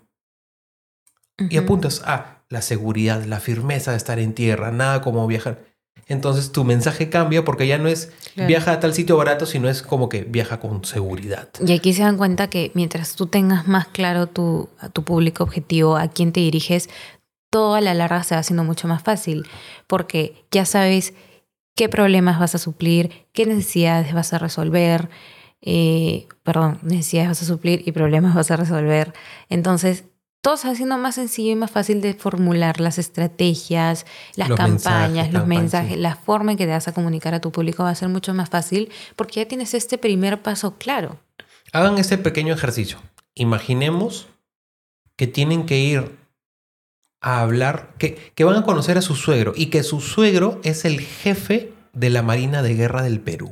Y 1.39 1.59
Ujú. 1.59 1.65
apuntas 1.65 2.03
a 2.07 2.45
la 2.49 2.63
seguridad, 2.63 3.25
la 3.25 3.41
firmeza 3.41 3.91
de 3.91 3.99
estar 3.99 4.19
en 4.19 4.35
tierra, 4.35 4.71
nada 4.71 5.03
como 5.03 5.27
viajar. 5.27 5.65
Entonces 6.07 6.53
tu 6.53 6.65
mensaje 6.65 7.11
cambia 7.11 7.45
porque 7.45 7.67
ya 7.67 7.79
no 7.79 7.89
es 7.89 8.13
Claro. 8.35 8.49
viaja 8.49 8.73
a 8.73 8.81
tal 8.81 8.93
sitio 8.95 9.17
barato, 9.17 9.47
sino 9.47 9.69
es 9.69 9.83
como 9.83 10.09
que 10.09 10.23
viaja 10.25 10.61
con 10.61 10.85
seguridad. 10.85 11.49
Y 11.67 11.73
aquí 11.73 11.93
se 11.95 12.03
dan 12.03 12.17
cuenta 12.17 12.49
que 12.49 12.71
mientras 12.75 13.17
tú 13.17 13.27
tengas 13.27 13.67
más 13.67 13.89
claro 13.89 14.27
tu, 14.27 14.69
a 14.79 14.89
tu 14.91 15.05
público 15.05 15.43
objetivo, 15.43 15.97
a 15.97 16.09
quién 16.09 16.33
te 16.33 16.41
diriges, 16.41 16.89
todo 17.51 17.75
a 17.75 17.81
la 17.81 17.95
larga 17.95 18.23
se 18.25 18.35
va 18.35 18.41
haciendo 18.41 18.63
mucho 18.63 18.89
más 18.89 19.03
fácil, 19.03 19.47
porque 19.87 20.45
ya 20.51 20.65
sabes 20.67 21.15
qué 21.75 21.89
problemas 21.89 22.39
vas 22.39 22.55
a 22.55 22.59
suplir, 22.59 23.27
qué 23.33 23.47
necesidades 23.47 24.13
vas 24.13 24.33
a 24.33 24.39
resolver, 24.39 25.09
eh, 25.63 26.27
perdón, 26.43 26.79
necesidades 26.83 27.31
vas 27.31 27.43
a 27.43 27.47
suplir 27.47 27.83
y 27.87 27.93
problemas 27.93 28.35
vas 28.35 28.51
a 28.51 28.57
resolver. 28.57 29.15
Entonces, 29.49 30.05
todo 30.41 30.57
se 30.57 30.69
va 30.69 30.75
haciendo 30.75 30.97
más 30.99 31.17
sencillo 31.17 31.53
y 31.53 31.57
más 31.57 31.71
fácil 31.71 32.01
de 32.01 32.15
formular 32.15 32.81
las 32.81 32.99
estrategias, 32.99 34.07
las 34.37 34.49
Los 34.49 34.59
mensajes, 34.59 34.83
campañas, 34.85 35.27
los 35.27 35.43
campañas, 35.43 35.63
mensajes, 35.63 35.93
sí. 35.95 35.99
la 35.99 36.15
forma 36.15 36.53
en 36.53 36.59
que 36.59 36.67
te 36.67 36.73
vas 36.73 36.89
a 36.89 36.93
comunicar 36.93 37.35
a 37.35 37.41
tu 37.41 37.51
público 37.51 37.83
va 37.83 37.91
a 37.91 37.95
ser 37.95 38.09
mucho 38.09 38.33
más 38.33 38.51
fácil 38.51 38.91
porque 39.17 39.41
ya 39.41 39.49
tienes 39.49 39.75
este 39.75 39.99
primer 39.99 40.43
paso 40.43 40.77
claro. 40.79 41.19
Hagan 41.73 41.99
este 41.99 42.17
pequeño 42.17 42.55
ejercicio. 42.55 42.99
Imaginemos 43.35 44.29
que 45.17 45.27
tienen 45.27 45.67
que 45.67 45.79
ir 45.79 46.17
a 47.21 47.41
hablar, 47.41 47.95
que, 47.99 48.33
que 48.35 48.45
van 48.45 48.57
a 48.57 48.63
conocer 48.63 48.99
a 48.99 49.03
su 49.03 49.17
suegro 49.17 49.53
y 49.57 49.67
que 49.67 49.83
su 49.83 50.01
suegro 50.01 50.61
es 50.63 50.85
el 50.85 51.01
jefe 51.01 51.73
de 51.93 52.11
la 52.11 52.23
Marina 52.23 52.63
de 52.63 52.75
Guerra 52.75 53.03
del 53.03 53.21
Perú. 53.21 53.51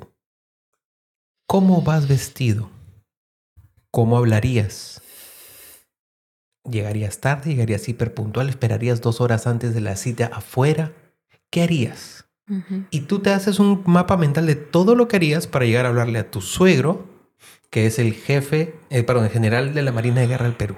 ¿Cómo 1.46 1.82
vas 1.82 2.08
vestido? 2.08 2.70
¿Cómo 3.90 4.16
hablarías? 4.16 5.02
¿Llegarías 6.68 7.20
tarde? 7.20 7.50
¿Llegarías 7.50 7.88
hiperpuntual? 7.88 8.48
¿Esperarías 8.48 9.00
dos 9.00 9.20
horas 9.20 9.46
antes 9.46 9.74
de 9.74 9.80
la 9.80 9.96
cita 9.96 10.30
afuera? 10.32 10.92
¿Qué 11.50 11.62
harías? 11.62 12.24
Y 12.90 13.02
tú 13.02 13.20
te 13.20 13.30
haces 13.30 13.58
un 13.58 13.82
mapa 13.86 14.16
mental 14.16 14.46
de 14.46 14.54
todo 14.54 14.94
lo 14.94 15.08
que 15.08 15.16
harías 15.16 15.46
para 15.46 15.64
llegar 15.64 15.86
a 15.86 15.88
hablarle 15.88 16.18
a 16.18 16.30
tu 16.30 16.42
suegro, 16.42 17.06
que 17.70 17.86
es 17.86 17.98
el 17.98 18.12
jefe, 18.12 18.74
eh, 18.90 19.02
perdón, 19.02 19.24
el 19.24 19.30
general 19.30 19.72
de 19.72 19.82
la 19.82 19.92
Marina 19.92 20.20
de 20.20 20.26
Guerra 20.26 20.44
del 20.44 20.56
Perú. 20.56 20.76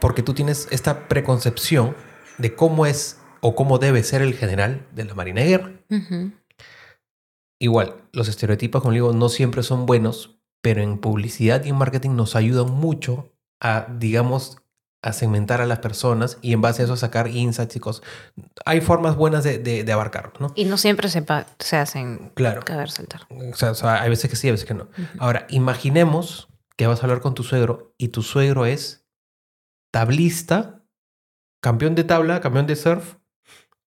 Porque 0.00 0.22
tú 0.22 0.34
tienes 0.34 0.68
esta 0.70 1.08
preconcepción 1.08 1.94
de 2.36 2.54
cómo 2.54 2.84
es 2.86 3.20
o 3.40 3.54
cómo 3.54 3.78
debe 3.78 4.02
ser 4.02 4.22
el 4.22 4.34
general 4.34 4.86
de 4.94 5.04
la 5.04 5.14
Marina 5.14 5.40
de 5.40 5.48
Guerra. 5.48 5.72
Igual, 7.58 7.96
los 8.12 8.28
estereotipos, 8.28 8.82
como 8.82 8.92
digo, 8.92 9.12
no 9.12 9.28
siempre 9.28 9.62
son 9.62 9.86
buenos, 9.86 10.38
pero 10.60 10.82
en 10.82 10.98
publicidad 10.98 11.64
y 11.64 11.70
en 11.70 11.76
marketing 11.76 12.16
nos 12.16 12.36
ayudan 12.36 12.70
mucho 12.70 13.32
a, 13.60 13.86
digamos, 13.98 14.58
a 15.02 15.12
segmentar 15.12 15.60
a 15.60 15.66
las 15.66 15.78
personas 15.78 16.38
y 16.42 16.52
en 16.52 16.60
base 16.60 16.82
a 16.82 16.84
eso 16.86 16.96
sacar 16.96 17.28
insights 17.28 17.76
y 17.76 17.80
cosas. 17.80 18.02
Hay 18.64 18.80
formas 18.80 19.14
buenas 19.16 19.44
de, 19.44 19.58
de, 19.58 19.84
de 19.84 19.92
abarcarlo, 19.92 20.32
¿no? 20.40 20.52
Y 20.56 20.64
no 20.64 20.76
siempre 20.76 21.08
se, 21.08 21.24
se 21.60 21.76
hacen 21.76 22.32
Claro. 22.34 22.62
caber 22.64 22.90
saltar. 22.90 23.22
O 23.30 23.54
sea, 23.54 23.70
o 23.70 23.74
sea, 23.74 24.02
hay 24.02 24.10
veces 24.10 24.28
que 24.28 24.36
sí, 24.36 24.48
hay 24.48 24.52
veces 24.52 24.66
que 24.66 24.74
no. 24.74 24.88
Ahora, 25.18 25.46
imaginemos 25.50 26.48
que 26.76 26.86
vas 26.86 27.00
a 27.00 27.02
hablar 27.02 27.20
con 27.20 27.34
tu 27.34 27.42
suegro 27.44 27.94
y 27.96 28.08
tu 28.08 28.22
suegro 28.22 28.66
es 28.66 29.06
tablista, 29.92 30.84
campeón 31.62 31.94
de 31.94 32.04
tabla, 32.04 32.40
campeón 32.40 32.66
de 32.66 32.76
surf 32.76 33.16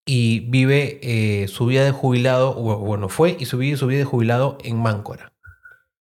y 0.05 0.41
vive 0.49 0.99
eh, 1.03 1.47
su 1.47 1.65
vida 1.67 1.84
de 1.86 1.91
jubilado, 1.91 2.53
bueno, 2.55 3.07
fue 3.10 3.38
y 3.39 3.45
su 3.45 3.57
vida, 3.57 3.77
su 3.77 3.88
vida 3.88 3.99
de 3.99 4.05
jubilado 4.05 4.57
en 4.63 4.77
Máncora. 4.77 5.31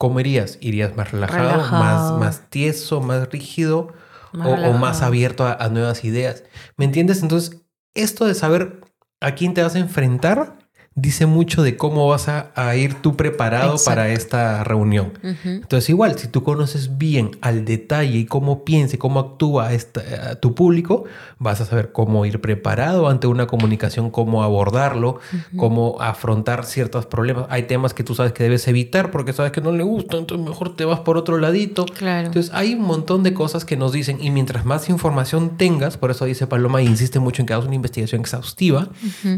¿Cómo 0.02 0.20
irías? 0.20 0.58
¿Irías 0.62 0.96
más 0.98 1.12
relajado, 1.12 1.44
Más, 1.44 1.58
Relajado. 1.58 2.18
más 2.18 2.50
tieso, 2.50 3.02
más 3.02 3.30
rígido 3.30 3.94
Más 4.34 4.48
o, 4.68 4.74
más 4.74 5.04
abierto 5.04 5.46
a, 5.46 5.54
a 5.54 5.70
nuevas 5.70 6.04
ideas? 6.04 6.44
¿Me 6.76 6.86
entiendes? 6.86 7.22
Entonces, 7.22 7.62
esto 7.94 8.26
de 8.26 8.34
saber 8.34 8.82
a 9.20 9.36
quién 9.36 9.54
te 9.54 9.62
vas 9.62 9.76
a 9.76 9.80
enfrentar 9.80 10.58
dice 10.94 11.26
mucho 11.26 11.64
de 11.64 11.78
cómo 11.78 12.06
vas 12.10 12.28
a, 12.28 12.52
a 12.54 12.76
ir 12.76 12.96
tú 12.96 13.16
preparado 13.16 13.72
Exacto. 13.76 13.92
para 13.92 14.10
esta 14.10 14.62
reunión. 14.66 15.14
Ujú. 15.24 15.38
Entonces, 15.50 15.90
igual, 15.90 16.20
si 16.20 16.28
tú 16.28 16.44
conoces 16.44 16.98
bien 16.98 17.32
al 17.40 17.64
detalle 17.64 18.18
y 18.20 18.26
cómo 18.26 18.66
piensa 18.66 18.96
y 18.96 19.00
cómo 19.00 19.22
actúa 19.22 19.72
esta- 19.72 20.32
a 20.32 20.36
tu 20.36 20.54
público, 20.54 21.06
vas 21.40 21.62
a 21.62 21.66
saber 21.66 21.94
cómo 21.94 22.26
ir 22.26 22.42
preparado 22.42 23.08
ante 23.08 23.28
una 23.28 23.48
comunicación, 23.48 24.12
cómo 24.12 24.44
abordarlo, 24.44 25.20
cómo 25.56 25.96
afrontar 26.02 26.66
ciertos 26.66 27.06
problemas. 27.06 27.46
Hay 27.50 27.64
temas 27.64 27.94
que 27.94 28.04
tú 28.04 28.14
sabes 28.14 28.34
que 28.34 28.44
debes 28.44 28.68
evitar 28.68 29.12
porque 29.12 29.32
sabes 29.32 29.54
que 29.54 29.62
no 29.62 29.72
le 29.72 29.84
gustan, 29.84 30.20
entonces 30.20 30.46
mejor 30.46 30.76
te 30.76 30.84
vas 30.84 31.00
por 31.00 31.16
otro 31.18 31.38
ladito. 31.38 31.86
Claro. 31.86 32.28
Entonces, 32.28 32.52
hay 32.54 32.74
un 32.74 32.82
montón 32.82 33.24
de 33.24 33.34
cosas 33.34 33.64
que 33.64 33.78
nos 33.78 33.94
dicen 33.94 34.18
y 34.22 34.30
mientras 34.30 34.66
más 34.66 34.90
información 34.90 35.56
tengas, 35.58 35.96
por 35.98 36.12
eso 36.12 36.26
dice 36.26 36.48
Paloma, 36.48 36.82
e 36.82 36.84
insiste 36.84 37.20
mucho 37.20 37.42
en 37.42 37.46
que 37.46 37.54
hagas 37.54 37.66
una 37.66 37.76
investigación 37.76 38.20
exhaustiva, 38.22 38.90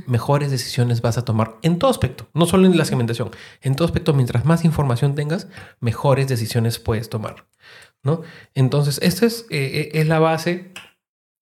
mejores 0.07 0.49
decisiones 0.49 1.01
vas 1.01 1.19
a 1.19 1.23
tomar 1.23 1.42
en 1.61 1.79
todo 1.79 1.91
aspecto, 1.91 2.27
no 2.33 2.45
solo 2.45 2.65
en 2.65 2.77
la 2.77 2.85
segmentación, 2.85 3.31
en 3.61 3.75
todo 3.75 3.85
aspecto, 3.85 4.13
mientras 4.13 4.45
más 4.45 4.65
información 4.65 5.15
tengas, 5.15 5.47
mejores 5.79 6.27
decisiones 6.27 6.79
puedes 6.79 7.09
tomar, 7.09 7.47
¿no? 8.03 8.21
Entonces, 8.53 8.99
esta 9.01 9.25
es, 9.25 9.45
eh, 9.49 9.89
eh, 9.91 9.99
es 9.99 10.07
la 10.07 10.19
base 10.19 10.73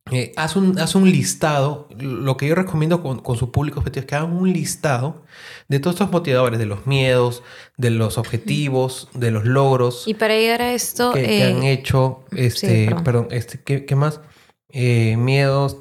eh, 0.10 0.34
haz, 0.36 0.56
un, 0.56 0.80
haz 0.80 0.95
un 0.95 1.10
listado. 1.10 1.88
Lo 1.97 2.36
que 2.36 2.47
yo 2.47 2.56
recomiendo 2.56 3.02
con, 3.04 3.20
con 3.20 3.38
su 3.38 3.52
público 3.52 3.80
objetivo 3.80 4.02
es 4.02 4.08
que 4.08 4.16
hagan 4.16 4.34
un 4.34 4.52
listado 4.52 5.24
de 5.68 5.80
todos 5.80 5.95
estos 5.95 6.12
motivadores, 6.12 6.60
de 6.60 6.66
los 6.66 6.88
miedos, 6.88 7.43
de 7.78 7.91
los 7.91 8.18
objetivos, 8.18 9.10
de 9.14 9.32
los 9.32 9.45
logros 9.45 10.08
Y 10.08 10.16
para 10.16 10.36
llegar 10.36 10.62
a 10.62 10.74
esto, 10.74 11.14
que, 11.14 11.24
que 11.24 11.39
eh, 11.39 11.43
han 11.43 11.64
hecho. 11.64 12.26
Este, 12.36 12.86
perdón. 12.86 13.04
perdón, 13.04 13.28
este, 13.32 13.62
¿qué, 13.62 13.86
qué 13.86 13.95
más? 13.95 14.22
Eh, 14.70 15.16
miedos. 15.18 15.78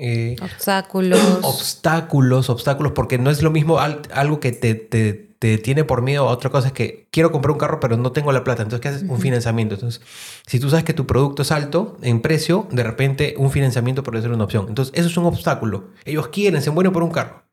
Eh, 0.00 0.36
obstáculos. 0.42 1.20
obstáculos, 1.42 2.50
obstáculos, 2.50 2.92
porque 2.92 3.18
no 3.18 3.30
es 3.30 3.42
lo 3.42 3.50
mismo 3.50 3.78
al- 3.78 4.02
algo 4.12 4.40
que 4.40 4.52
te, 4.52 4.74
te, 4.74 5.12
te 5.38 5.46
detiene 5.48 5.84
por 5.84 6.02
miedo 6.02 6.28
a 6.28 6.32
otra 6.32 6.50
cosa, 6.50 6.68
es 6.68 6.72
que 6.72 7.08
quiero 7.10 7.32
comprar 7.32 7.52
un 7.52 7.58
carro 7.58 7.80
pero 7.80 7.96
no 7.96 8.12
tengo 8.12 8.30
la 8.32 8.44
plata, 8.44 8.62
entonces 8.62 8.80
¿qué 8.82 8.88
haces? 8.88 9.02
Un 9.08 9.18
financiamiento. 9.20 9.74
Entonces, 9.74 10.02
si 10.46 10.58
tú 10.60 10.68
sabes 10.70 10.84
que 10.84 10.92
tu 10.92 11.06
producto 11.06 11.42
es 11.42 11.50
alto 11.52 11.96
en 12.02 12.20
precio, 12.20 12.66
de 12.70 12.82
repente 12.82 13.34
un 13.38 13.50
financiamiento 13.50 14.02
puede 14.02 14.20
ser 14.22 14.32
una 14.32 14.44
opción. 14.44 14.66
Entonces, 14.68 14.92
eso 14.96 15.08
es 15.08 15.16
un 15.16 15.24
obstáculo. 15.26 15.88
Ellos 16.04 16.28
quieren, 16.28 16.60
se 16.62 16.70
mueren 16.70 16.92
por 16.92 17.02
un 17.02 17.10
carro, 17.10 17.44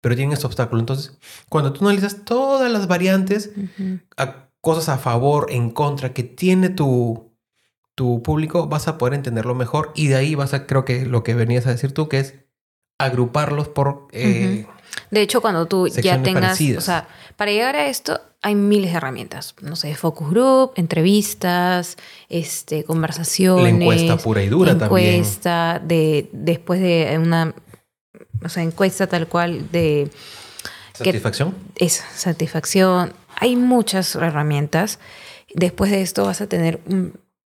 pero 0.00 0.16
tienen 0.16 0.32
ese 0.36 0.46
obstáculo. 0.46 0.80
Entonces, 0.80 1.16
cuando 1.48 1.72
tú 1.72 1.84
analizas 1.86 2.24
todas 2.24 2.70
las 2.70 2.86
variantes, 2.88 3.50
a 4.16 4.46
cosas 4.60 4.88
a 4.88 4.98
favor, 4.98 5.46
en 5.50 5.70
contra, 5.70 6.12
que 6.12 6.24
tiene 6.24 6.68
tu, 6.70 7.25
tu 7.96 8.22
público, 8.22 8.68
vas 8.68 8.86
a 8.86 8.98
poder 8.98 9.14
entenderlo 9.14 9.54
mejor 9.56 9.90
y 9.96 10.06
de 10.06 10.14
ahí 10.16 10.34
vas 10.36 10.54
a, 10.54 10.66
creo 10.66 10.84
que 10.84 11.04
lo 11.06 11.24
que 11.24 11.34
venías 11.34 11.66
a 11.66 11.70
decir 11.70 11.92
tú, 11.92 12.08
que 12.08 12.20
es 12.20 12.34
agruparlos 12.98 13.68
por... 13.68 14.06
eh, 14.12 14.66
De 15.10 15.20
hecho, 15.22 15.40
cuando 15.40 15.66
tú 15.66 15.88
ya 15.88 16.22
tengas, 16.22 16.42
parecidas. 16.44 16.82
o 16.84 16.86
sea, 16.86 17.08
para 17.36 17.50
llegar 17.52 17.74
a 17.74 17.86
esto 17.88 18.20
hay 18.42 18.54
miles 18.54 18.92
de 18.92 18.98
herramientas, 18.98 19.54
no 19.62 19.74
sé, 19.76 19.94
focus 19.96 20.30
group, 20.30 20.72
entrevistas, 20.76 21.96
este, 22.28 22.84
conversaciones, 22.84 23.64
La 23.64 23.68
encuesta 23.70 24.16
pura 24.18 24.42
y 24.42 24.48
dura 24.48 24.78
también. 24.78 25.14
encuesta 25.14 25.80
de 25.84 26.28
después 26.32 26.80
de 26.80 27.18
una, 27.20 27.54
o 28.44 28.48
sea, 28.48 28.62
encuesta 28.62 29.06
tal 29.08 29.26
cual 29.26 29.70
de 29.72 30.10
¿Satisfacción? 30.92 31.54
esa 31.76 32.04
satisfacción. 32.14 33.12
Hay 33.38 33.56
muchas 33.56 34.14
herramientas. 34.14 34.98
Después 35.54 35.90
de 35.90 36.02
esto 36.02 36.24
vas 36.24 36.40
a 36.40 36.46
tener 36.46 36.80
mm, 36.86 37.06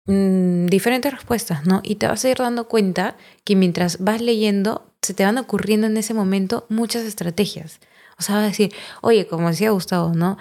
mm, 0.05 0.67
diferentes 0.67 1.13
respuestas, 1.13 1.65
¿no? 1.65 1.81
Y 1.83 1.95
te 1.95 2.07
vas 2.07 2.23
a 2.25 2.29
ir 2.29 2.37
dando 2.37 2.67
cuenta 2.67 3.15
que 3.43 3.55
mientras 3.55 4.03
vas 4.03 4.21
leyendo, 4.21 4.91
se 5.01 5.13
te 5.13 5.23
van 5.25 5.37
ocurriendo 5.37 5.87
en 5.87 5.97
ese 5.97 6.13
momento 6.13 6.65
muchas 6.69 7.03
estrategias. 7.03 7.79
O 8.17 8.21
sea, 8.21 8.35
vas 8.35 8.43
a 8.45 8.47
decir, 8.47 8.73
oye, 9.01 9.27
como 9.27 9.49
decía 9.49 9.71
Gustavo, 9.71 10.13
¿no? 10.13 10.37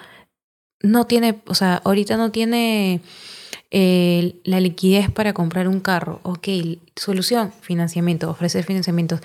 No 0.81 1.05
tiene, 1.07 1.41
o 1.47 1.55
sea, 1.55 1.81
ahorita 1.83 2.17
no 2.17 2.31
tiene 2.31 3.01
eh, 3.71 4.39
la 4.43 4.59
liquidez 4.59 5.11
para 5.11 5.33
comprar 5.33 5.67
un 5.67 5.79
carro. 5.79 6.19
Ok, 6.23 6.47
solución, 6.95 7.53
financiamiento, 7.61 8.29
ofrecer 8.29 8.63
financiamientos 8.65 9.21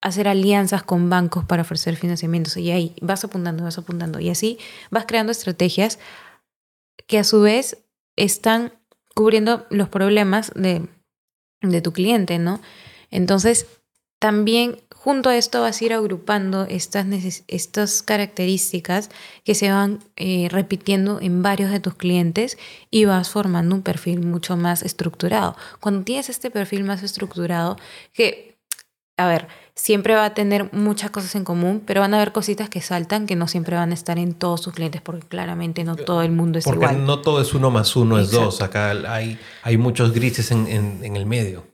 hacer 0.00 0.28
alianzas 0.28 0.82
con 0.82 1.10
bancos 1.10 1.44
para 1.44 1.62
ofrecer 1.62 1.96
financiamientos 1.96 2.56
y 2.56 2.70
ahí 2.70 2.94
vas 3.00 3.24
apuntando, 3.24 3.64
vas 3.64 3.78
apuntando 3.78 4.20
y 4.20 4.30
así 4.30 4.58
vas 4.90 5.06
creando 5.06 5.32
estrategias 5.32 5.98
que 7.06 7.18
a 7.18 7.24
su 7.24 7.40
vez 7.40 7.78
están 8.16 8.72
cubriendo 9.18 9.66
los 9.70 9.88
problemas 9.88 10.52
de, 10.54 10.86
de 11.60 11.82
tu 11.82 11.92
cliente, 11.92 12.38
¿no? 12.38 12.60
Entonces, 13.10 13.66
también 14.20 14.76
junto 14.94 15.28
a 15.28 15.36
esto 15.36 15.60
vas 15.60 15.82
a 15.82 15.84
ir 15.84 15.92
agrupando 15.92 16.66
estas, 16.66 17.04
estas 17.48 18.04
características 18.04 19.10
que 19.42 19.56
se 19.56 19.72
van 19.72 19.98
eh, 20.14 20.46
repitiendo 20.52 21.20
en 21.20 21.42
varios 21.42 21.72
de 21.72 21.80
tus 21.80 21.96
clientes 21.96 22.58
y 22.92 23.06
vas 23.06 23.28
formando 23.28 23.74
un 23.74 23.82
perfil 23.82 24.24
mucho 24.24 24.56
más 24.56 24.84
estructurado. 24.84 25.56
Cuando 25.80 26.04
tienes 26.04 26.28
este 26.28 26.52
perfil 26.52 26.84
más 26.84 27.02
estructurado, 27.02 27.76
que, 28.12 28.57
a 29.18 29.26
ver, 29.28 29.46
siempre 29.74 30.14
va 30.14 30.24
a 30.24 30.34
tener 30.34 30.72
muchas 30.72 31.10
cosas 31.10 31.34
en 31.34 31.44
común, 31.44 31.82
pero 31.84 32.00
van 32.00 32.14
a 32.14 32.16
haber 32.16 32.32
cositas 32.32 32.68
que 32.70 32.80
saltan 32.80 33.26
que 33.26 33.36
no 33.36 33.46
siempre 33.48 33.76
van 33.76 33.90
a 33.90 33.94
estar 33.94 34.18
en 34.18 34.32
todos 34.34 34.62
sus 34.62 34.72
clientes 34.74 35.00
porque 35.02 35.26
claramente 35.26 35.84
no 35.84 35.94
todo 35.96 36.22
el 36.22 36.32
mundo 36.32 36.58
es 36.58 36.64
Porque 36.64 36.84
igual. 36.86 37.04
no 37.04 37.20
todo 37.20 37.40
es 37.40 37.52
uno 37.54 37.70
más 37.70 37.94
uno, 37.96 38.18
es 38.18 38.30
dos. 38.30 38.60
Acá 38.62 38.90
hay, 39.12 39.38
hay 39.62 39.76
muchos 39.76 40.12
grises 40.12 40.50
en, 40.50 40.66
en- 40.66 41.00
en 41.04 41.16
el 41.16 41.26
medio. 41.26 41.66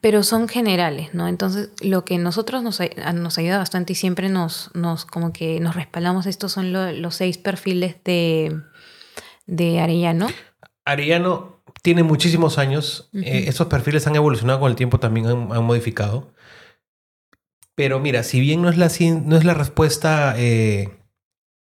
pero 0.00 0.22
son 0.22 0.48
generales, 0.48 1.12
¿no? 1.12 1.28
Entonces, 1.28 1.68
lo 1.82 2.04
que 2.06 2.16
nosotros 2.16 2.62
nos, 2.62 2.80
nos 3.14 3.36
ayuda 3.38 3.58
bastante 3.58 3.92
y 3.92 3.96
siempre 3.96 4.30
nos, 4.30 4.70
nos 4.74 5.04
como 5.04 5.32
que 5.34 5.60
nos 5.60 5.74
respaldamos, 5.74 6.24
estos 6.26 6.52
son 6.52 6.72
lo- 6.72 6.92
los 6.92 7.14
seis 7.16 7.36
perfiles 7.36 7.96
de, 8.04 8.58
de 9.46 9.80
Arellano. 9.80 10.28
Arellano 10.84 11.62
tiene 11.82 12.02
muchísimos 12.02 12.58
años. 12.58 13.08
Eh, 13.12 13.44
estos 13.48 13.66
perfiles 13.66 14.06
han 14.06 14.16
evolucionado 14.16 14.60
con 14.60 14.70
el 14.70 14.76
tiempo, 14.76 14.98
también 14.98 15.26
han, 15.26 15.52
han 15.52 15.64
modificado. 15.64 16.32
Pero 17.74 18.00
mira, 18.00 18.22
si 18.22 18.40
bien 18.40 18.62
no 18.62 18.68
es 18.68 18.76
la, 18.76 18.90
no 19.24 19.36
es 19.36 19.44
la 19.44 19.54
respuesta 19.54 20.34
eh, 20.36 20.98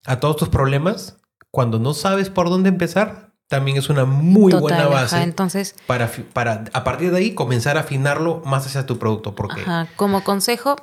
a 0.06 0.20
todos 0.20 0.38
tus 0.38 0.50
problemas, 0.50 1.18
cuando 1.52 1.80
no 1.80 1.94
sabes 1.94 2.30
por 2.30 2.50
dónde 2.50 2.70
empezar, 2.70 3.34
también 3.48 3.78
es 3.78 3.90
una 3.90 4.06
muy 4.06 4.54
buena 4.54 4.88
base 4.88 5.16
ajá. 5.18 5.24
Entonces, 5.24 5.76
para, 5.86 6.10
para 6.34 6.64
a 6.74 6.84
partir 6.84 7.12
de 7.12 7.18
ahí 7.18 7.36
comenzar 7.36 7.78
a 7.78 7.82
afinarlo 7.82 8.42
más 8.46 8.66
hacia 8.66 8.86
tu 8.86 8.98
producto. 8.98 9.36
Porque 9.36 9.62
Ajá, 9.62 9.88
como 9.96 10.24
consejo, 10.24 10.76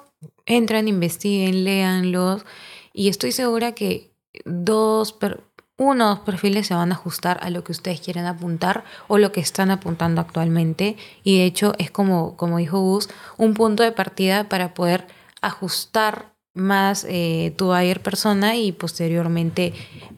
entren, 0.47 0.87
investiguen, 0.87 1.65
léanlos 1.65 2.45
y 2.93 3.09
estoy 3.09 3.33
segura 3.33 3.73
que 3.73 4.13
dos, 4.45 5.13
per- 5.13 5.43
uno 5.83 6.05
o 6.05 6.09
dos 6.11 6.19
perfiles 6.21 6.67
se 6.67 6.75
van 6.75 6.93
a 6.93 6.95
ajustar 6.95 7.39
a 7.43 7.49
lo 7.49 7.65
que 7.65 7.73
ustedes 7.73 8.01
quieren 8.03 8.27
apuntar 8.27 8.85
o 9.09 9.17
lo 9.17 9.33
que 9.33 9.41
están 9.41 9.71
apuntando 9.71 10.21
actualmente 10.21 10.97
y 11.25 11.39
de 11.39 11.47
hecho 11.47 11.73
es 11.79 11.91
como, 11.91 12.37
como 12.37 12.59
dijo 12.59 12.81
Gus, 12.81 13.09
un 13.39 13.55
punto 13.55 13.83
de 13.83 13.91
partida 13.91 14.47
para 14.51 14.75
poder 14.75 15.07
ajustar 15.41 16.33
más 16.53 17.07
eh, 17.09 17.55
tu 17.57 17.69
buyer 17.69 18.01
persona 18.03 18.57
y 18.57 18.73
posteriormente 18.73 19.73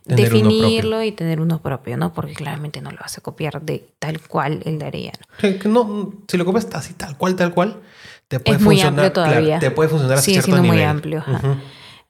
Tener 0.04 0.32
definirlo 0.32 1.02
y 1.04 1.12
tener 1.12 1.40
uno 1.40 1.60
propio, 1.62 1.96
¿no? 1.96 2.12
Porque 2.12 2.32
claramente 2.34 2.80
no 2.80 2.90
lo 2.90 2.98
vas 2.98 3.16
a 3.18 3.20
copiar 3.20 3.62
de 3.62 3.86
tal 4.00 4.18
cual 4.20 4.62
el 4.64 4.78
de 4.80 4.86
Arellano. 4.86 5.24
que- 5.38 5.58
que 5.58 5.68
no, 5.68 6.12
si 6.26 6.36
lo 6.38 6.44
copias 6.44 6.66
así, 6.72 6.94
tal 6.94 7.16
cual, 7.16 7.36
tal 7.36 7.54
cual, 7.54 7.80
te 8.26 8.40
puede 8.40 8.58
muy 8.58 8.76
funcionar. 8.80 9.04
amplio 9.04 9.12
todavía. 9.12 9.44
claro, 9.44 9.60
te 9.60 9.70
puede 9.70 9.88
funcionar 9.90 10.18
a 10.18 10.22
Sigue 10.22 10.40
cierto 10.42 10.56
siendo 10.56 10.64
muy 10.72 10.82
amplio. 10.82 11.22
Ujú. 11.24 11.56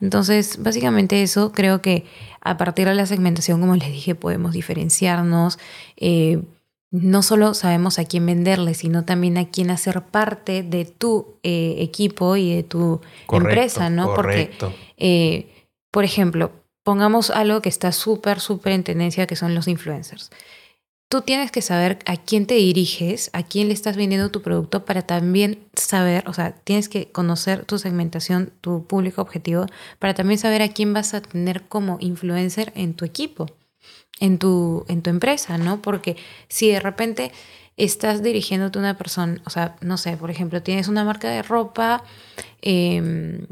Entonces, 0.03 0.61
básicamente 0.61 1.23
eso, 1.23 1.53
creo 1.53 1.81
que 1.81 2.05
a 2.41 2.59
partir 2.59 2.89
de 2.89 2.95
la 2.95 3.07
segmentación, 3.07 3.61
como 3.61 3.77
les 3.77 3.91
dije, 3.91 4.15
podemos 4.15 4.53
diferenciarnos. 4.53 5.59
eh, 5.97 6.43
no 6.91 7.23
solo 7.23 7.55
sabemos 7.55 7.99
a 7.99 8.05
quién 8.05 8.27
venderle, 8.27 8.75
sino 8.75 9.07
también 9.07 9.39
a 9.39 9.49
quién 9.49 9.71
hacer 9.71 10.03
parte 10.03 10.63
de 10.63 10.85
tu 10.85 11.39
eh, 11.43 11.77
equipo 11.79 12.37
y 12.37 12.55
de 12.55 12.65
tu 12.65 13.01
Correcto, 13.25 13.49
empresa, 13.49 13.89
¿no? 13.89 14.15
Correcto. 14.15 14.67
Porque, 14.67 14.93
eh, 14.99 15.67
por 15.91 16.05
ejemplo, 16.05 16.53
pongamos 16.83 17.31
algo 17.31 17.63
que 17.63 17.71
está 17.71 17.93
súper, 17.93 18.41
súper 18.41 18.75
en 18.75 18.85
tendencia, 18.85 19.27
que 19.27 19.37
son 19.37 19.55
los 19.55 19.69
influencers. 19.69 20.31
Tú 21.13 21.21
tienes 21.21 21.53
que 21.53 21.61
saber 21.61 21.99
a 22.07 22.17
quién 22.17 22.47
te 22.47 22.55
diriges, 22.55 23.29
a 23.35 23.43
quién 23.43 23.69
le 23.69 23.75
estás 23.75 23.99
vendiendo 23.99 24.31
tu 24.31 24.41
producto 24.41 24.87
para 24.87 25.03
también 25.03 25.59
saber, 25.75 26.27
o 26.27 26.33
sea, 26.33 26.53
tienes 26.65 26.89
que 26.89 27.13
conocer 27.13 27.67
tu 27.67 27.79
segmentación, 27.79 28.51
tu 28.63 28.87
público 28.87 29.21
objetivo, 29.21 29.67
para 29.99 30.15
también 30.15 30.39
saber 30.39 30.63
a 30.63 30.69
quién 30.69 30.95
vas 30.95 31.13
a 31.13 31.21
tener 31.21 31.65
como 31.69 31.99
influencer 32.01 32.73
en 32.77 32.95
tu 32.95 33.05
equipo, 33.05 33.45
en 34.21 34.39
tu, 34.39 34.87
en 34.89 35.03
tu 35.03 35.11
empresa, 35.11 35.59
¿no? 35.59 35.83
Porque 35.83 36.17
si 36.49 36.71
de 36.71 36.81
repente 36.81 37.31
estás 37.77 38.23
dirigiéndote 38.23 38.79
a 38.79 38.81
una 38.81 38.97
persona, 38.97 39.43
o 39.45 39.51
sea, 39.51 39.77
no 39.83 39.99
sé, 39.99 40.17
por 40.17 40.31
ejemplo, 40.31 40.63
tienes 40.63 40.89
una 40.89 41.05
marca 41.05 41.29
de 41.29 41.43
ropa 41.43 42.05
eh, 42.63 43.47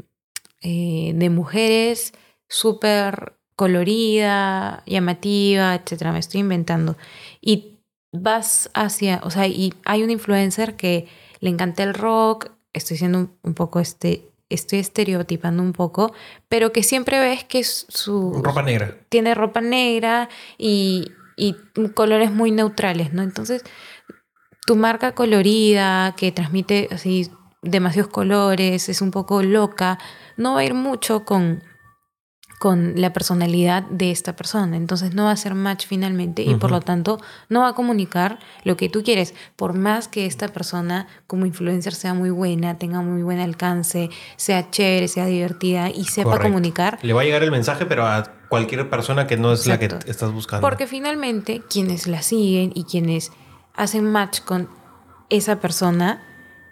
eh, 0.63 1.11
de 1.13 1.29
mujeres 1.29 2.13
súper 2.47 3.35
colorida, 3.61 4.81
llamativa, 4.87 5.75
etcétera, 5.75 6.11
me 6.11 6.17
estoy 6.17 6.39
inventando. 6.39 6.97
Y 7.41 7.79
vas 8.11 8.69
hacia, 8.73 9.21
o 9.23 9.31
sea, 9.31 9.47
y 9.47 9.73
hay 9.85 10.03
un 10.03 10.11
influencer 10.11 10.75
que 10.75 11.07
le 11.39 11.49
encanta 11.49 11.83
el 11.83 11.93
rock, 11.93 12.51
estoy 12.73 12.97
siendo 12.97 13.17
un, 13.17 13.31
un 13.41 13.53
poco 13.53 13.79
este, 13.79 14.31
estoy 14.49 14.79
estereotipando 14.79 15.63
un 15.63 15.73
poco, 15.73 16.13
pero 16.49 16.71
que 16.71 16.83
siempre 16.83 17.19
ves 17.19 17.43
que 17.43 17.59
es 17.59 17.85
su 17.89 18.41
Ropa 18.43 18.61
negra. 18.61 18.97
tiene 19.09 19.33
ropa 19.33 19.61
negra 19.61 20.29
y, 20.57 21.11
y 21.35 21.55
colores 21.93 22.31
muy 22.31 22.51
neutrales, 22.51 23.13
¿no? 23.13 23.23
Entonces, 23.23 23.63
tu 24.65 24.75
marca 24.75 25.15
colorida, 25.15 26.13
que 26.15 26.31
transmite 26.31 26.89
así 26.91 27.31
demasiados 27.61 28.11
colores, 28.11 28.89
es 28.89 29.01
un 29.01 29.11
poco 29.11 29.41
loca, 29.41 29.97
no 30.37 30.53
va 30.55 30.59
a 30.59 30.65
ir 30.65 30.73
mucho 30.73 31.25
con, 31.25 31.63
con 32.61 32.93
la 33.01 33.11
personalidad 33.11 33.81
de 33.89 34.11
esta 34.11 34.35
persona. 34.35 34.77
Entonces 34.77 35.15
no 35.15 35.23
va 35.23 35.31
a 35.31 35.35
ser 35.35 35.55
match 35.55 35.87
finalmente 35.87 36.43
y 36.43 36.53
por 36.53 36.69
lo 36.69 36.79
tanto 36.79 37.19
no 37.49 37.61
va 37.61 37.69
a 37.69 37.73
comunicar 37.73 38.37
lo 38.63 38.77
que 38.77 38.87
tú 38.87 39.01
quieres. 39.01 39.33
Por 39.55 39.73
más 39.73 40.07
que 40.07 40.27
esta 40.27 40.47
persona 40.47 41.07
como 41.25 41.47
influencer 41.47 41.95
sea 41.95 42.13
muy 42.13 42.29
buena, 42.29 42.77
tenga 42.77 43.01
muy 43.01 43.23
buen 43.23 43.39
alcance, 43.39 44.11
sea 44.35 44.69
chévere, 44.69 45.07
sea 45.07 45.25
divertida 45.25 45.89
y 45.89 46.03
sepa 46.05 46.29
Correcto. 46.29 46.49
comunicar, 46.49 46.99
Le 47.01 47.13
va 47.13 47.21
a 47.21 47.23
llegar 47.23 47.41
el 47.41 47.49
mensaje, 47.49 47.87
pero 47.87 48.05
a 48.05 48.31
cualquier 48.47 48.87
persona 48.91 49.25
que 49.25 49.37
no 49.37 49.53
es 49.53 49.65
la 49.65 49.79
que 49.79 49.89
estás 50.05 50.31
buscando. 50.31 50.61
Porque 50.61 50.85
finalmente 50.85 51.63
quienes 51.67 52.05
la 52.05 52.21
siguen 52.21 52.73
y 52.75 52.83
quienes 52.83 53.31
hacen 53.73 54.05
match 54.11 54.41
con 54.41 54.69
esa 55.31 55.59
persona, 55.59 56.21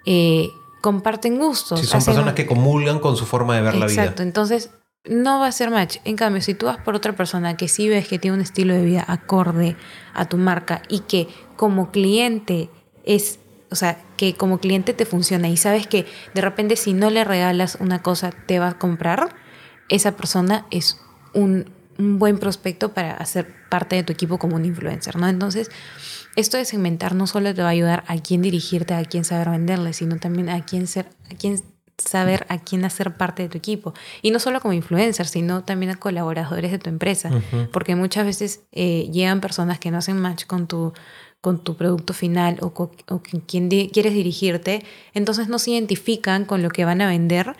eh, 0.05 0.49
comparten 0.81 1.39
gustos. 1.39 1.79
Si 1.79 1.87
son 1.87 1.97
hacen- 1.97 2.13
personas 2.13 2.35
que 2.35 2.45
comulgan 2.45 2.99
con 2.99 3.17
su 3.17 3.25
forma 3.25 3.55
de 3.55 3.61
ver 3.63 3.73
la 3.73 3.87
vida. 3.87 4.03
Exacto, 4.03 4.21
entonces 4.21 4.69
no 5.05 5.39
va 5.39 5.47
a 5.47 5.51
ser 5.51 5.71
match. 5.71 5.97
En 6.03 6.15
cambio, 6.15 6.41
si 6.41 6.53
tú 6.53 6.65
vas 6.65 6.77
por 6.77 6.95
otra 6.95 7.13
persona 7.13 7.57
que 7.57 7.67
sí 7.67 7.89
ves 7.89 8.07
que 8.07 8.19
tiene 8.19 8.35
un 8.35 8.41
estilo 8.41 8.73
de 8.73 8.83
vida 8.83 9.05
acorde 9.07 9.75
a 10.13 10.25
tu 10.25 10.37
marca 10.37 10.81
y 10.87 11.01
que 11.01 11.27
como 11.55 11.91
cliente 11.91 12.69
es, 13.03 13.39
o 13.71 13.75
sea, 13.75 13.97
que 14.17 14.35
como 14.35 14.59
cliente 14.59 14.93
te 14.93 15.05
funciona 15.05 15.49
y 15.49 15.57
sabes 15.57 15.87
que 15.87 16.05
de 16.33 16.41
repente 16.41 16.75
si 16.75 16.93
no 16.93 17.09
le 17.09 17.23
regalas 17.23 17.77
una 17.79 18.01
cosa 18.01 18.31
te 18.31 18.59
va 18.59 18.69
a 18.69 18.77
comprar, 18.77 19.35
esa 19.87 20.15
persona 20.15 20.65
es 20.69 20.99
un, 21.33 21.71
un 21.97 22.19
buen 22.19 22.37
prospecto 22.37 22.93
para 22.93 23.13
hacer 23.13 23.53
parte 23.69 23.95
de 23.95 24.03
tu 24.03 24.13
equipo 24.13 24.37
como 24.37 24.55
un 24.55 24.65
influencer, 24.65 25.15
¿no? 25.15 25.27
Entonces, 25.27 25.71
esto 26.35 26.57
de 26.57 26.65
segmentar 26.65 27.15
no 27.15 27.27
solo 27.27 27.53
te 27.53 27.61
va 27.61 27.69
a 27.69 27.71
ayudar 27.71 28.03
a 28.07 28.17
quién 28.17 28.41
dirigirte, 28.41 28.93
a 28.93 29.03
quién 29.03 29.25
saber 29.25 29.49
venderle, 29.49 29.93
sino 29.93 30.17
también 30.17 30.49
a 30.49 30.63
quién 30.63 30.87
ser, 30.87 31.07
a 31.31 31.35
quién 31.35 31.61
saber 31.99 32.45
a 32.49 32.57
quién 32.59 32.85
hacer 32.85 33.15
parte 33.17 33.43
de 33.43 33.49
tu 33.49 33.57
equipo. 33.57 33.93
Y 34.21 34.31
no 34.31 34.39
solo 34.39 34.59
como 34.61 34.73
influencer, 34.73 35.27
sino 35.27 35.63
también 35.63 35.91
a 35.91 35.95
colaboradores 35.95 36.71
de 36.71 36.79
tu 36.79 36.89
empresa. 36.89 37.31
Porque 37.71 37.95
muchas 37.95 38.25
veces 38.25 38.61
eh, 38.71 39.09
llegan 39.11 39.41
personas 39.41 39.79
que 39.79 39.91
no 39.91 39.97
hacen 39.97 40.19
match 40.19 40.45
con 40.45 40.67
tu, 40.67 40.93
con 41.41 41.63
tu 41.63 41.75
producto 41.75 42.13
final 42.13 42.57
o 42.61 42.73
con, 42.73 42.91
o 43.09 43.21
con 43.21 43.39
quien 43.41 43.69
di- 43.69 43.89
quieres 43.93 44.13
dirigirte, 44.13 44.83
entonces 45.13 45.47
no 45.47 45.57
se 45.59 45.71
identifican 45.71 46.45
con 46.45 46.61
lo 46.61 46.69
que 46.69 46.83
van 46.85 47.01
a 47.01 47.07
vender 47.07 47.55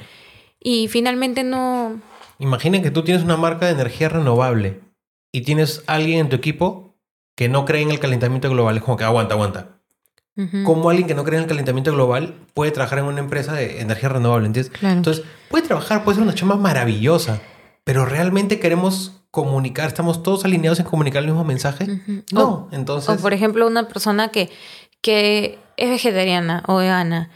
y 0.60 0.88
finalmente 0.90 1.44
no... 1.44 2.02
Imaginen 2.40 2.82
que 2.84 2.92
tú 2.92 3.04
tienes 3.04 3.24
una 3.24 3.38
marca 3.38 3.66
de 3.66 3.74
energía 3.74 4.10
renovable 4.10 4.80
y 5.32 5.42
tienes 5.42 5.84
alguien 5.88 6.20
en 6.20 6.30
tu 6.30 6.36
equipo 6.36 6.96
que 7.38 7.48
no 7.50 7.64
cree 7.66 7.82
en 7.82 7.92
el 7.92 8.00
calentamiento 8.00 8.50
global. 8.50 8.76
Es 8.78 8.84
como 8.84 8.98
que 8.98 9.04
aguanta, 9.06 9.34
aguanta. 9.36 9.79
¿Cómo 10.66 10.90
alguien 10.90 11.08
que 11.08 11.16
no 11.16 11.24
cree 11.24 11.38
en 11.38 11.44
el 11.44 11.50
calentamiento 11.50 11.92
global 11.92 12.36
puede 12.54 12.72
trabajar 12.72 13.00
en 13.00 13.06
una 13.06 13.20
empresa 13.20 13.54
de 13.54 13.82
energía 13.82 14.10
renovable? 14.10 14.48
¿Entiendes? 14.48 14.72
Claro. 14.78 14.96
Entonces, 14.98 15.26
puede 15.50 15.66
trabajar, 15.68 16.04
puede 16.04 16.16
ser 16.16 16.24
una 16.24 16.34
chamba 16.36 16.56
maravillosa, 16.56 17.42
pero 17.84 18.06
realmente 18.06 18.60
queremos 18.60 19.22
comunicar, 19.32 19.88
estamos 19.88 20.24
todos 20.24 20.46
alineados 20.46 20.80
en 20.80 20.86
comunicar 20.86 21.22
el 21.22 21.28
mismo 21.28 21.44
mensaje. 21.44 22.02
No, 22.32 22.68
entonces. 22.72 23.10
O 23.10 23.22
por 23.22 23.34
ejemplo, 23.34 23.68
una 23.68 23.88
persona 23.88 24.30
que, 24.30 24.50
que 25.02 25.60
es 25.78 25.90
vegetariana 25.90 26.64
o 26.68 26.78
vegana 26.78 27.30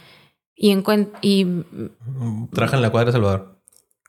y, 0.55 0.73
encuent- 0.75 1.11
y 1.21 1.45
Trabaja 2.53 2.77
en 2.77 2.81
la 2.81 2.89
cuadra 2.89 3.07
de 3.07 3.11
Salvador. 3.13 3.59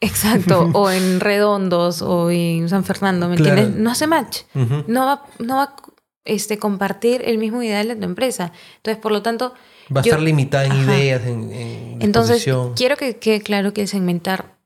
exacto, 0.00 0.70
o 0.74 0.90
en 0.90 1.20
Redondos 1.20 2.00
o 2.02 2.30
en 2.30 2.68
San 2.68 2.84
Fernando, 2.84 3.28
¿me 3.28 3.36
Claro. 3.36 3.56
entiendes? 3.58 3.82
No 3.82 3.90
hace 3.90 4.06
match. 4.06 4.42
No 4.86 5.06
va, 5.06 5.22
no 5.38 5.56
va 5.56 5.76
este, 6.24 6.58
compartir 6.58 7.22
el 7.24 7.38
mismo 7.38 7.62
ideal 7.62 7.88
de 7.88 7.96
tu 7.96 8.04
empresa. 8.04 8.52
Entonces, 8.76 9.00
por 9.02 9.12
lo 9.12 9.22
tanto, 9.22 9.54
Va 9.94 10.00
a 10.00 10.04
Yo- 10.04 10.12
estar 10.12 10.20
limitada 10.22 10.64
en 10.64 10.72
Ajá. 10.72 10.96
ideas, 10.98 11.26
en, 11.26 11.52
en 11.52 11.98
entonces 12.00 12.42
quiero 12.74 12.96
que 12.96 13.16
quede 13.18 13.42
claro 13.42 13.74
que 13.74 13.86
segmentar 13.86 14.56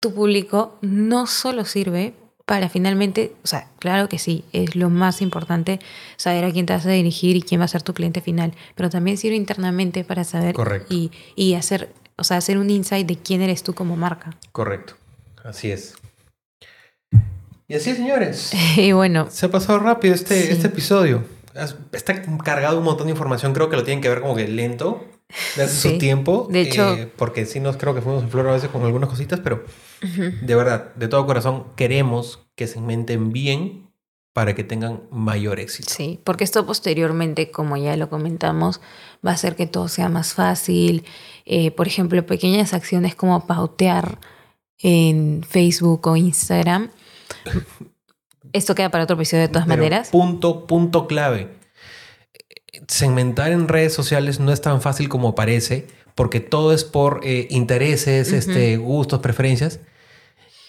tu 0.00 0.12
público 0.12 0.76
no 0.82 1.26
solo 1.26 1.64
sirve 1.64 2.12
para 2.44 2.68
finalmente, 2.68 3.32
o 3.42 3.46
sea, 3.46 3.70
claro 3.78 4.08
que 4.10 4.18
sí, 4.18 4.44
es 4.52 4.76
lo 4.76 4.90
más 4.90 5.22
importante 5.22 5.80
saber 6.16 6.44
a 6.44 6.52
quién 6.52 6.66
te 6.66 6.74
vas 6.74 6.84
a 6.84 6.90
dirigir 6.90 7.36
y 7.36 7.42
quién 7.42 7.60
va 7.60 7.64
a 7.64 7.68
ser 7.68 7.82
tu 7.82 7.94
cliente 7.94 8.20
final, 8.20 8.52
pero 8.74 8.90
también 8.90 9.16
sirve 9.16 9.34
internamente 9.36 10.04
para 10.04 10.24
saber 10.24 10.54
Correcto. 10.54 10.92
y, 10.94 11.10
y 11.34 11.54
hacer, 11.54 11.92
o 12.16 12.22
sea, 12.22 12.36
hacer 12.36 12.58
un 12.58 12.68
insight 12.68 13.06
de 13.06 13.16
quién 13.16 13.40
eres 13.40 13.62
tú 13.62 13.72
como 13.74 13.96
marca. 13.96 14.36
Correcto. 14.52 14.94
Así 15.42 15.70
es. 15.72 15.94
Y 17.68 17.74
así, 17.74 17.94
señores. 17.94 18.52
y 18.76 18.92
bueno, 18.92 19.26
Se 19.30 19.46
ha 19.46 19.50
pasado 19.50 19.78
rápido 19.78 20.14
este, 20.14 20.40
Sí. 20.42 20.48
este 20.52 20.66
episodio. 20.68 21.24
Es- 21.54 21.76
Está 21.92 22.20
cargado 22.44 22.78
un 22.78 22.84
montón 22.84 23.06
de 23.06 23.12
información. 23.12 23.52
Creo 23.54 23.68
que 23.70 23.76
lo 23.76 23.82
tienen 23.84 24.00
que 24.02 24.08
ver 24.08 24.20
como 24.20 24.34
que 24.36 24.46
lento. 24.48 25.04
Sí. 25.66 25.66
su 25.90 25.98
tiempo. 25.98 26.46
De 26.50 26.60
hecho- 26.60 26.94
eh, 26.94 27.10
porque 27.16 27.46
sí 27.46 27.58
nos 27.58 27.76
creo 27.76 27.94
que 27.96 28.00
fuimos 28.00 28.22
en 28.22 28.30
flor 28.30 28.46
a 28.48 28.52
veces 28.52 28.70
con 28.70 28.84
algunas 28.84 29.08
cositas, 29.10 29.40
pero 29.40 29.64
de 30.00 30.54
verdad, 30.54 30.94
de 30.94 31.08
todo 31.08 31.26
corazón, 31.26 31.64
queremos 31.74 32.46
que 32.54 32.68
segmenten 32.68 33.32
bien 33.32 33.90
para 34.32 34.54
que 34.54 34.62
tengan 34.62 35.00
mayor 35.10 35.58
éxito. 35.58 35.92
Sí, 35.92 36.20
porque 36.22 36.44
esto 36.44 36.64
posteriormente, 36.64 37.50
como 37.50 37.76
ya 37.76 37.96
lo 37.96 38.08
comentamos, 38.08 38.80
va 39.26 39.32
a 39.32 39.34
hacer 39.34 39.56
que 39.56 39.66
todo 39.66 39.88
sea 39.88 40.08
más 40.08 40.32
fácil. 40.34 41.04
Eh, 41.44 41.72
por 41.72 41.88
ejemplo, 41.88 42.24
pequeñas 42.24 42.72
acciones 42.72 43.16
como 43.16 43.48
pautear 43.48 44.20
en 44.78 45.42
Facebook 45.48 46.06
o 46.06 46.16
Instagram. 46.16 46.90
Esto 48.52 48.74
queda 48.74 48.90
para 48.90 49.04
otro 49.04 49.16
episodio 49.16 49.42
de 49.42 49.48
todas 49.48 49.66
Pero 49.66 49.76
maneras. 49.78 50.08
Punto, 50.10 50.66
punto 50.66 51.06
clave. 51.06 51.48
Segmentar 52.88 53.52
en 53.52 53.68
redes 53.68 53.94
sociales 53.94 54.38
no 54.38 54.52
es 54.52 54.60
tan 54.60 54.82
fácil 54.82 55.08
como 55.08 55.34
parece, 55.34 55.86
porque 56.14 56.40
todo 56.40 56.72
es 56.72 56.84
por 56.84 57.20
eh, 57.24 57.46
intereses, 57.50 58.28
Ujú. 58.28 58.36
este, 58.36 58.76
gustos, 58.76 59.20
preferencias. 59.20 59.80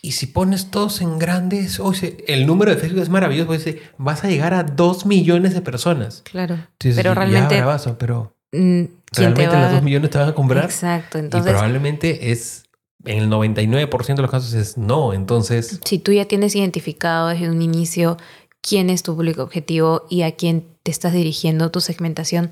Y 0.02 0.14
si 0.14 0.28
pones 0.28 0.72
todos 0.72 1.02
en 1.02 1.20
grandes, 1.20 1.80
oye, 1.80 2.24
el 2.28 2.46
número 2.46 2.72
de 2.74 2.78
Facebook 2.78 3.02
es 3.02 3.10
maravilloso, 3.10 3.48
porque 3.48 3.82
vas 3.98 4.24
a 4.24 4.28
llegar 4.30 4.54
a 4.54 4.64
dos 4.64 5.06
millones 5.06 5.54
de 5.54 5.62
personas. 5.62 6.22
Claro. 6.30 6.56
Dices, 6.80 6.96
Pero 6.98 7.12
"Ya, 7.12 7.16
realmente, 7.16 7.58
bravazo", 7.58 7.98
pero 7.98 8.36
¿quién 8.52 8.94
te 9.12 9.20
realmente 9.22 9.48
va 9.48 9.62
las 9.62 9.72
a- 9.72 9.74
dos 9.76 9.84
millones 9.84 10.10
te 10.12 10.18
van 10.18 10.30
a 10.30 10.34
comprar. 10.34 10.66
Exacto. 10.66 11.18
y 11.18 11.22
Entonces, 11.22 11.52
probablemente 11.52 12.32
es, 12.32 12.64
en 13.06 13.20
el 13.20 13.30
99% 13.30 14.16
de 14.16 14.22
los 14.22 14.32
casos 14.32 14.54
es 14.54 14.78
no. 14.78 15.14
Entonces, 15.14 15.80
si 15.86 16.00
tú 16.00 16.12
ya 16.12 16.26
tienes 16.26 16.56
identificado 16.56 17.28
desde 17.28 17.50
un 17.50 17.62
inicio 17.62 18.18
quién 18.62 18.89
es 18.89 19.04
tu 19.04 19.16
público 19.16 19.43
objetivo 19.43 20.06
y 20.10 20.24
a 20.24 20.36
quién 20.36 20.66
te 20.84 20.91
estás 20.91 21.14
dirigiendo, 21.14 21.72
tu 21.72 21.82
segmentación 21.82 22.52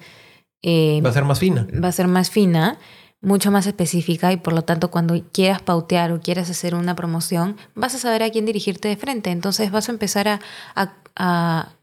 eh, 0.61 1.01
va 1.03 1.09
a 1.09 1.13
ser 1.13 1.25
más 1.25 1.39
fina. 1.39 1.67
va 1.83 1.89
a 1.89 1.91
ser 1.91 2.07
más 2.07 2.29
fina, 2.29 2.79
mucho 3.21 3.51
más 3.51 3.67
específica 3.67 4.31
y 4.31 4.37
por 4.37 4.53
lo 4.53 4.63
tanto 4.63 4.91
cuando 4.91 5.21
quieras 5.31 5.61
pautear 5.61 6.11
o 6.11 6.21
quieras 6.21 6.49
hacer 6.49 6.75
una 6.75 6.95
promoción, 6.95 7.57
vas 7.73 7.95
a 7.95 7.99
saber 7.99 8.23
a 8.23 8.29
quién 8.29 8.45
dirigirte 8.45 8.87
de 8.87 8.97
frente. 8.97 9.31
Entonces 9.31 9.71
vas 9.71 9.89
a 9.89 9.91
empezar 9.91 10.27
a, 10.27 10.39
a, 10.75 10.93
a, 11.15 11.75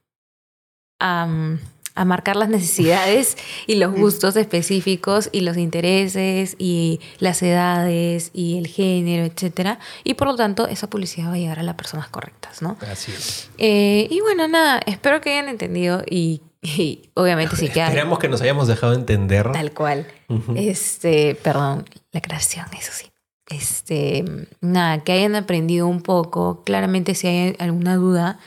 a, 0.99 1.27
mm, 1.27 1.59
a 1.95 2.05
marcar 2.05 2.37
las 2.37 2.49
necesidades 2.49 3.37
y 3.67 3.77
los 3.77 3.93
gustos 3.93 4.37
específicos 4.37 5.29
y 5.33 5.41
los 5.41 5.57
intereses 5.57 6.57
y 6.59 7.01
las 7.19 7.43
edades 7.43 8.31
y 8.33 8.59
el 8.59 8.67
género, 8.67 9.25
etcétera. 9.25 9.79
Y 10.05 10.15
por 10.15 10.29
lo 10.29 10.37
tanto 10.37 10.67
esa 10.67 10.89
publicidad 10.89 11.29
va 11.29 11.35
a 11.35 11.39
llegar 11.39 11.59
a 11.59 11.63
las 11.63 11.75
personas 11.75 12.09
correctas, 12.09 12.63
¿no? 12.63 12.77
Así 12.91 13.13
es. 13.13 13.51
Eh, 13.59 14.07
y 14.11 14.21
bueno, 14.21 14.49
nada, 14.49 14.81
espero 14.87 15.21
que 15.21 15.31
hayan 15.31 15.49
entendido 15.49 16.03
y, 16.09 16.43
y 16.63 17.11
obviamente 17.15 17.57
si 17.57 17.69
quedan 17.69 17.89
Esperamos 17.89 18.19
que 18.19 18.29
nos 18.29 18.41
hayamos 18.41 18.69
dejado 18.69 18.95
entender. 18.95 19.51
tal 19.53 19.73
cual. 19.73 20.07
Este, 20.55 21.35
perdón, 21.35 21.85
la 22.13 22.21
creación, 22.21 22.67
eso 22.79 22.93
sí. 22.93 23.07
Este, 23.49 24.25
nada, 24.61 25.05
que 25.05 25.13
hayan 25.13 25.35
aprendido 25.35 25.87
un 25.87 26.01
poco. 26.03 26.63
Claramente, 26.65 27.15
si 27.15 27.27
hay 27.27 27.57
alguna 27.59 27.97
duda, 27.97 28.39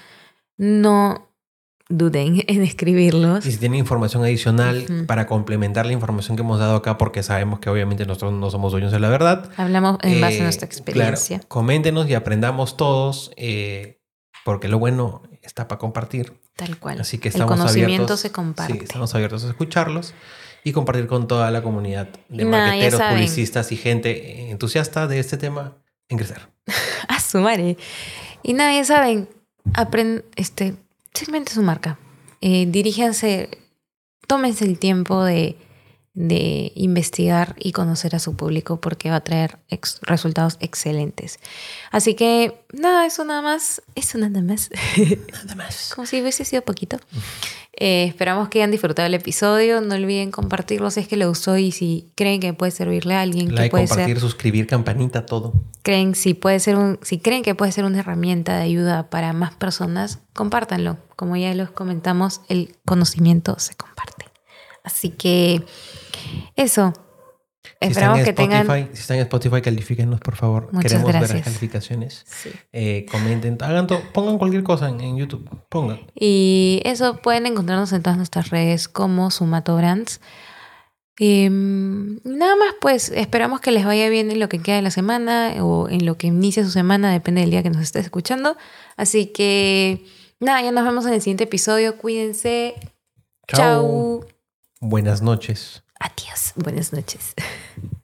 no 0.57 1.24
duden 1.89 2.43
en 2.47 2.61
escribirlos. 2.63 3.45
Y 3.45 3.51
si 3.51 3.57
tienen 3.57 3.79
información 3.79 4.23
adicional 4.23 4.85
Ujú. 4.89 5.05
para 5.05 5.27
complementar 5.27 5.85
la 5.85 5.93
información 5.93 6.35
que 6.37 6.41
hemos 6.43 6.59
dado 6.59 6.75
acá, 6.75 6.97
porque 6.97 7.23
sabemos 7.23 7.59
que 7.59 7.69
obviamente 7.69 8.05
nosotros 8.05 8.33
no 8.33 8.49
somos 8.49 8.71
dueños 8.71 8.91
de 8.91 8.99
la 8.99 9.09
verdad. 9.09 9.49
Hablamos 9.57 9.97
en 10.01 10.21
base 10.21 10.37
eh, 10.37 10.41
a 10.41 10.43
nuestra 10.43 10.65
experiencia. 10.65 11.37
claro, 11.39 11.47
coméntenos 11.49 12.09
y 12.09 12.13
aprendamos 12.13 12.77
todos, 12.77 13.31
eh, 13.37 14.01
porque 14.43 14.67
lo 14.67 14.79
bueno 14.79 15.23
está 15.41 15.67
para 15.67 15.79
compartir. 15.79 16.33
Tal 16.55 16.77
cual. 16.77 17.01
Así 17.01 17.17
que 17.17 17.27
El 17.29 17.33
estamos 17.35 17.57
conocimiento 17.57 17.93
abiertos. 17.93 18.19
se 18.21 18.31
comparte. 18.31 18.73
Sí, 18.73 18.79
estamos 18.83 19.13
abiertos 19.13 19.43
a 19.43 19.49
escucharlos 19.49 20.13
y 20.63 20.71
compartir 20.71 21.05
con 21.07 21.27
toda 21.27 21.51
la 21.51 21.61
comunidad 21.61 22.07
de 22.29 22.43
ya 22.43 22.49
marqueteros, 22.49 23.01
publicistas 23.01 23.71
y 23.71 23.77
gente 23.77 24.49
entusiasta 24.49 25.07
de 25.07 25.19
este 25.19 25.37
tema 25.37 25.77
en 26.09 26.17
crecer. 26.17 26.49
A 27.07 27.19
su 27.19 27.39
madre. 27.39 27.77
Y 28.41 28.53
nada, 28.53 28.73
ya 28.73 28.85
saben, 28.85 29.27
aprend 29.73 30.23
este, 30.35 30.75
segmente 31.15 31.53
su 31.53 31.61
marca. 31.61 31.97
Eh, 32.41 32.65
diríjanse, 32.67 33.49
tómense 34.27 34.65
el 34.65 34.77
tiempo 34.77 35.23
de, 35.23 35.57
de 36.15 36.71
investigar 36.75 37.55
y 37.59 37.73
conocer 37.73 38.15
a 38.15 38.19
su 38.19 38.35
público 38.37 38.79
porque 38.79 39.09
va 39.09 39.17
a 39.17 39.23
traer 39.23 39.59
ex- 39.69 39.99
resultados 40.01 40.55
excelentes. 40.61 41.39
Así 41.91 42.13
que 42.15 42.63
nada, 42.73 43.05
eso 43.05 43.25
nada 43.25 43.41
más, 43.41 43.81
eso 43.95 44.17
nada 44.17 44.41
más. 44.41 44.69
Nada 45.43 45.55
más. 45.55 45.91
Como 45.95 46.07
si 46.07 46.21
hubiese 46.21 46.45
sido 46.45 46.61
poquito. 46.61 46.99
Eh, 47.77 48.05
esperamos 48.05 48.47
que 48.47 48.59
hayan 48.59 48.71
disfrutado 48.71 49.05
el 49.07 49.13
episodio. 49.13 49.81
No 49.81 49.95
olviden 49.95 50.31
compartirlo 50.31 50.89
si 50.89 51.01
es 51.01 51.09
que 51.09 51.17
les 51.17 51.27
gustó 51.27 51.57
y 51.57 51.73
si 51.73 52.09
creen 52.15 52.39
que 52.39 52.53
puede 52.53 52.71
servirle 52.71 53.15
a 53.15 53.21
alguien, 53.21 53.49
que 53.49 53.69
puede 53.69 53.85
ser 53.85 53.97
compartir, 53.97 54.19
suscribir, 54.21 54.67
campanita, 54.67 55.25
todo. 55.25 55.53
creen 55.81 56.15
si 56.15 56.33
puede 56.33 56.61
ser 56.61 56.77
un, 56.77 56.97
si 57.01 57.19
creen 57.19 57.43
que 57.43 57.53
puede 57.55 57.73
ser 57.73 57.83
una 57.83 57.99
herramienta 57.99 58.55
de 58.55 58.63
ayuda 58.63 59.09
para 59.09 59.33
más 59.33 59.53
personas, 59.55 60.19
compártanlo. 60.33 60.97
Como 61.17 61.35
ya 61.35 61.53
los 61.53 61.71
comentamos, 61.71 62.39
el 62.47 62.77
conocimiento 62.85 63.59
se 63.59 63.75
comparte. 63.75 64.25
Así 64.85 65.09
que 65.09 65.61
eso. 66.55 66.93
Si 67.63 67.87
Esperamos 67.89 68.21
que 68.21 68.33
tengan. 68.33 68.67
Si 68.93 69.01
están 69.01 69.17
en 69.17 69.23
Spotify, 69.23 69.61
califíquenos, 69.61 70.19
por 70.19 70.35
favor. 70.35 70.69
Muchas 70.71 70.91
Queremos 70.91 71.13
ver 71.13 71.21
las 71.21 71.41
calificaciones. 71.43 72.23
Sí. 72.27 72.51
Eh, 72.71 73.05
comenten, 73.09 73.57
hagan 73.61 73.87
todo, 73.87 74.01
pongan 74.13 74.37
cualquier 74.37 74.63
cosa 74.63 74.89
en, 74.89 75.01
en 75.01 75.17
YouTube. 75.17 75.49
Pongan. 75.69 75.99
Y 76.13 76.81
eso 76.85 77.17
pueden 77.17 77.45
encontrarnos 77.45 77.91
en 77.93 78.03
todas 78.03 78.17
nuestras 78.17 78.49
redes 78.49 78.87
como 78.87 79.31
Sumato 79.31 79.75
Brands. 79.75 80.21
Em, 81.17 82.19
nada 82.25 82.55
más, 82.57 82.75
pues 82.81 83.09
esperamos 83.09 83.61
que 83.61 83.71
les 83.71 83.85
vaya 83.85 84.09
bien 84.09 84.31
en 84.31 84.39
lo 84.39 84.49
que 84.49 84.59
queda 84.59 84.75
de 84.75 84.81
la 84.81 84.91
semana 84.91 85.53
o 85.63 85.87
en 85.87 86.05
lo 86.05 86.17
que 86.17 86.27
inicia 86.27 86.63
su 86.63 86.71
semana, 86.71 87.11
depende 87.11 87.41
del 87.41 87.51
día 87.51 87.63
que 87.63 87.69
nos 87.69 87.81
estés 87.81 88.05
escuchando. 88.05 88.57
Así 88.97 89.27
que 89.27 90.03
nada, 90.39 90.61
ya 90.61 90.71
nos 90.71 90.83
vemos 90.83 91.05
en 91.05 91.13
el 91.13 91.21
siguiente 91.21 91.45
episodio. 91.45 91.97
Cuídense. 91.97 92.75
Chao. 93.47 94.25
Buenas 94.81 95.21
noches. 95.21 95.84
Adiós. 95.99 96.53
Buenas 96.55 96.91
noches. 96.91 97.33